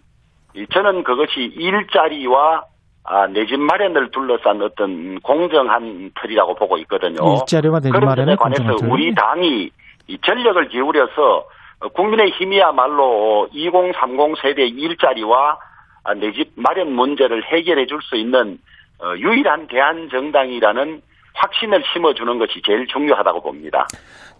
[0.54, 2.64] 이 저는 그것이 일자리와
[3.09, 7.34] 아, 내 집 마련을 둘러싼 어떤 공정한 틀이라고 보고 있거든요.
[7.40, 8.76] 일자리와 내집 점에 관해서.
[8.88, 9.70] 우리 당이
[10.09, 11.44] 이 전력을 기울여서
[11.94, 15.59] 국민의 힘이야말로 2030 세대 일자리와 아,
[16.14, 18.59] 내 집 마련 문제를 해결해 줄 수 있는
[19.02, 21.00] 어, 유일한 대한 정당이라는
[21.34, 23.86] 확신을 심어주는 것이 제일 중요하다고 봅니다.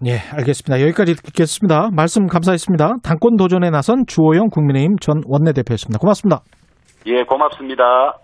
[0.07, 0.81] 예, 알겠습니다.
[0.83, 1.91] 여기까지 듣겠습니다.
[1.95, 2.97] 말씀 감사했습니다.
[3.03, 5.99] 당권 도전에 나선 주호영 국민의힘 전 원내대표였습니다.
[5.99, 6.41] 고맙습니다.
[7.07, 8.15] 예, 고맙습니다.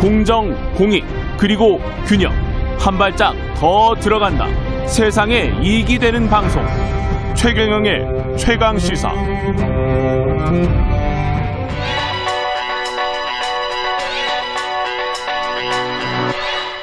[0.00, 1.04] 공정, 공익,
[1.38, 2.32] 그리고 균형.
[2.78, 4.46] 한 발짝 더 들어간다.
[4.86, 6.62] 세상에 이익이 되는 방송.
[7.40, 9.08] 최경영의 최강 시사.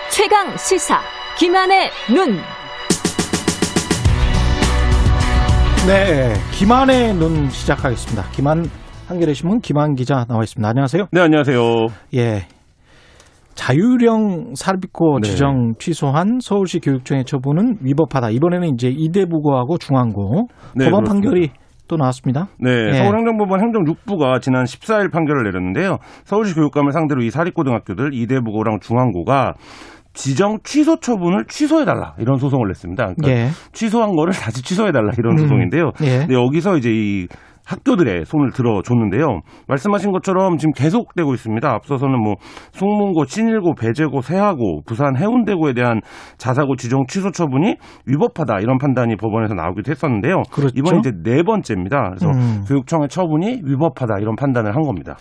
[0.10, 1.02] 최강 시사
[1.38, 2.38] 김한의 눈.
[5.88, 8.24] 네, 김한의 눈 시작하겠습니다.
[8.32, 8.64] 김한
[9.10, 10.70] 한겨레 신문 김한 기자 나와 있습니다.
[10.70, 11.08] 안녕하세요.
[11.12, 11.88] 네, 안녕하세요.
[12.14, 12.48] 예.
[13.56, 15.30] 자유령 삽입고 네.
[15.30, 18.30] 지정 취소한 서울시 교육청의 처분은 위법하다.
[18.30, 21.14] 이번에는 이제 이대부고하고 중앙고 네, 법원 그렇습니다.
[21.14, 21.50] 판결이
[21.88, 22.48] 또 나왔습니다.
[22.60, 22.94] 네, 예.
[22.94, 25.98] 서울행정법원 행정 6부가 지난 14일 판결을 내렸는데요.
[26.24, 29.54] 서울시 교육감을 상대로 이 사립고등학교들 이대부고랑 중앙고가
[30.14, 33.14] 지정 취소 처분을 취소해달라 이런 소송을 냈습니다.
[33.16, 33.50] 그러니까 예.
[33.74, 35.38] 취소한 거를 다시 취소해달라 이런 음.
[35.38, 35.92] 소송인데요.
[36.04, 36.20] 예.
[36.20, 37.28] 근데 여기서 이제 이
[37.66, 39.42] 학교들의 손을 들어줬는데요.
[39.68, 41.68] 말씀하신 것처럼 지금 계속되고 있습니다.
[41.68, 42.36] 앞서서는 뭐
[42.72, 46.02] 숭문고, 친일고, 배제고, 세하고, 부산 해운대고에 대한
[46.38, 50.44] 자사고 지정 취소 처분이 위법하다 이런 판단이 법원에서 나오기도 했었는데요.
[50.52, 50.74] 그렇죠.
[50.76, 52.10] 이번 이제 네 번째입니다.
[52.10, 52.64] 그래서 음.
[52.68, 55.16] 교육청의 처분이 위법하다 이런 판단을 한 겁니다.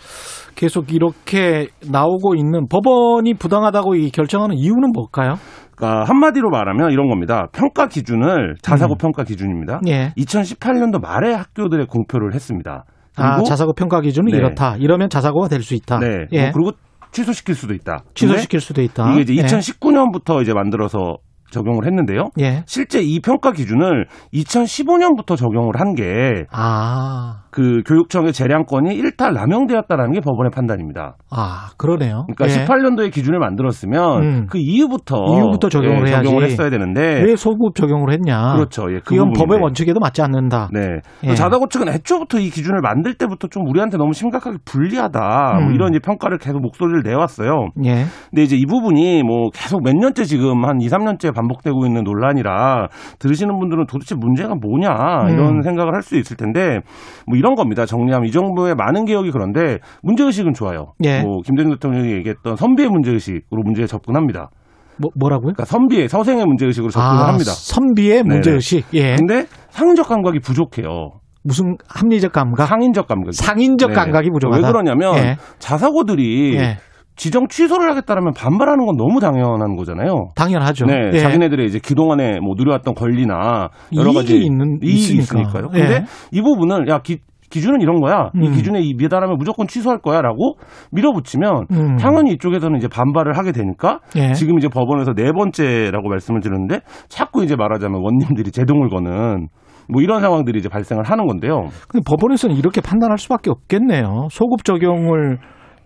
[0.55, 5.35] 계속 이렇게 나오고 있는 법원이 부당하다고 이 결정하는 이유는 뭘까요?
[5.75, 7.47] 그러니까 한마디로 말하면 이런 겁니다.
[7.53, 8.97] 평가 기준을 자사고 음.
[8.97, 9.81] 평가 기준입니다.
[9.87, 10.11] 예.
[10.17, 12.85] 2018년도 말에 학교들에 공표를 했습니다.
[13.17, 14.37] 아, 그리고 자사고 평가 기준은 네.
[14.37, 14.75] 이렇다.
[14.77, 15.99] 이러면 자사고가 될 수 있다.
[15.99, 16.25] 네.
[16.33, 16.41] 예.
[16.43, 16.71] 뭐 그리고
[17.11, 18.03] 취소시킬 수도 있다.
[18.13, 19.11] 취소시킬 수도 있다.
[19.11, 19.41] 이게 이제 예.
[19.43, 21.17] 2019년부터 이제 만들어서
[21.51, 22.29] 적용을 했는데요.
[22.41, 22.63] 예.
[22.65, 30.19] 실제 이 평가 기준을 2015년부터 적용을 한 게 아, 그 교육청의 재량권이 일탈 남용되었다라는 게
[30.19, 31.15] 법원의 판단입니다.
[31.31, 32.25] 아, 그러네요.
[32.35, 32.65] 그러니까 예.
[32.65, 34.47] 18년도에 기준을 만들었으면 음.
[34.49, 36.25] 그 이후부터 이후부터 적용을 예, 해야지.
[36.25, 38.53] 적용을 했어야 되는데 왜 소급 적용을 했냐?
[38.55, 38.91] 그렇죠.
[38.93, 39.39] 예, 그 이건 부분인데.
[39.39, 40.67] 법의 원칙에도 맞지 않는다.
[40.73, 40.99] 네.
[41.23, 41.33] 예.
[41.33, 45.19] 자다고 측은 애초부터 이 기준을 만들 때부터 좀 우리한테 너무 심각하게 불리하다.
[45.61, 45.73] 뭐 음.
[45.75, 47.69] 이런 이제 평가를 계속 목소리를 내왔어요.
[47.85, 48.05] 예.
[48.31, 52.87] 근데 이제 이 부분이 뭐 계속 몇 년째 지금 한 2, 3년째 반복되고 있는 논란이라
[53.19, 55.61] 들으시는 분들은 도대체 문제가 뭐냐 이런 음.
[55.61, 56.79] 생각을 할 수 있을 텐데
[57.25, 57.85] 뭐 이런 겁니다.
[57.85, 60.93] 정리하면 이 정부의 많은 개혁이 그런데 문제의식은 좋아요.
[61.03, 61.21] 예.
[61.21, 64.49] 뭐 김대중 대통령이 얘기했던 선비의 문제의식으로 문제에 접근합니다.
[64.97, 65.53] 뭐, 뭐라고요?
[65.53, 67.51] 그러니까 선비의 서생의 문제의식으로 접근을 아, 합니다.
[67.51, 68.33] 선비의 네네.
[68.35, 68.85] 문제의식.
[68.93, 69.15] 예.
[69.17, 71.11] 근데 상인적 감각이 부족해요.
[71.43, 72.65] 무슨 합리적 감각?
[72.65, 73.33] 상인적 감각.
[73.33, 74.65] 상인적 감각이 부족하다.
[74.65, 75.35] 왜 그러냐면 예.
[75.59, 76.77] 자사고들이 예.
[77.17, 80.31] 지정 취소를 하겠다라면 반발하는 건 너무 당연한 거잖아요.
[80.35, 80.85] 당연하죠.
[80.85, 81.19] 네, 예.
[81.19, 85.23] 자기네들이 이제 그동안에 뭐 누려왔던 권리나 여러 이익이 가지 있는- 이익이 있으니까.
[85.39, 85.69] 있으니까요.
[85.69, 86.03] 근데 예.
[86.31, 87.19] 이 부분을 야 기,
[87.49, 88.29] 기준은 이런 거야.
[88.35, 88.51] 이 음.
[88.53, 90.57] 기준에 이 미달하면 무조건 취소할 거야라고
[90.91, 91.95] 밀어붙이면 음.
[91.97, 94.33] 당연히 이쪽에서는 이제 반발을 하게 되니까 예.
[94.33, 99.47] 지금 이제 법원에서 네 번째라고 말씀을 드렸는데 자꾸 이제 말하자면 원님들이 제동을 거는
[99.91, 101.69] 뭐 이런 상황들이 이제 발생을 하는 건데요.
[101.87, 104.27] 근데 법원에서는 이렇게 판단할 수밖에 없겠네요.
[104.31, 105.37] 소급 적용을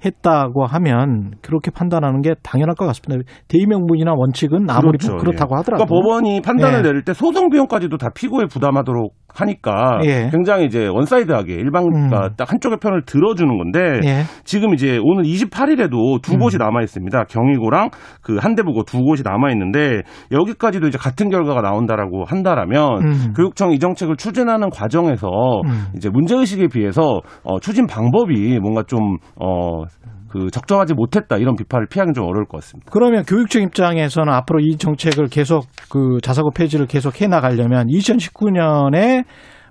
[0.06, 3.30] 했다고 하면 그렇게 판단하는 게 당연할 것 같습니다.
[3.50, 5.18] 대의명분이나 원칙은 아무리 그렇죠.
[5.18, 5.58] 그렇다고 예.
[5.58, 6.82] 하더라도 그러니까 법원이 판단을 예.
[6.84, 10.30] 내릴 때 소송 비용까지도 다 피고에 부담하도록 하니까 예.
[10.32, 12.30] 굉장히 이제 one side하게 일방 그러니까 음.
[12.38, 14.24] 딱 한쪽의 편을 들어주는 건데 예.
[14.44, 16.40] 지금 이제 오늘 28일에도 두 음.
[16.40, 17.26] 곳이 남아 있습니다.
[17.26, 17.90] 경희고랑
[18.22, 20.02] 그 한대부고 두 곳이 남아 있는데
[20.32, 23.34] 여기까지도 이제 같은 결과가 나온다라고 한다라면 음.
[23.36, 25.28] 교육청 이 정책을 추진하는 과정에서
[25.66, 25.86] 음.
[25.96, 29.84] 이제 문제 의식에 비해서 어, 추진 방법이 뭔가 좀 어.
[30.32, 32.90] 그 적정하지 못했다 이런 비판을 피하기 좀 어려울 것 같습니다.
[32.92, 39.26] 그러면 교육청 입장에서는 앞으로 이 정책을 계속 그 자사고 폐지를 계속 해 나가려면 2019년에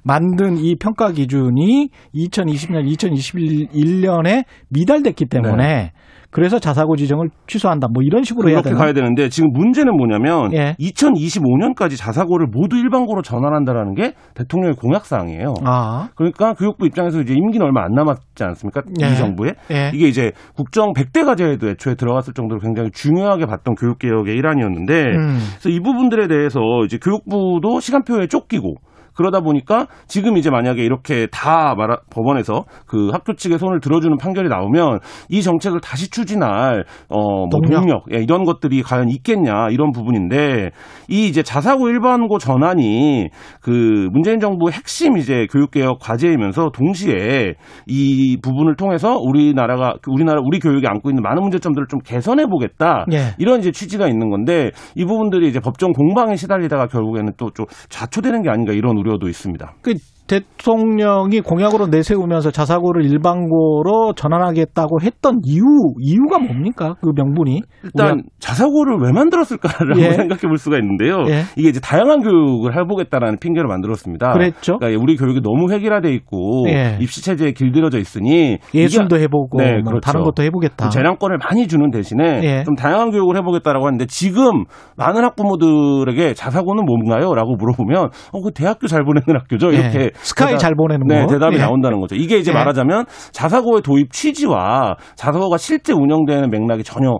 [0.09, 5.93] 만든 이 평가 기준이 2020년, 2021년에 미달됐기 때문에
[6.31, 7.89] 그래서 자사고 지정을 취소한다.
[7.93, 8.79] 뭐 이런 식으로 해야 그렇게?
[8.79, 10.77] 가야 되는데 지금 문제는 뭐냐면 예.
[10.79, 15.55] 2025년까지 자사고를 모두 일반고로 전환한다라는 게 대통령의 공약 사항이에요.
[15.65, 18.83] 아, 그러니까 교육부 입장에서 이제 임기는 얼마 안 남았지 않습니까?
[19.03, 19.13] 예.
[19.13, 19.91] 이 정부에 예.
[19.95, 25.39] 이게 이제 국정 100대 과제에도 애초에 들어갔을 정도로 굉장히 중요하게 봤던 교육 개혁의 일환이었는데 음.
[25.59, 28.75] 그래서 이 부분들에 대해서 이제 교육부도 시간표에 쫓기고
[29.19, 34.49] 그러다 보니까 지금 이제 만약에 이렇게 다 말하, 법원에서 그 학교 측의 손을 들어주는 판결이
[34.49, 37.81] 나오면 이 정책을 다시 추진할 어뭐 동력.
[37.81, 40.71] 동력 예, 이런 것들이 과연 있겠냐 이런 부분인데
[41.09, 43.29] 이 이제 자사고 일반고 전환이
[43.61, 47.55] 그 문재인 정부의 핵심 이제 교육개혁 과제이면서 동시에
[47.87, 53.35] 이 부분을 통해서 우리나라가 우리나라 우리 교육이 안고 있는 많은 문제점들을 좀 개선해 보겠다 예.
[53.39, 58.43] 이런 이제 취지가 있는 건데 이 부분들이 이제 법정 공방에 시달리다가 결국에는 또 좀 좌초되는
[58.43, 59.77] 게 아닌가 이런 우려 도 있습니다.
[59.81, 59.95] 그
[60.29, 65.63] 대통령이 공약으로 내세우면서 자사고를 일반고로 전환하겠다고 했던 이유
[66.01, 66.95] 이유가 뭡니까?
[67.01, 70.11] 그 명분이 일단 자사고를 왜 만들었을까라고 예.
[70.13, 71.25] 생각해 볼 수가 있는데요.
[71.29, 71.43] 예.
[71.57, 74.33] 이게 이제 다양한 교육을 해보겠다라는 핑계로 만들었습니다.
[74.33, 74.79] 그랬죠.
[74.79, 76.99] 그러니까 우리 교육이 너무 획일화돼 있고 예.
[77.01, 80.01] 입시 체제에 길들여져 있으니 예술도 이게- 해보고 네, 뭐 그렇죠.
[80.01, 80.91] 다른 것도 해보겠다.
[80.91, 82.65] 재량권을 많이 주는 대신에 예.
[82.65, 84.65] 좀 다양한 교육을 해보겠다라고 하는데 지금
[84.97, 89.73] 많은 학부모들에게 자사고는 뭔가요?라고 물어보면 어, 그 대학교 잘 보내는 학교죠.
[89.73, 89.79] 예.
[89.79, 91.27] 이렇게 스카이 대답- 잘 보내는 네, 거.
[91.33, 91.61] 대답이 예.
[91.61, 92.15] 나온다는 거죠.
[92.15, 92.55] 이게 이제 예.
[92.55, 97.17] 말하자면 자사고의 도입 취지와 자사고가 실제 운영되는 맥락이 전혀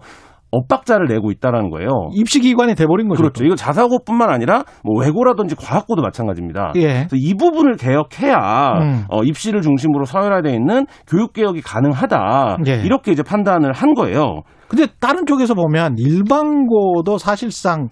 [0.51, 1.91] 엇박자를 내고 있다라는 거예요.
[2.15, 3.21] 입시 기관이 돼버린 거죠.
[3.23, 3.45] 그렇죠.
[3.45, 6.73] 이거 자사고뿐만 아니라 뭐 외고라든지 과학고도 마찬가지입니다.
[6.77, 6.81] 예.
[7.07, 9.05] 그래서 이 부분을 개혁해야 음.
[9.11, 12.57] 어, 입시를 중심으로 서열화되어 있는 교육 개혁이 가능하다.
[12.67, 12.77] 예.
[12.83, 14.41] 이렇게 이제 판단을 한 거예요.
[14.69, 17.89] 근데 다른 쪽에서 보면 일반고도 사실상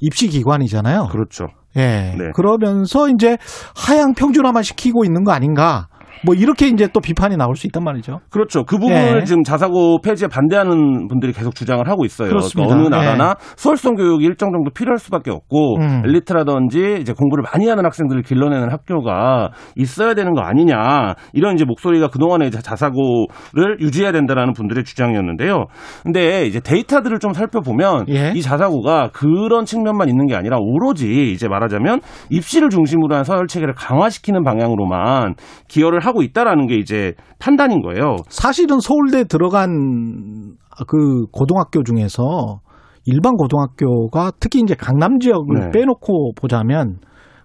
[0.00, 1.08] 입시 기관이잖아요.
[1.10, 1.48] 그렇죠.
[1.76, 2.14] 예.
[2.18, 2.32] 네.
[2.34, 3.38] 그러면서 이제
[3.76, 5.88] 하향 평준화만 시키고 있는 거 아닌가?
[6.24, 8.20] 뭐 이렇게 이제 또 비판이 나올 수 있단 말이죠.
[8.30, 8.64] 그렇죠.
[8.64, 9.24] 그 부분을 예.
[9.24, 12.28] 지금 자사고 폐지에 반대하는 분들이 계속 주장을 하고 있어요.
[12.28, 16.02] 그러니까 어느 나라나 수월성 교육이 일정 정도 필요할 수밖에 없고 음.
[16.04, 22.08] 엘리트라든지 이제 공부를 많이 하는 학생들을 길러내는 학교가 있어야 되는 거 아니냐 이런 이제 목소리가
[22.08, 25.66] 그동안에 이제 자사고를 유지해야 된다라는 분들의 주장이었는데요.
[26.02, 28.32] 근데 이제 데이터들을 좀 살펴보면 예.
[28.34, 33.74] 이 자사고가 그런 측면만 있는 게 아니라 오로지 이제 말하자면 입시를 중심으로 한 서열 체계를
[33.74, 35.34] 강화시키는 방향으로만
[35.68, 38.16] 기여를 하고 있다라는 게 이제 판단인 거예요.
[38.28, 40.56] 사실은 서울대 들어간
[40.86, 42.60] 그 고등학교 중에서
[43.06, 45.70] 일반 고등학교가 특히 이제 강남 지역을 네.
[45.70, 46.98] 빼놓고 보자면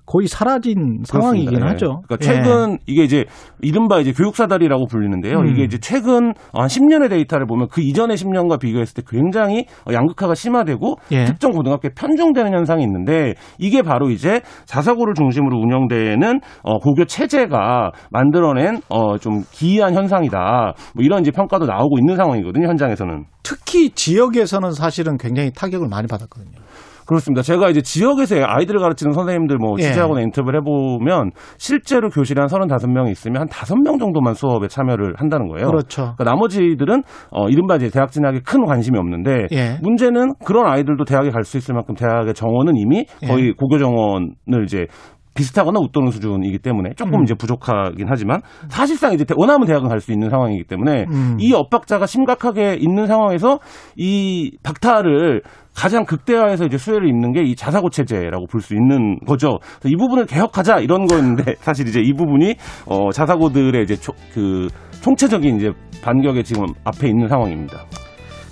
[0.06, 1.68] 거의 사라진 상황이긴 그렇습니다.
[1.68, 1.72] 예.
[1.72, 2.02] 하죠.
[2.08, 2.26] 그러니까 예.
[2.26, 3.26] 최근 이게 이제
[3.62, 5.40] 이른바 이제 교육사다리라고 불리는데요.
[5.40, 5.48] 음.
[5.48, 10.96] 이게 이제 최근 한 10년의 데이터를 보면 그 이전의 10년과 비교했을 때 굉장히 양극화가 심화되고
[11.12, 11.26] 예.
[11.26, 18.82] 특정 고등학교에 편중되는 현상이 있는데 이게 바로 이제 자사고를 중심으로 운영되는 어, 고교 체제가 만들어낸
[18.90, 20.74] 어, 좀 기이한 현상이다.
[20.94, 22.68] 뭐 이런 이제 평가도 나오고 있는 상황이거든요.
[22.68, 23.26] 현장에서는.
[23.44, 26.65] 특히 지역에서는 사실은 굉장히 타격을 많이 받았거든요.
[27.06, 27.42] 그렇습니다.
[27.42, 29.84] 제가 이제 지역에서 아이들을 가르치는 선생님들 뭐 예.
[29.84, 35.68] 취재하거나 인터뷰를 해보면 실제로 교실에 한 35명이 있으면 한 5명 정도만 수업에 참여를 한다는 거예요.
[35.68, 36.14] 그렇죠.
[36.18, 39.78] 그러니까 나머지들은 어, 이른바 이제 대학 진학에 큰 관심이 없는데 예.
[39.82, 43.28] 문제는 그런 아이들도 대학에 갈 수 있을 만큼 대학의 정원은 이미 예.
[43.28, 44.88] 거의 고교 정원을 이제
[45.36, 47.24] 비슷하거나 웃도는 수준이기 때문에 조금 음.
[47.24, 48.40] 이제 부족하긴 하지만
[48.70, 51.36] 사실상 이제 대- 원하면 대학은 갈 수 있는 상황이기 때문에 음.
[51.40, 53.60] 이 엇박자가 심각하게 있는 상황에서
[53.98, 55.42] 이 박탈을
[55.76, 59.60] 가장 극대화해서 이제 수혜를 입는 게 이 자사고 체제라고 볼 수 있는 거죠.
[59.84, 62.56] 이 부분을 개혁하자 이런 거였는데 사실 이제 이 부분이
[62.88, 64.68] 어 자사고들의 이제 초- 그
[65.02, 65.72] 총체적인 이제
[66.02, 67.86] 반격에 지금 앞에 있는 상황입니다.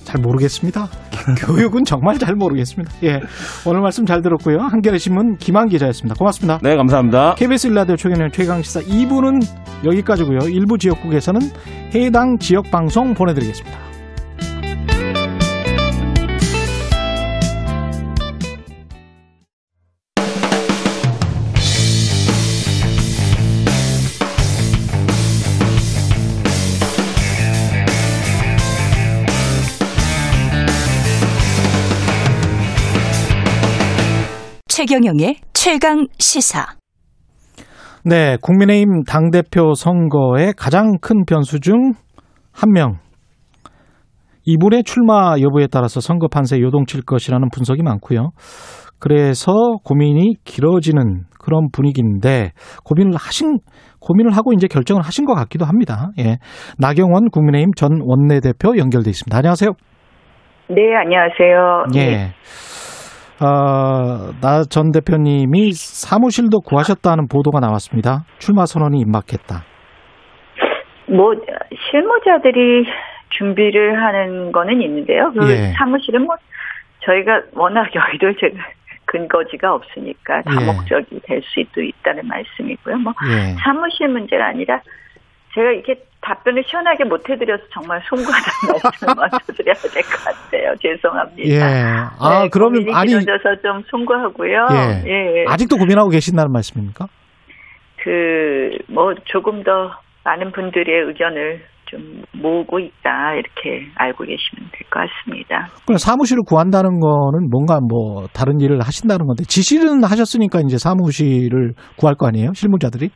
[0.04, 0.88] 잘 모르겠습니다.
[1.48, 2.92] 교육은 정말 잘 모르겠습니다.
[3.04, 3.20] 예.
[3.66, 4.58] 오늘 말씀 잘 들었고요.
[4.60, 6.16] 한겨레 신문 김한 기자였습니다.
[6.20, 6.60] 고맙습니다.
[6.62, 7.36] 네, 감사합니다.
[7.36, 9.40] KBS 일라디오 최경영 최강 시사 2부는
[9.86, 10.50] 여기까지고요.
[10.50, 11.40] 일부 지역국에서는
[11.96, 13.78] 해당 지역 방송 보내 드리겠습니다.
[34.86, 36.66] 최경영의 최강 시사.
[38.04, 41.94] 네, 국민의힘 당대표 선거의 가장 큰 변수 중
[42.54, 42.98] 한 명.
[44.46, 48.32] 이분의 출마 여부에 따라서 선거 판세 요동칠 것이라는 분석이 많고요.
[49.00, 49.54] 그래서
[49.86, 52.52] 고민이 길어지는 그런 분위기인데
[52.84, 53.60] 고민을 하신
[54.02, 56.12] 고민을 하고 이제 결정을 하신 것 같기도 합니다.
[56.20, 56.40] 예.
[56.78, 59.38] 나경원 국민의힘 전 원내대표 연결돼 있습니다.
[59.38, 59.72] 안녕하세요.
[60.70, 61.86] 네, 안녕하세요.
[61.96, 62.34] 예.
[63.44, 68.24] 어, 나전 대표님이 사무실도 구하셨다는 보도가 나왔습니다.
[68.40, 69.64] 출마 선언이 임박했다.
[71.08, 71.36] 뭐
[71.92, 72.86] 실무자들이
[73.38, 75.32] 준비를 하는 거는 있는데요.
[75.34, 75.74] 그 예.
[75.78, 76.36] 사무실은 뭐
[77.02, 78.64] 저희가 워낙 여의도에 제가
[79.06, 82.98] 근거지가 없으니까 다목적이 될 수도 있다는 말씀이고요.
[82.98, 83.56] 뭐 예.
[83.62, 84.82] 사무실 문제가 아니라
[85.56, 90.74] 제가 이렇게 답변을 시원하게 못 해드려서 정말 송구하다는 말씀을 먼저 드려야 될 것 같아요.
[90.82, 91.50] 죄송합니다.
[91.50, 91.60] 예.
[92.20, 94.68] 아, 네, 그러면 아니 길어져서 좀 송구하고요.
[95.06, 95.10] 예.
[95.10, 95.46] 예.
[95.48, 97.08] 아직도 고민하고 계신다는 말씀입니까?
[98.04, 99.72] 그, 뭐, 조금 더
[100.26, 105.68] 많은 분들의 의견을 좀 모으고 있다, 이렇게 알고 계시면 될 것 같습니다.
[105.86, 112.16] 그럼 사무실을 구한다는 거는 뭔가 뭐 다른 일을 하신다는 건데 지시는 하셨으니까 이제 사무실을 구할
[112.16, 112.52] 거 아니에요?
[112.54, 113.10] 실무자들이?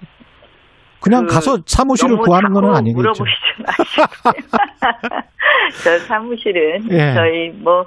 [0.99, 2.97] 그냥 그 가서 사무실을 구하는 자꾸 아니겠죠.
[2.97, 4.03] 물어보시지 마시고.
[5.83, 7.13] 저 사무실은 예.
[7.13, 7.81] 저희 뭐,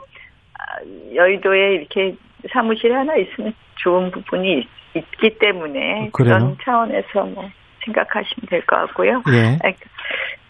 [0.59, 2.15] 아, 여의도에 이렇게
[2.53, 3.53] 사무실 하나 있으면
[3.83, 6.37] 좋은 부분이 있, 있기 때문에 그래요?
[6.39, 7.49] 그런 차원에서 뭐
[7.85, 9.23] 생각하시면 될 것 같고요.
[9.33, 9.59] 예.
[9.63, 9.75] 아니,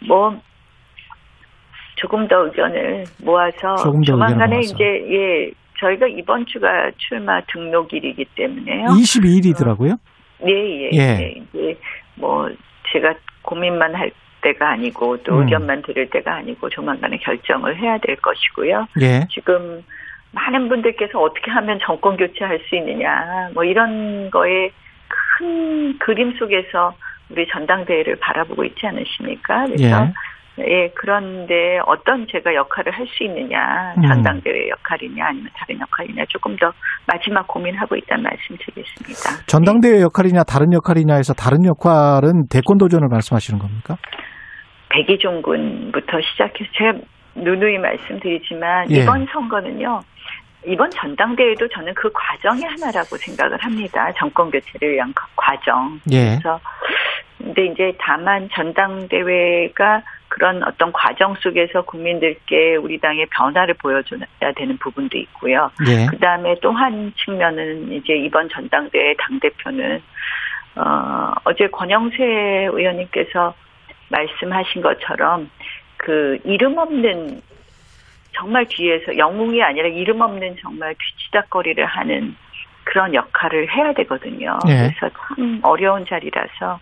[0.08, 0.40] 뭐
[1.96, 4.74] 조금 더 의견을 모아서 조금 더 조만간에 모아서.
[4.74, 5.50] 이제 예
[5.80, 8.86] 저희가 이번 주가 출마 등록일이기 때문에요.
[8.86, 9.98] 22일이더라고요.
[10.46, 11.34] 예, 예, 예.
[11.56, 11.76] 예.
[12.20, 12.50] 뭐
[12.92, 14.12] 제가 고민만 할
[14.42, 15.42] 때가 아니고 또 음.
[15.42, 18.86] 의견만 들을 때가 아니고 조만간에 결정을 해야 될 것이고요.
[19.00, 19.26] 예.
[19.30, 19.82] 지금
[20.32, 24.70] 많은 분들께서 어떻게 하면 정권 교체할 수 있느냐 뭐 이런 거에
[25.08, 26.94] 큰 그림 속에서
[27.30, 29.66] 우리 전당대회를 바라보고 있지 않으십니까?
[29.66, 30.12] 그래서 예,
[30.94, 34.02] 그런데 어떤 제가 역할을 할 수 있느냐, 음.
[34.02, 36.72] 전당대회 역할이냐, 아니면 다른 역할이냐, 조금 더
[37.06, 39.44] 마지막 고민하고 있다는 말씀 드리겠습니다.
[39.46, 43.96] 전당대회 역할이냐 다른 역할이냐에서 다른 역할은 대권 도전을 말씀하시는 겁니까?
[44.90, 46.92] 백이종 군부터 시작해서 제가
[47.34, 49.02] 누누이 말씀드리지만 예.
[49.02, 50.00] 이번 선거는요.
[50.66, 54.12] 이번 전당대회도 저는 그 과정의 하나라고 생각을 합니다.
[54.18, 55.98] 정권 교체를 위한 그 과정.
[56.12, 56.38] 예.
[56.38, 56.60] 그래서
[57.38, 65.18] 근데 이제 다만 전당대회가 그런 어떤 과정 속에서 국민들께 우리 당의 변화를 보여줘야 되는 부분도
[65.18, 65.70] 있고요.
[65.88, 66.06] 예.
[66.06, 70.02] 그 다음에 또 한 측면은 이제 이번 전당대회 당대표는,
[70.76, 72.22] 어, 어제 권영세
[72.72, 73.54] 의원님께서
[74.08, 75.50] 말씀하신 것처럼
[75.96, 77.40] 그 이름 없는
[78.32, 82.34] 정말 뒤에서 영웅이 아니라 이름 없는 정말 뒤치다거리를 하는
[82.84, 84.58] 그런 역할을 해야 되거든요.
[84.68, 84.88] 예.
[84.88, 86.78] 그래서 참 어려운 자리라서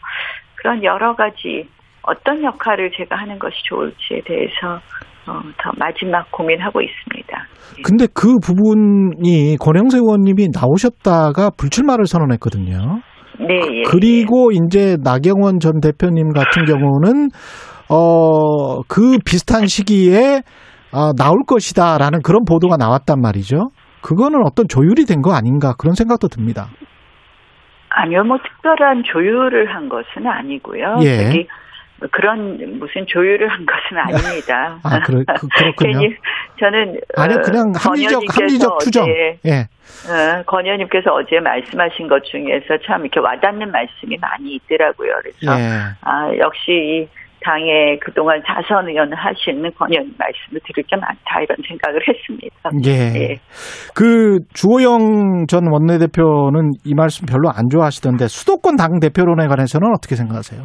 [0.56, 1.68] 그런 여러 가지
[2.02, 4.80] 어떤 역할을 제가 하는 것이 좋을지에 대해서
[5.26, 7.46] 어, 더 마지막 고민하고 있습니다.
[7.84, 13.00] 근데 그 부분이 권영세 의원님이 나오셨다가 불출마를 선언했거든요.
[13.40, 13.82] 네, 예.
[13.82, 17.28] 그리고 이제 나경원 전 대표님 같은 경우는
[17.90, 20.42] 어 그 비슷한 시기에
[20.92, 23.70] 아, 나올 것이다라는 그런 보도가 나왔단 말이죠.
[24.00, 26.68] 그거는 어떤 조율이 된 거 아닌가 그런 생각도 듭니다.
[27.90, 30.98] 아니요, 뭐 특별한 조율을 한 것은 아니고요.
[31.02, 31.46] 예.
[32.12, 34.78] 그런 무슨 조율을 한 것은 아닙니다.
[34.84, 35.98] 아, 그렇, 그, 그렇군요.
[35.98, 36.14] 괜히
[36.60, 39.02] 저는 아니요, 어, 그냥 합리적, 합리적 추정.
[39.02, 39.66] 어제, 예.
[40.06, 45.10] 어, 권 의원님께서 어제 말씀하신 것 중에서 참 이렇게 와닿는 말씀이 많이 있더라고요.
[45.22, 45.90] 그래서 예.
[46.02, 47.08] 아 역시 이
[47.40, 52.70] 당의 그동안 자선 의원을 하시는 권 의원님 말씀을 들을 게 많다 이런 생각을 했습니다.
[52.86, 53.36] 예.
[53.94, 60.62] 그 주호영 전 원내대표는 이 말씀 별로 안 좋아하시던데 수도권 당 대표론에 관해서는 어떻게 생각하세요?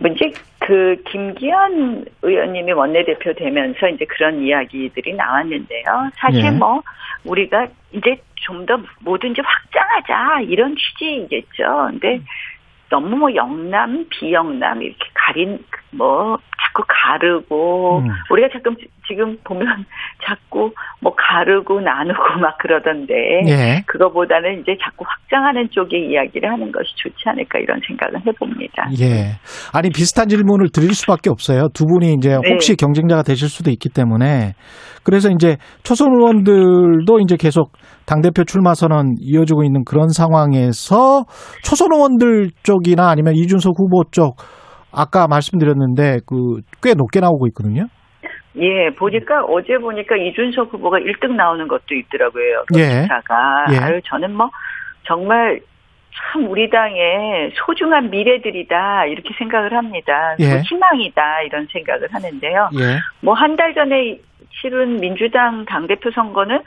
[0.00, 0.30] 뭐 이제
[0.60, 5.84] 그 김기현 의원님이 원내대표 되면서 이제 그런 이야기들이 나왔는데요.
[6.16, 6.50] 사실 예.
[6.50, 6.80] 뭐
[7.24, 11.62] 우리가 이제 좀 더 뭐든지 확장하자 이런 취지이겠죠.
[11.90, 12.20] 근데
[12.90, 14.98] 너무 뭐 영남 비영남 이렇게
[15.32, 15.58] 가린
[15.92, 18.08] 뭐 자꾸 가르고 음.
[18.30, 18.74] 우리가 자꾸
[19.06, 19.66] 지금 보면
[20.24, 23.14] 자꾸 뭐 가르고 나누고 막 그러던데
[23.46, 23.82] 예.
[23.86, 28.88] 그거보다는 이제 자꾸 확장하는 쪽의 이야기를 하는 것이 좋지 않을까 이런 생각을 해봅니다.
[29.00, 29.36] 예.
[29.74, 31.68] 아니 비슷한 질문을 드릴 수밖에 없어요.
[31.74, 32.52] 두 분이 이제 네.
[32.52, 34.54] 혹시 경쟁자가 되실 수도 있기 때문에
[35.04, 37.72] 그래서 이제 초선 의원들도 이제 계속
[38.06, 41.24] 당 대표 출마 선언 이어지고 있는 그런 상황에서
[41.64, 44.36] 초선 의원들 쪽이나 아니면 이준석 후보 쪽
[44.92, 47.86] 아까 말씀드렸는데 그 꽤 높게 나오고 있거든요.
[48.56, 52.64] 예, 보니까 어제 보니까 이준석 후보가 1등 나오는 것도 있더라고요.
[52.76, 53.02] 예.
[53.02, 53.66] 기사가.
[53.72, 53.78] 예.
[53.78, 54.50] 아유, 저는 뭐
[55.04, 55.60] 정말
[56.14, 60.36] 참 우리 당의 소중한 미래들이다 이렇게 생각을 합니다.
[60.40, 60.48] 예.
[60.48, 62.68] 뭐 희망이다 이런 생각을 하는데요.
[62.78, 62.98] 예.
[63.22, 64.18] 뭐한 달 전에
[64.60, 66.60] 실은 민주당 당대표 선거는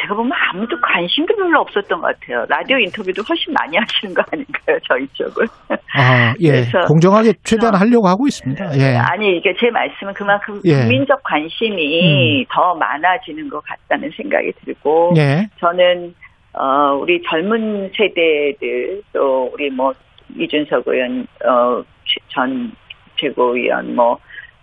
[0.00, 2.44] 제가 보면 아무도 관심도 별로 없었던 것 같아요.
[2.48, 5.46] 라디오 인터뷰도 훨씬 많이 하시는 거 아닌가요, 저희 쪽을.
[5.94, 6.50] 아, 예.
[6.50, 8.78] 그래서 공정하게 최대한 하려고 하고 있습니다.
[8.78, 8.96] 예.
[8.96, 10.80] 아니, 이게 제 말씀은 그만큼 예.
[10.80, 15.48] 국민적 관심이 더 많아지는 것 같다는 생각이 들고, 예.
[15.60, 16.14] 저는,
[16.54, 19.92] 어, 우리 젊은 세대들, 또, 우리 뭐,
[20.36, 21.82] 이준석 의원, 어,
[22.28, 22.72] 전
[23.16, 24.18] 최고위원, 뭐,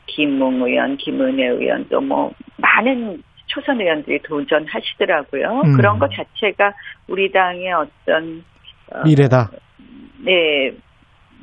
[0.07, 5.61] 김웅 의원, 김은혜 의원, 또 뭐, 많은 초선 의원들이 도전하시더라고요.
[5.65, 5.77] 음.
[5.77, 6.73] 그런 것 자체가
[7.07, 8.43] 우리 당의 어떤,
[8.91, 9.49] 어, 미래다.
[10.25, 10.71] 네,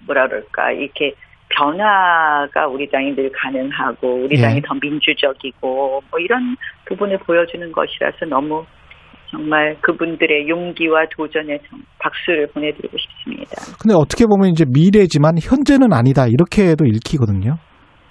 [0.07, 1.15] 뭐라 그럴까, 이렇게
[1.51, 4.43] 변화가 우리 당이 늘 가능하고, 우리 예.
[4.43, 6.57] 당이 더 민주적이고, 뭐 이런
[6.87, 8.65] 부분을 보여주는 것이라서 너무
[9.31, 13.51] 정말 그분들의 용기와 도전에 좀 박수를 보내드리고 싶습니다.
[13.81, 16.27] 근데 어떻게 보면 이제 미래지만 현재는 아니다.
[16.27, 17.57] 이렇게도 읽히거든요.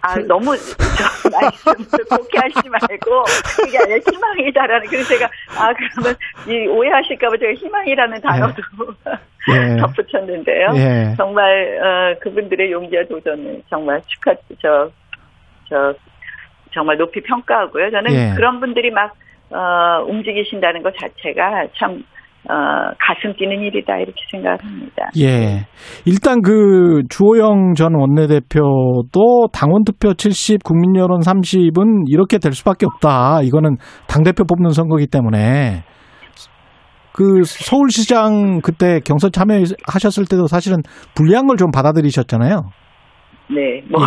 [0.09, 3.23] 아, 너무, 저, 말씀을 곱게 하시지 말고,
[3.57, 6.15] 그게 아니라 희망이다라는, 그래서 제가, 아, 그러면,
[6.47, 8.61] 이, 오해하실까봐 제가 희망이라는 단어도
[9.51, 9.77] 예.
[9.77, 10.71] 덧붙였는데요.
[10.75, 11.13] 예.
[11.15, 14.89] 정말, 어, 그분들의 용기와 도전을 정말 축하, 저,
[15.69, 15.93] 저,
[16.73, 17.91] 정말 높이 평가하고요.
[17.91, 18.35] 저는 예.
[18.35, 19.13] 그런 분들이 막,
[19.51, 22.03] 어, 움직이신다는 것 자체가 참,
[22.47, 22.53] 어,
[22.99, 25.09] 가슴 뛰는 일이다, 이렇게 생각을 합니다.
[25.19, 25.65] 예.
[26.05, 33.41] 일단 그 주호영 전 원내대표도 당원 투표 70, 국민 여론 30은 이렇게 될 수밖에 없다.
[33.43, 35.83] 이거는 당 대표 뽑는 선거기 때문에
[37.11, 40.77] 그 서울시장 그때 경선 참여하셨을 때도 사실은
[41.15, 42.61] 불리한 걸 좀 받아들이셨잖아요.
[43.49, 43.99] 네, 뭐.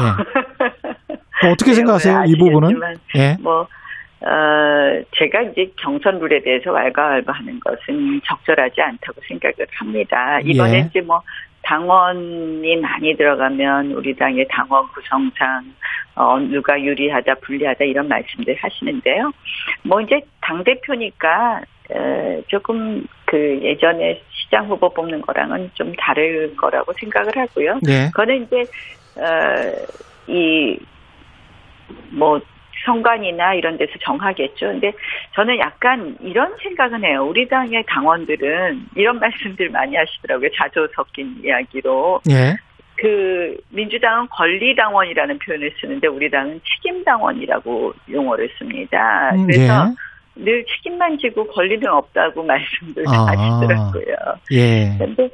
[1.42, 2.22] 뭐 어떻게 네, 생각하세요?
[2.26, 2.80] 이 부분은?
[3.18, 3.36] 예.
[3.42, 3.66] 뭐,
[4.24, 10.40] 어, 제가 이제 경선 룰에 대해서 왈가왈부하는 것은 적절하지 않다고 생각을 합니다.
[10.40, 10.86] 이번에 예.
[10.88, 11.20] 이제 뭐,
[11.62, 15.64] 당원이 많이 들어가면 우리 당의 당원 구성상,
[16.14, 19.32] 어, 누가 유리하다, 불리하다 이런 말씀들 하시는데요.
[19.82, 26.92] 뭐 이제 당 대표니까, 에, 조금 그 예전에 시장 후보 뽑는 거랑은 좀 다를 거라고
[26.94, 27.78] 생각을 하고요.
[27.88, 28.06] 예.
[28.06, 28.64] 그거는 이제,
[29.16, 29.86] 어,
[30.26, 30.78] 이,
[32.10, 32.40] 뭐,
[32.84, 34.66] 선관이나 이런 데서 정하겠죠.
[34.66, 34.92] 근데
[35.34, 37.24] 저는 약간 이런 생각은 해요.
[37.24, 40.48] 우리 당의 당원들은 이런 말씀들 많이 하시더라고요.
[40.56, 42.20] 자조 섞인 이야기로.
[42.30, 42.56] 예.
[42.96, 49.32] 그, 민주당은 권리당원이라는 표현을 쓰는데 우리 당은 책임당원이라고 용어를 씁니다.
[49.34, 49.92] 음, 그래서
[50.36, 53.26] 늘 책임만 지고 권리는 없다고 말씀들 아.
[53.26, 54.14] 하시더라고요.
[54.52, 54.96] 예.
[54.98, 55.28] 근데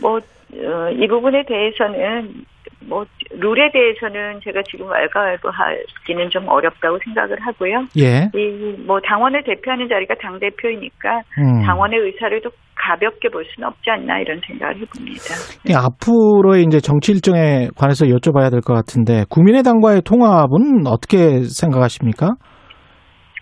[0.00, 2.44] 뭐, 어, 이 부분에 대해서는
[2.88, 7.86] 뭐 룰에 대해서는 제가 지금 왈가왈부하기는 좀 어렵다고 생각을 하고요.
[7.98, 8.28] 예.
[8.34, 11.62] 이뭐 당원을 대표하는 자리가 당 대표이니까 음.
[11.64, 15.34] 당원의 의사를 또 가볍게 볼 수는 없지 않나 이런 생각을 해봅니다.
[15.68, 22.34] 이 앞으로의 이제 정치 일정에 관해서 여쭤봐야 될 것 같은데 국민의당과의 통합은 어떻게 생각하십니까?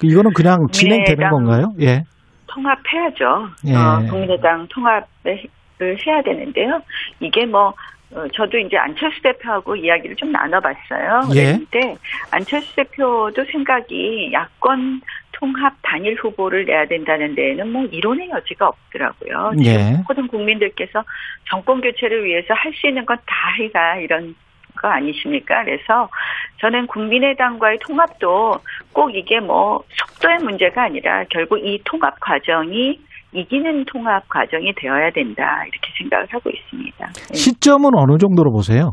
[0.03, 1.73] 이거는 그냥 진행되는 건가요?
[1.81, 2.03] 예.
[2.47, 3.25] 통합해야죠.
[3.69, 3.75] 예.
[3.75, 5.39] 어, 국민의당 통합을
[6.07, 6.81] 해야 되는데요.
[7.21, 7.73] 이게 뭐 어,
[8.33, 11.23] 저도 이제 안철수 대표하고 이야기를 좀 나눠봤어요.
[11.35, 11.59] 예.
[11.71, 11.97] 그런데
[12.31, 15.01] 안철수 대표도 생각이 야권
[15.33, 19.53] 통합 단일 후보를 내야 된다는 데에는 뭐 이론의 여지가 없더라고요.
[19.65, 19.97] 예.
[20.07, 21.05] 모든 국민들께서
[21.51, 24.35] 정권 교체를 위해서 할 수 있는 건 다 해라 이런
[24.77, 25.65] 거 아니십니까?
[25.65, 26.09] 그래서
[26.61, 28.55] 저는 국민의당과의 통합도
[28.93, 32.99] 꼭 이게 뭐 속도의 문제가 아니라 결국 이 통합 과정이
[33.35, 37.07] 이기는 통합 과정이 되어야 된다 이렇게 생각을 하고 있습니다.
[37.07, 37.35] 네.
[37.35, 38.93] 시점은 어느 정도로 보세요?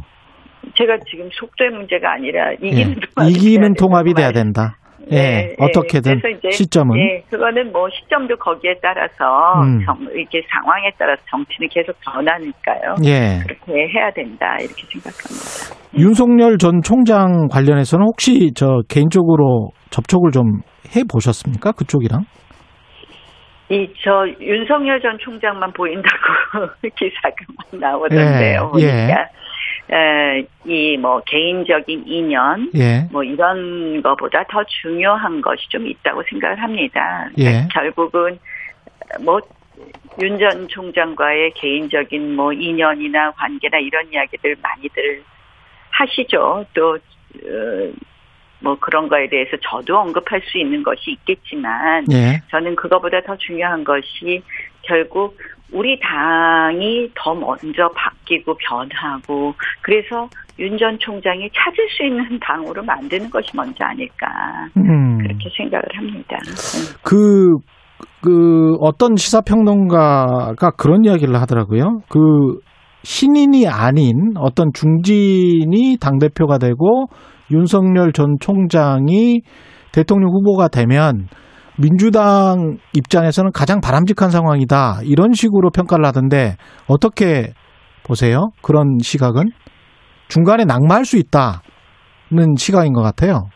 [0.76, 2.68] 제가 지금 속도의 문제가 아니라 예.
[2.68, 4.76] 이기는 통합이 이기는 돼야 통합이 돼야 된다.
[5.10, 5.18] 네, 예.
[5.18, 5.56] 네.
[5.60, 9.84] 어떻게든 이제, 시점은 예, 그거는 뭐 시점도 거기에 따라서 음.
[9.84, 12.96] 정, 이게 상황에 따라서 정치는 계속 변하니까요.
[13.06, 13.40] 예.
[13.44, 15.76] 그렇게 해야 된다 이렇게 생각합니다.
[15.98, 20.62] 윤석열 전 총장 관련해서는 혹시 저 개인적으로 접촉을 좀
[20.96, 21.72] 해 보셨습니까?
[21.72, 22.22] 그쪽이랑?
[23.72, 26.18] 이 저 윤석열 전 총장만 보인다고
[26.96, 28.74] 기사가 막 나오던데요.
[28.80, 29.28] 예, 보니까
[30.66, 33.08] 이뭐 개인적인 인연 예.
[33.12, 37.30] 뭐 이런 거보다 더 중요한 것이 좀 있다고 생각을 합니다.
[37.38, 37.68] 예.
[37.72, 38.38] 결국은
[39.22, 39.40] 뭐
[40.20, 45.24] 윤 전 총장과의 개인적인 뭐 인연이나 관계나 이런 이야기들 많이들
[45.92, 46.66] 하시죠.
[46.74, 47.92] 또 어,
[48.62, 52.42] 뭐 그런 거에 대해서 저도 언급할 수 있는 것이 있겠지만 예.
[52.52, 54.42] 저는 그거보다 더 중요한 것이
[54.84, 55.38] 결국
[55.72, 60.28] 우리 당이 더 먼저 바뀌고 변하고 그래서
[60.60, 64.28] 윤 전 총장이 찾을 수 있는 당으로 만드는 것이 먼저 아닐까
[64.78, 65.18] 음.
[65.20, 66.38] 그렇게 생각을 합니다.
[66.48, 66.96] 음.
[67.04, 67.58] 그,
[68.22, 72.02] 그, 어떤 시사평론가가 그런 이야기를 하더라고요.
[72.10, 72.60] 그,
[73.04, 77.08] 신인이 아닌 어떤 중진이 당대표가 되고
[77.52, 79.42] 윤석열 전 총장이
[79.92, 81.28] 대통령 후보가 되면
[81.78, 85.00] 민주당 입장에서는 가장 바람직한 상황이다.
[85.04, 86.56] 이런 식으로 평가를 하던데
[86.88, 87.54] 어떻게
[88.04, 88.50] 보세요?
[88.62, 89.46] 그런 시각은
[90.28, 93.50] 중간에 낙마할 수 있다는 시각인 것 같아요.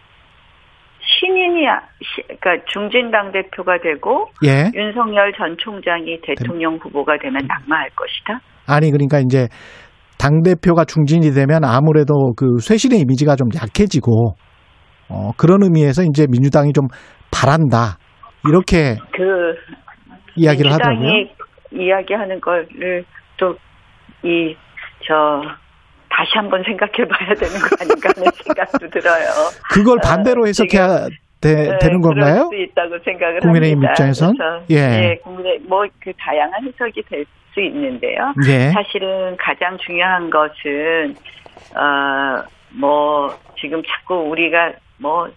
[1.19, 4.71] 신인이 아- 시- 그러니까 중진 당 대표가 되고 예.
[4.73, 8.41] 윤석열 전 총장이 대통령 후보가 되면 낙마할 것이다.
[8.67, 9.47] 아니 그러니까 이제
[10.25, 14.35] 당 대표가 중진이 되면 아무래도 그 쇄신의 이미지가 좀 약해지고
[15.09, 16.87] 어, 그런 의미에서 이제 민주당이 좀
[17.31, 17.97] 바란다
[18.47, 19.21] 이렇게 그
[20.35, 21.09] 이야기를 하더라고요.
[21.71, 23.05] 이야기하는 거를
[23.37, 23.55] 또
[24.23, 24.55] 이
[25.07, 25.13] 저
[26.09, 29.27] 다시 한번 생각해 봐야 되는 거 아닌가 하는 생각도 들어요.
[29.71, 31.07] 그걸 반대로 해석해야
[31.47, 32.49] 되, 네, 되는 건가요?
[32.51, 33.91] 수 있다고 생각을 국민의힘 합니다.
[33.91, 34.35] 입장에선?
[34.37, 34.75] 그래서, 예.
[35.11, 38.33] 예, 국민의 뭐그 다양한 해석이 될 수 있는데요.
[38.47, 38.69] 예.
[38.71, 41.15] 사실은 가장 중요한 것은
[41.73, 45.29] 어뭐 지금 자꾸 우리가 뭐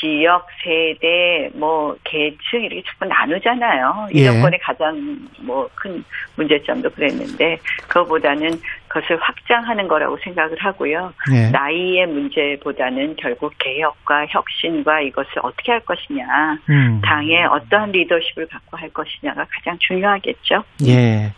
[0.00, 4.08] 지역, 세대, 뭐 계층 이렇게 자꾸 나누잖아요.
[4.12, 4.26] 이 예.
[4.26, 6.02] 정권의 가장 뭐 큰
[6.36, 7.58] 문제점도 그랬는데
[7.88, 8.60] 그거보다는 그
[8.90, 11.12] 것을 확장하는 거라고 생각을 하고요.
[11.32, 11.50] 예.
[11.50, 16.24] 나이의 문제보다는 결국 개혁과 혁신과 이것을 어떻게 할 것이냐,
[16.68, 17.00] 음.
[17.02, 20.62] 당의 어떠한 리더십을 갖고 할 것이냐가 가장 중요하겠죠.
[20.88, 21.32] 예.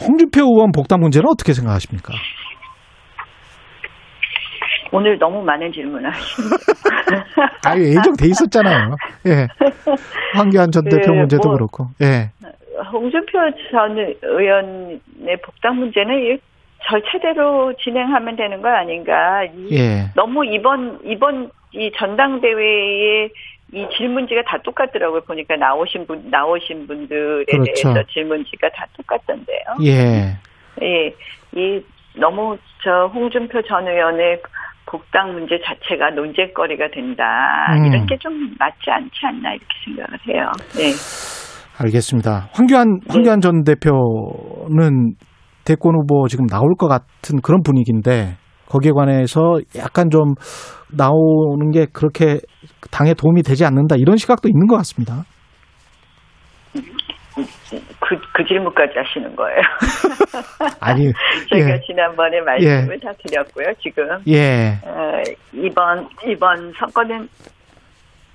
[0.00, 2.14] 홍준표 의원 복당 문제는 어떻게 생각하십니까?
[4.94, 6.56] 오늘 너무 많은 질문을 하십니다.
[7.66, 8.96] 아, 예정돼 있었잖아요.
[9.26, 9.46] 예.
[10.34, 11.86] 황교안 전 그, 대표 문제도 뭐, 그렇고.
[12.02, 12.30] 예.
[12.92, 13.38] 홍준표
[13.70, 16.38] 전 의원의 복당 문제는 이
[16.88, 19.44] 절차대로 진행하면 되는 거 아닌가.
[19.44, 20.10] 이 예.
[20.14, 23.28] 너무 이번 이번 이 전당대회에
[23.74, 25.22] 이 질문지가 다 똑같더라고요.
[25.22, 27.72] 보니까 나오신 분 나오신 분들에 그렇죠.
[27.94, 29.58] 대해서 질문지가 다 똑같던데요.
[29.84, 30.36] 예.
[30.82, 31.14] 예,
[31.54, 31.80] 이
[32.18, 34.42] 너무 저 홍준표 전 의원의
[34.86, 37.24] 복당 문제 자체가 논쟁거리가 된다.
[37.78, 37.86] 음.
[37.86, 40.50] 이런 게 좀 맞지 않지 않나 이렇게 생각을 해요.
[40.76, 40.92] 네.
[41.80, 42.48] 알겠습니다.
[42.52, 45.14] 황교안 황교안 전 대표는
[45.64, 48.36] 대권 후보 지금 나올 것 같은 그런 분위기인데
[48.66, 50.34] 거기에 관해서 약간 좀
[50.90, 52.40] 나오는 게 그렇게
[52.90, 55.24] 당에 도움이 되지 않는다 이런 시각도 있는 것 같습니다.
[58.00, 59.60] 그, 그 질문까지 하시는 거예요.
[60.80, 61.10] 아니,
[61.52, 61.80] 제가 예.
[61.80, 63.72] 지난번에 말씀을 다 드렸고요.
[63.80, 64.78] 지금 예.
[64.84, 65.22] 어,
[65.52, 67.26] 이번 이번 선거는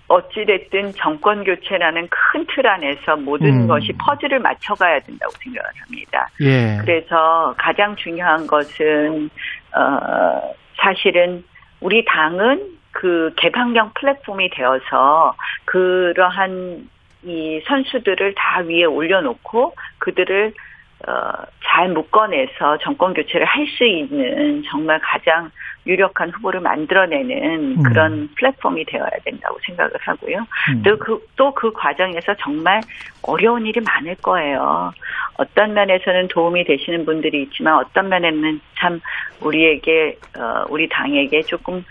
[0.08, 3.68] 어찌됐든 정권 교체라는 큰 틀 안에서 모든 음.
[3.68, 6.28] 것이 퍼즐을 맞춰가야 된다고 생각을 합니다.
[6.42, 6.78] 예.
[6.82, 9.30] 그래서 가장 중요한 것은
[9.76, 11.44] 어, 사실은
[11.80, 15.36] 우리 당은 그 개방형 플랫폼이 되어서
[15.66, 16.90] 그러한
[17.24, 20.54] 이 선수들을 다 위에 올려놓고 그들을
[21.06, 21.32] 어,
[21.64, 25.52] 잘 묶어내서 정권 교체를 할 수 있는 정말 가장
[25.86, 27.84] 유력한 후보를 만들어내는 음.
[27.84, 30.46] 그런 플랫폼이 되어야 된다고 생각을 하고요.
[30.70, 30.84] 음.
[30.84, 32.82] 또그 또 그 과정에서 정말
[33.22, 34.92] 어려운 일이 많을 거예요.
[35.38, 39.00] 어떤 면에서는 도움이 되시는 분들이 있지만 어떤 면에는 참
[39.42, 41.84] 우리에게 어, 우리 당에게 조금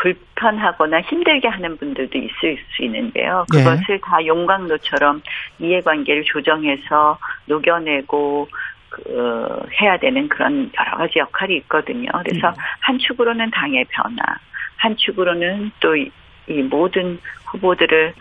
[0.00, 3.44] 불편하거나 힘들게 하는 분들도 있을 수 있는데요.
[3.54, 3.58] 예.
[3.58, 5.22] 그것을 다 용광로처럼
[5.58, 8.48] 이해관계를 조정해서 녹여내고
[8.90, 12.10] 그, 어, 해야 되는 그런 여러 가지 역할이 있거든요.
[12.24, 14.16] 그래서 한 축으로는 당의 변화,
[14.76, 15.94] 한 축으로는 또
[16.48, 18.14] 이 모든 후보들을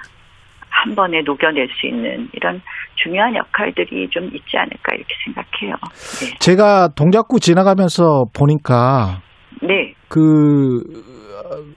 [0.69, 2.61] 한 번에 녹여낼 수 있는 이런
[2.95, 5.75] 중요한 역할들이 좀 있지 않을까 이렇게 생각해요.
[6.39, 9.21] 제가 동작구 지나가면서 보니까
[9.61, 9.93] 네.
[10.09, 10.81] 그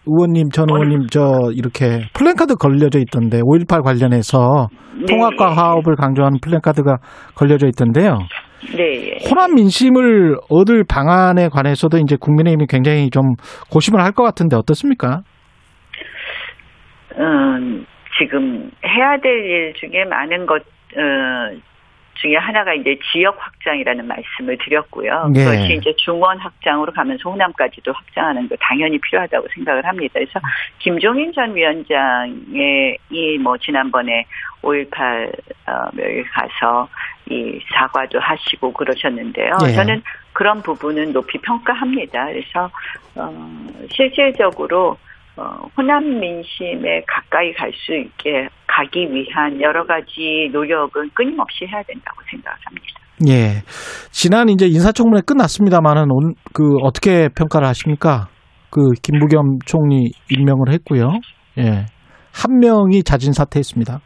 [0.07, 5.05] 의원님 전 의원님 저 이렇게 플랜카드 걸려져 있던데 5.18 관련해서 네.
[5.07, 6.97] 통합과 화합을 강조하는 플랜카드가
[7.35, 8.19] 걸려져 있던데요.
[8.77, 9.13] 네.
[9.15, 9.29] 예.
[9.29, 13.35] 호남 민심을 얻을 방안에 관해서도 이제 국민의힘이 굉장히 좀
[13.71, 15.23] 고심을 할 것 같은데 어떻습니까?
[17.19, 17.85] 음,
[18.19, 21.59] 지금 해야 될 일 중에 많은 것, 어,
[22.21, 25.31] 중에 하나가 이제 지역 확장이라는 말씀을 드렸고요.
[25.33, 25.45] 네.
[25.45, 30.15] 그것이 이제 중원 확장으로 가면서 호남까지도 확장하는 거 당연히 필요하다고 생각을 합니다.
[30.15, 30.39] 그래서
[30.79, 34.25] 김종인 전 위원장의 이 뭐 지난번에
[34.63, 35.29] 5.18
[35.67, 36.89] 어, 멸 가서
[37.29, 39.53] 이 사과도 하시고 그러셨는데요.
[39.67, 39.73] 예.
[39.73, 40.03] 저는
[40.33, 42.27] 그런 부분은 높이 평가합니다.
[42.27, 42.71] 그래서
[43.17, 44.97] 어, 실질적으로
[45.41, 52.21] 어, 호남 민심에 가까이 갈 수 있게 가기 위한 여러 가지 노력은 끊임없이 해야 된다고
[52.31, 53.01] 생각을 합니다.
[53.29, 53.63] 예.
[54.11, 58.29] 지난 이제 인사청문회 끝났습니다만은 온, 그 어떻게 평가를 하십니까?
[58.71, 61.09] 그 김부겸 총리 임명을 했고요.
[61.59, 61.87] 예.
[62.33, 64.01] 한 명이 자진 사퇴했습니다.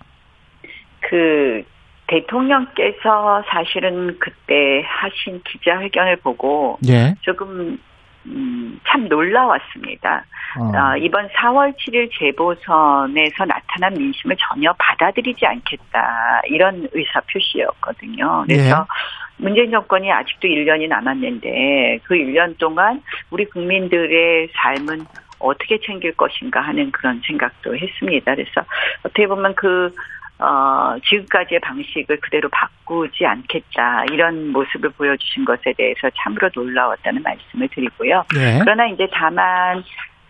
[1.01, 1.63] 그
[2.07, 7.15] 대통령께서 사실은 그때 하신 기자회견을 보고 예.
[7.23, 7.79] 조금
[8.27, 10.25] 음, 참 놀라웠습니다.
[10.59, 10.65] 어.
[10.65, 18.45] 어, 이번 4월 7일 재보선에서 나타난 민심을 전혀 받아들이지 않겠다 이런 의사 표시였거든요.
[18.47, 18.87] 그래서
[19.37, 25.05] 문재인 정권이 아직도 1년이 남았는데 그 1년 동안 우리 국민들의 삶은
[25.41, 28.35] 어떻게 챙길 것인가 하는 그런 생각도 했습니다.
[28.35, 28.63] 그래서
[29.05, 29.91] 어떻게 보면 그
[30.39, 38.25] 어, 지금까지의 방식을 그대로 바꾸지 않겠다 이런 모습을 보여주신 것에 대해서 참으로 놀라웠다는 말씀을 드리고요.
[38.37, 38.59] 예.
[38.61, 39.85] 그러나 이제 다만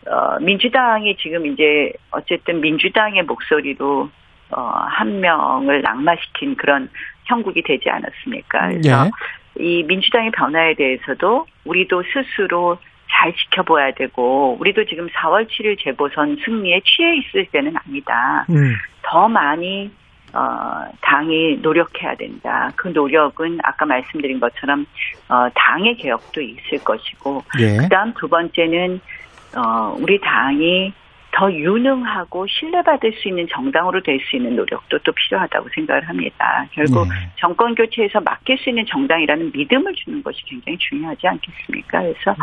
[0.06, 4.10] 어, 민주당이 지금 이제 어쨌든 민주당의 목소리로
[4.50, 6.90] 어, 한 명을 낙마시킨 그런
[7.24, 8.68] 형국이 되지 않았습니까?
[8.68, 9.10] 그래서
[9.58, 12.78] 이 민주당의 변화에 대해서도 우리도 스스로
[13.14, 18.44] 잘 지켜봐야 되고 우리도 지금 4월 7일 재보선 승리에 취해 있을 때는 아니다.
[18.50, 18.74] 음.
[19.02, 19.90] 더 많이
[20.32, 22.72] 어, 당이 노력해야 된다.
[22.74, 24.84] 그 노력은 아까 말씀드린 것처럼
[25.28, 27.76] 어, 당의 개혁도 있을 것이고 예.
[27.76, 29.00] 그다음 두 번째는
[29.56, 30.92] 어, 우리 당이
[31.36, 36.64] 더 유능하고 신뢰받을 수 있는 정당으로 될 수 있는 노력도 또 필요하다고 생각을 합니다.
[36.72, 37.14] 결국 네.
[37.36, 42.00] 정권 교체에서 맡길 수 있는 정당이라는 믿음을 주는 것이 굉장히 중요하지 않겠습니까?
[42.00, 42.36] 그래서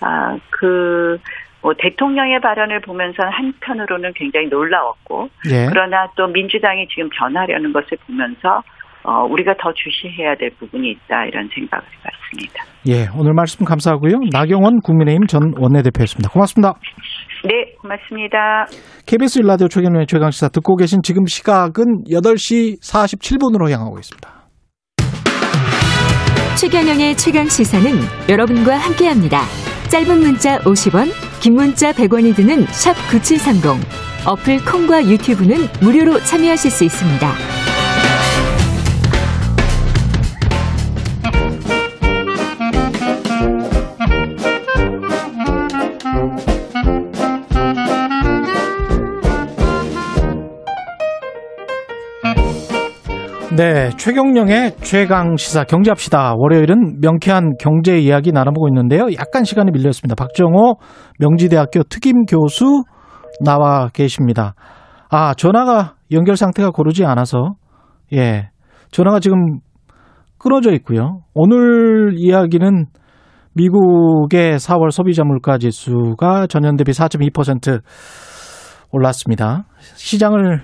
[0.00, 1.16] 아, 그,
[1.62, 5.66] 뭐, 대통령의 발언을 보면서 한편으로는 굉장히 놀라웠고, 예.
[5.70, 8.60] 그러나 또 민주당이 지금 변하려는 것을 보면서,
[9.04, 12.64] 어, 우리가 더 주시해야 될 부분이 있다, 이런 생각을 해봤습니다.
[12.88, 14.18] 예, 오늘 말씀 감사하고요.
[14.32, 16.28] 나경원 국민의힘 전 원내대표였습니다.
[16.30, 16.74] 고맙습니다.
[17.44, 18.66] 네, 고맙습니다.
[19.04, 24.30] KBS 일라디오 최경련의 최강시사 듣고 계신 지금 시각은 8시 47분으로 향하고 있습니다.
[26.58, 27.84] 최경영의 최강 시사는
[28.30, 29.42] 여러분과 함께합니다.
[29.90, 31.08] 짧은 문자 50원,
[31.42, 33.84] 긴 문자 100원이 드는 샵 9730.
[34.26, 37.63] 어플 콩과 유튜브는 무료로 참여하실 수 있습니다.
[53.56, 56.34] 네, 최경령의 최강 시사 경제합시다.
[56.36, 59.06] 월요일은 명쾌한 경제 이야기 나눠보고 있는데요.
[59.16, 60.16] 약간 시간이 밀렸습니다.
[60.16, 60.74] 박정호
[61.20, 62.82] 명지대학교 특임 교수
[63.44, 64.54] 나와 계십니다.
[65.08, 67.54] 아, 전화가 연결 상태가 고르지 않아서
[68.12, 68.50] 예,
[68.90, 69.60] 전화가 지금
[70.36, 71.20] 끊어져 있고요.
[71.32, 72.86] 오늘 이야기는
[73.52, 77.82] 미국의 4월 소비자 물가 지수가 전년 대비 4.2%
[78.90, 79.66] 올랐습니다.
[79.94, 80.60] 시장을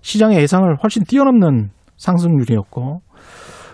[0.00, 3.00] 시장의 예상을 훨씬 뛰어넘는 상승률이었고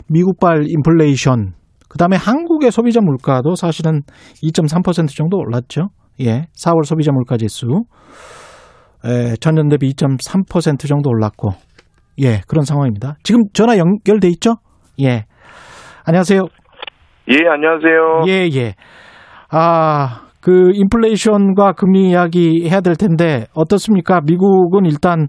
[0.08, 1.54] 미국발 인플레이션
[1.88, 4.02] 그다음에 한국의 소비자 물가도 사실은
[4.42, 5.88] 2.3% 정도 올랐죠.
[6.20, 6.46] 예.
[6.56, 7.84] 4월 소비자 물가 지수
[9.04, 11.50] 에, 전년 대비 2.3% 정도 올랐고
[12.20, 13.16] 예, 그런 상황입니다.
[13.22, 14.56] 지금 전화 연결돼 있죠?
[15.00, 15.24] 예.
[16.04, 16.40] 안녕하세요.
[17.28, 18.22] 예, 안녕하세요.
[18.28, 18.74] 예, 예.
[19.50, 24.20] 아, 그 인플레이션과 금리 이야기 해야 될 텐데 어떻습니까?
[24.24, 25.28] 미국은 일단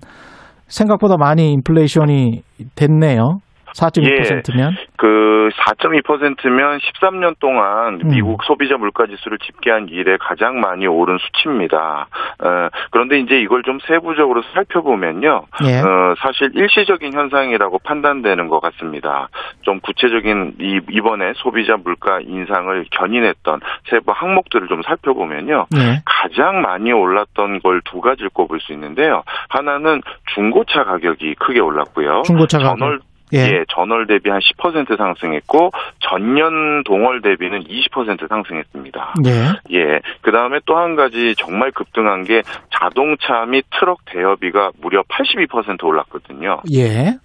[0.68, 2.42] 생각보다 많이 인플레이션이
[2.76, 3.40] 됐네요.
[3.76, 4.76] 4.2%면.
[4.98, 8.10] 그 4.2%면 13년 동안 음.
[8.10, 12.08] 미국 소비자 물가 지수를 집계한 이래 가장 많이 오른 수치입니다.
[12.40, 15.46] 어, 그런데 이제 이걸 좀 세부적으로 살펴보면요.
[15.66, 15.80] 예.
[15.80, 19.30] 어, 사실 일시적인 현상이라고 판단되는 것 같습니다.
[19.62, 23.60] 좀 구체적인 이, 이번에 소비자 물가 인상을 견인했던
[23.90, 25.68] 세부 항목들을 좀 살펴보면요.
[25.76, 26.02] 예.
[26.06, 29.24] 가장 많이 올랐던 걸 두 가지를 꼽을 수 있는데요.
[29.50, 30.02] 하나는
[30.34, 32.24] 중고차 가격이 크게 올랐고요.
[32.26, 32.80] 중고차 가격.
[32.80, 33.00] 전월
[33.34, 33.38] 예.
[33.40, 39.14] 예, 전월 대비 한 10% 상승했고 전년 동월 대비는 20% 상승했습니다.
[39.26, 39.76] 예.
[39.76, 40.00] 예.
[40.22, 42.42] 그 다음에 또 한 가지 정말 급등한 게
[42.78, 46.62] 자동차 및 트럭 대여비가 무려 82% 올랐거든요.
[46.74, 47.18] 예.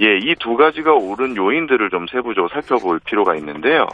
[0.00, 3.86] 예, 이 두 가지가 오른 요인들을 좀 세부적으로 살펴볼 필요가 있는데요.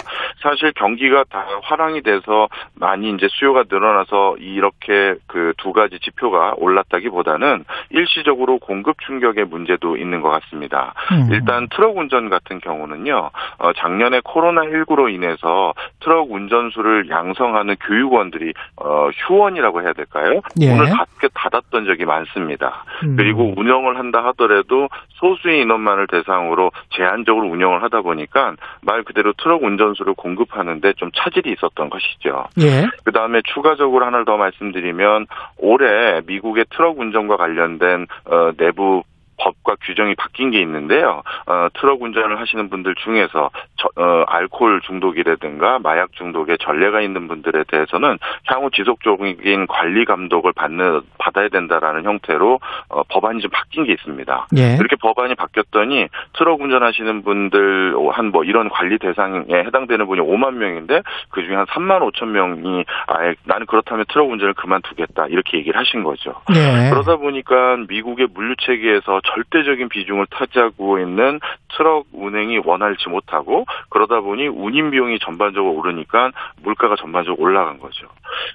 [0.43, 7.65] 사실 경기가 다 화랑이 돼서 많이 이제 수요가 늘어나서 이렇게 그 두 가지 지표가 올랐다기보다는
[7.91, 10.95] 일시적으로 공급 충격의 문제도 있는 것 같습니다.
[11.13, 11.29] 음.
[11.31, 19.83] 일단 트럭 운전 같은 경우는요, 어, 작년에 코로나19로 인해서 트럭 운전수를 양성하는 교육원들이, 어, 휴원이라고
[19.83, 20.41] 해야 될까요?
[20.61, 20.71] 예.
[20.71, 22.85] 문을 닫, 닫았던 적이 많습니다.
[23.05, 23.17] 음.
[23.17, 30.15] 그리고 운영을 한다 하더라도 소수의 인원만을 대상으로 제한적으로 운영을 하다 보니까 말 그대로 트럭 운전수를
[30.15, 32.45] 공급하는데 좀 차질이 있었던 것이죠.
[32.61, 32.87] 예.
[33.05, 35.27] 그 다음에 추가적으로 하나를 더 말씀드리면
[35.59, 39.03] 올해 미국의 트럭 운전과 관련된 어, 내부
[39.39, 41.23] 법과 규정이 바뀐 게 있는데요.
[41.47, 47.65] 어, 트럭 운전을 하시는 분들 중에서 저, 어, 알코올 중독이라든가 마약 중독에 전례가 있는 분들에
[47.69, 54.49] 대해서는 향후 지속적인 관리 감독을 받는 받아야 된다라는 형태로 어, 법안이 좀 바뀐 게 있습니다.
[54.57, 54.75] 예.
[54.75, 61.03] 이렇게 법안이 바뀌었더니 트럭 운전하시는 분들 한 뭐 이런 관리 대상에 해당되는 분이 5만 명인데
[61.29, 66.03] 그 중에 한 3만 5천 명이 아예 나는 그렇다면 트럭 운전을 그만두겠다 이렇게 얘기를 하신
[66.03, 66.35] 거죠.
[66.55, 66.91] 예.
[66.91, 71.41] 그러다 보니까 미국의 물류 체계에서 절대적인 비중을 차지하고 있는
[71.77, 76.33] 트럭 운행이 원활치 못하고 그러다 보니 운임 비용이 전반적으로 오르니까
[76.63, 78.07] 물가가 전반적으로 올라간 거죠.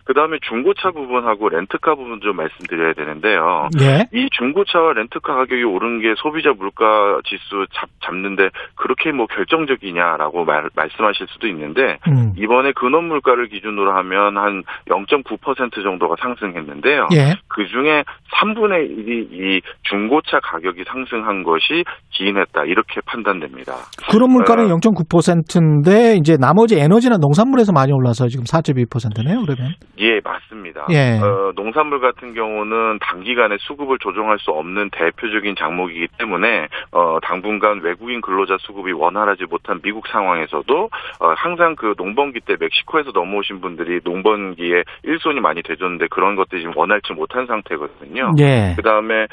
[0.06, 3.70] 그 다음에 중고차 부분하고 렌트카 부분 좀 말씀드려야 되는데요.
[3.80, 4.08] 예.
[4.14, 10.70] 이 중고차와 렌트카 가격이 오른 게 소비자 물가 지수 잡, 잡는데 그렇게 뭐 결정적이냐라고 말,
[10.76, 12.34] 말씀하실 수도 있는데 음.
[12.38, 17.10] 이번에 근원 물가를 기준으로 하면 한 0.9% 정도가 상승했는데요.
[17.14, 17.36] 예.
[17.48, 18.04] 그 중에
[18.34, 23.74] 3분의 1이 이 중고차 가격 이 상승한 것이 기인했다 이렇게 판단됩니다.
[24.12, 29.46] 그런 물가는 어, 0.9%인데 이제 나머지 에너지나 농산물에서 많이 올라서 지금 4.2%네요.
[29.46, 29.74] 그러면.
[30.00, 30.88] 예, 맞습니다.
[30.92, 31.20] 예.
[31.20, 38.22] 어, 농산물 같은 경우는 단기간에 수급을 조정할 수 없는 대표적인 장목이기 때문에 어, 당분간 외국인
[38.22, 40.90] 근로자 수급이 원활하지 못한 미국 상황에서도
[41.20, 46.74] 어, 항상 그 농번기 때 멕시코에서 넘어오신 분들이 농번기에 일손이 많이 되줬는데 그런 것들이 지금
[46.76, 48.34] 원활치 못한 상태거든요.
[48.40, 48.74] 예.
[48.76, 49.28] 그 다음에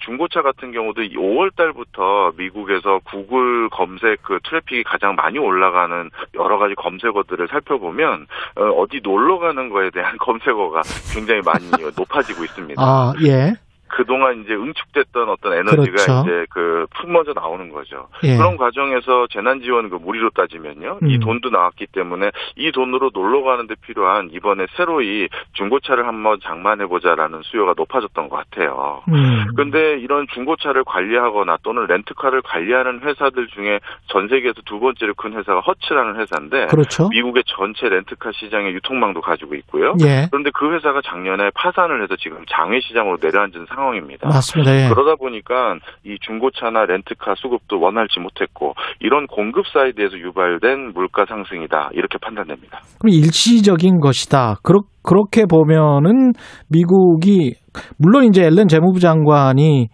[0.00, 6.74] 중고차 같은 경우도 5월 달부터 미국에서 구글 검색 그 트래픽이 가장 많이 올라가는 여러 가지
[6.74, 8.26] 검색어들을 살펴보면
[8.56, 10.82] 어, 어디 놀러 가는 거에 대한 검색어가
[11.12, 12.82] 굉장히 많이 높아지고 있습니다.
[12.82, 13.54] 아, 예.
[13.88, 16.22] 그동안 이제 응축됐던 어떤 에너지가 그렇죠.
[16.24, 18.08] 이제 그 품어져 나오는 거죠.
[18.24, 18.36] 예.
[18.36, 20.98] 그런 과정에서 재난지원 그 무리로 따지면요.
[21.02, 21.20] 이 음.
[21.20, 27.74] 돈도 나왔기 때문에 이 돈으로 놀러 가는데 필요한 이번에 새로 이 중고차를 한번 장만해보자라는 수요가
[27.76, 29.02] 높아졌던 것 같아요.
[29.08, 29.46] 음.
[29.56, 35.60] 근데 이런 중고차를 관리하거나 또는 렌트카를 관리하는 회사들 중에 전 세계에서 두 번째로 큰 회사가
[35.60, 37.08] 허츠라는 회사인데 그렇죠.
[37.08, 39.94] 미국의 전체 렌트카 시장의 유통망도 가지고 있고요.
[40.00, 40.26] 예.
[40.30, 44.26] 그런데 그 회사가 작년에 파산을 해서 지금 장외 시장으로 내려앉은 상황입니다.
[44.28, 44.74] 맞습니다.
[44.74, 44.88] 예.
[44.88, 52.18] 그러다 보니까 이 중고차나 렌트카 수급도 원활치 못했고 이런 공급 side에서 유발된 물가 상승이다 이렇게
[52.18, 52.80] 판단됩니다.
[52.98, 54.56] 그럼 일시적인 것이다.
[54.62, 56.32] 그렇, 그렇게 보면은
[56.68, 57.54] 미국이
[57.98, 59.88] 물론 이제 옐런 재무부 장관이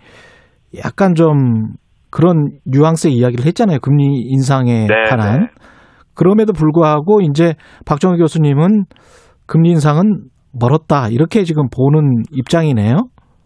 [0.85, 1.75] 약간 좀
[2.11, 3.79] 그런 뉘앙스의 이야기를 했잖아요.
[3.81, 5.41] 금리 인상에 네, 관한.
[5.41, 5.47] 네.
[6.15, 7.55] 그럼에도 불구하고 이제
[7.87, 8.85] 박정희 교수님은
[9.47, 11.09] 금리 인상은 멀었다.
[11.09, 12.97] 이렇게 지금 보는 입장이네요.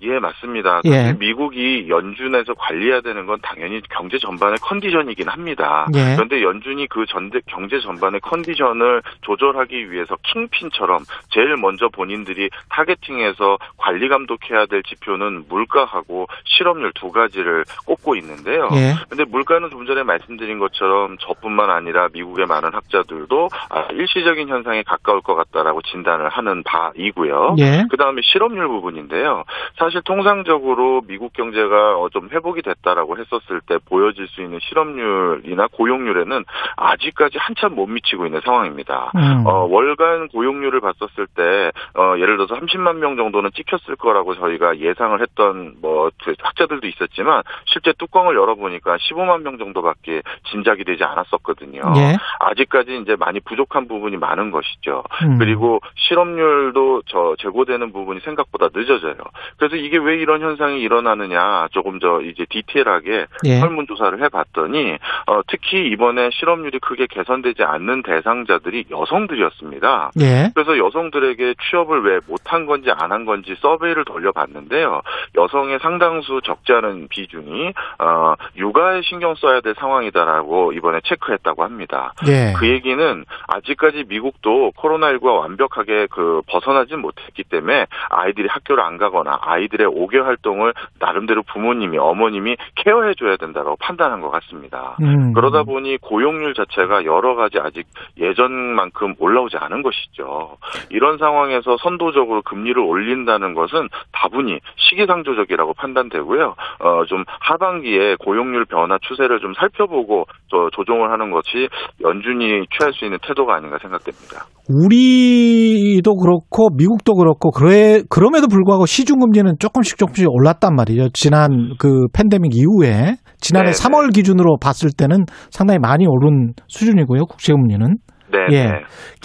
[0.02, 0.82] 예, 맞습니다.
[0.84, 1.14] 예.
[1.18, 5.86] 미국이 연준에서 관리해야 되는 건 당연히 경제 전반의 컨디션이긴 합니다.
[5.94, 6.14] 예.
[6.14, 14.08] 그런데 연준이 그 전대, 경제 전반의 컨디션을 조절하기 위해서 킹핀처럼 제일 먼저 본인들이 타겟팅해서 관리
[14.08, 18.68] 감독해야 될 지표는 물가하고 실업률 두 가지를 꼽고 있는데요.
[18.74, 18.94] 예.
[19.08, 25.20] 근데 물가는 좀 전에 말씀드린 것처럼 저뿐만 아니라 미국의 많은 학자들도 아, 일시적인 현상에 가까울
[25.22, 27.56] 것 같다라고 진단을 하는 바이고요.
[27.58, 27.84] 예.
[27.90, 29.44] 그 다음에 실업률 부분인데요.
[29.86, 36.44] 사실 통상적으로 미국 경제가 어, 좀 회복이 됐다라고 했었을 때 보여질 수 있는 실업률이나 고용률에는
[36.76, 39.12] 아직까지 한참 못 미치고 있는 상황입니다.
[39.14, 39.46] 음.
[39.46, 45.20] 어, 월간 고용률을 봤었을 때 어, 예를 들어서 30만 명 정도는 찍혔을 거라고 저희가 예상을
[45.20, 51.82] 했던 뭐그 학자들도 있었지만 실제 뚜껑을 열어보니까 15만 명 정도밖에 진작이 되지 않았었거든요.
[51.96, 52.16] 예.
[52.40, 55.04] 아직까지 이제 많이 부족한 부분이 많은 것이죠.
[55.22, 55.38] 음.
[55.38, 59.14] 그리고 실업률도 저 제고되는 부분이 생각보다 늦어져요.
[59.58, 63.58] 그래서 이게 왜 이런 현상이 일어나느냐 조금 더 이제 디테일하게 예.
[63.58, 70.12] 설문조사를 해봤더니 어, 특히 이번에 실업률이 크게 개선되지 않는 대상자들이 여성들이었습니다.
[70.20, 70.50] 예.
[70.54, 75.00] 그래서 여성들에게 취업을 왜 못한 건지 안 한 건지 서베이를 돌려봤는데요.
[75.36, 82.12] 여성의 상당수 적지 않은 비중이 어, 육아에 신경 써야 될 상황이다라고 이번에 체크했다고 합니다.
[82.28, 82.52] 예.
[82.58, 89.65] 그 얘기는 아직까지 미국도 코로나19가 완벽하게 그 벗어나지 못했기 때문에 아이들이 학교를 안 가거나 아이
[89.68, 94.96] 들의 5개 활동을 나름대로 부모님이 어머님이 케어해 줘야 된다고 판단한 것 같습니다.
[95.02, 95.32] 음.
[95.32, 97.86] 그러다 보니 고용률 자체가 여러 가지 아직
[98.18, 100.56] 예전만큼 올라오지 않은 것이죠.
[100.90, 106.54] 이런 상황에서 선도적으로 금리를 올린다는 것은 다분히 시기상조적이라고 판단되고요.
[106.80, 111.68] 어, 좀 하반기에 고용률 변화 추세를 좀 살펴보고 저 조정을 하는 것이
[112.02, 114.46] 연준이 취할 수 있는 태도가 아닌가 생각됩니다.
[114.68, 121.08] 우리도 그렇고 미국도 그렇고 그래 그럼에도 불구하고 시중 금리는 조금씩 조금씩 올랐단 말이죠.
[121.12, 127.26] 지난 그 팬데믹 이후에 지난해 네, 3월 기준으로 봤을 때는 상당히 많이 오른 수준이고요.
[127.26, 127.96] 국제 금리는.
[128.32, 128.38] 네.
[128.56, 128.64] 예.
[128.64, 128.72] 네.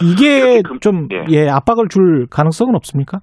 [0.03, 1.25] 이게 금- 좀 예.
[1.35, 3.19] 예, 압박을 줄 가능성은 없습니까?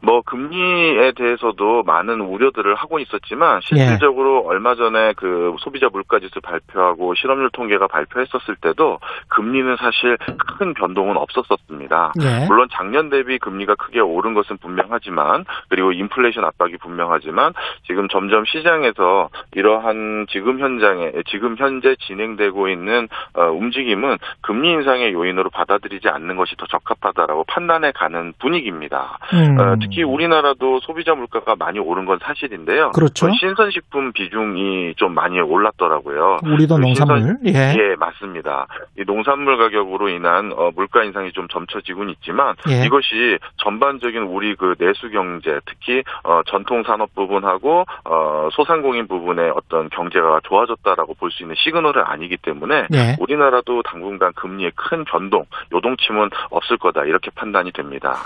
[0.00, 3.60] 뭐 금리에 대해서도 많은 우려들을 하고 있었지만 예.
[3.60, 8.98] 실질적으로 얼마 전에 그 소비자 물가지수 발표하고 실업률 통계가 발표했었을 때도
[9.28, 10.16] 금리는 사실
[10.58, 12.12] 큰 변동은 없었었습니다.
[12.22, 12.46] 예.
[12.46, 17.52] 물론 작년 대비 금리가 크게 오른 것은 분명하지만 그리고 인플레이션 압박이 분명하지만
[17.86, 25.50] 지금 점점 시장에서 이러한 지금 현장에 지금 현재 진행되고 있는 어, 움직임은 금리 인상의 요인으로
[25.50, 29.18] 받아들이지 않는 것이 더 적합하다라고 판단해 가는 분위기입니다.
[29.32, 29.56] 음.
[29.86, 32.90] 어, 특히 우리나라도 소비자 물가가 많이 오른 건 사실인데요.
[32.92, 33.26] 그렇죠.
[33.26, 36.38] 어, 신선식품 비중이 좀 많이 올랐더라고요.
[36.44, 37.18] 우리도 그 농산물.
[37.18, 37.74] 신선- 예.
[37.78, 38.66] 예, 맞습니다.
[38.98, 42.84] 이 농산물 가격으로 인한 어, 물가 인상이 좀 점쳐지고는 있지만 예.
[42.84, 49.88] 이것이 전반적인 우리 그 내수 경제, 특히 어, 전통 산업 부분하고 어, 소상공인 부분의 어떤
[49.90, 53.16] 경제가 좋아졌다라고 볼 수 있는 시그널은 아니기 때문에 예.
[53.18, 58.16] 우리나라도 당분간 금리의 큰 변동, 요동침은 없을 거다 이렇게 판단이 됩니다.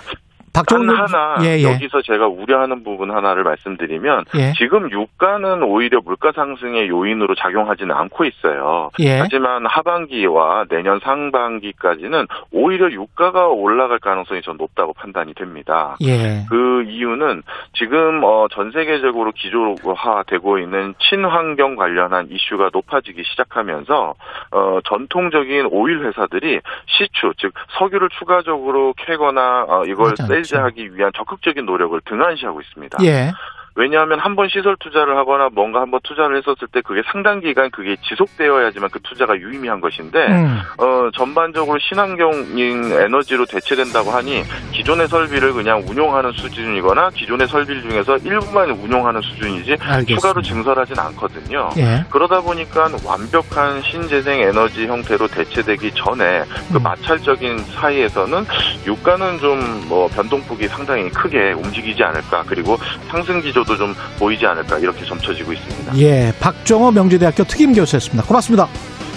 [0.53, 1.63] 박종훈 단 하나 예, 예.
[1.63, 4.53] 여기서 제가 우려하는 부분 하나를 말씀드리면 예.
[4.59, 8.91] 지금 유가는 오히려 물가 상승의 요인으로 작용하지는 않고 있어요.
[9.01, 9.19] 예.
[9.19, 15.97] 하지만 하반기와 내년 상반기까지는 오히려 유가가 올라갈 가능성이 좀 높다고 판단이 됩니다.
[16.03, 16.45] 예.
[16.49, 17.43] 그 이유는
[17.75, 24.15] 지금 어, 전 세계적으로 기조화되고 있는 친환경 관련한 이슈가 높아지기 시작하면서
[24.53, 31.65] 어, 전통적인 오일 회사들이 시추 즉 석유를 추가적으로 캐거나 어, 이걸 맞아, 셀즈하기 위한 적극적인
[31.67, 32.99] 노력을 등한시하고 있습니다.
[33.05, 33.33] 예.
[33.77, 37.71] 왜냐하면 한 번 시설 투자를 하거나 뭔가 한 번 투자를 했었을 때 그게 상당 기간
[37.71, 40.59] 그게 지속되어야지만 그 투자가 유의미한 것인데 음.
[40.79, 44.43] 어, 전반적으로 친환경인 에너지로 대체된다고 하니
[44.73, 50.15] 기존의 설비를 그냥 운용하는 수준이거나 기존의 설비 중에서 일부만 운용하는 수준이지 알겠습니다.
[50.15, 51.71] 추가로 증설하진 않거든요.
[51.79, 52.05] 예.
[52.11, 56.83] 그러다 보니까 완벽한 신재생 에너지 형태로 대체되기 전에 그 음.
[56.83, 58.45] 마찰적인 사이에서는
[58.87, 59.61] 유가는 좀
[59.91, 62.77] 뭐 변동폭이 상당히 크게 움직이지 않을까 그리고
[63.09, 65.97] 상승 기조 도 좀 보이지 않을까 이렇게 점쳐지고 있습니다.
[65.99, 66.32] 예.
[66.41, 68.24] 박정호 명지대학교 특임 교수였습니다.
[68.27, 68.69] 고맙습니다.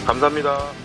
[0.06, 0.83] 감사합니다.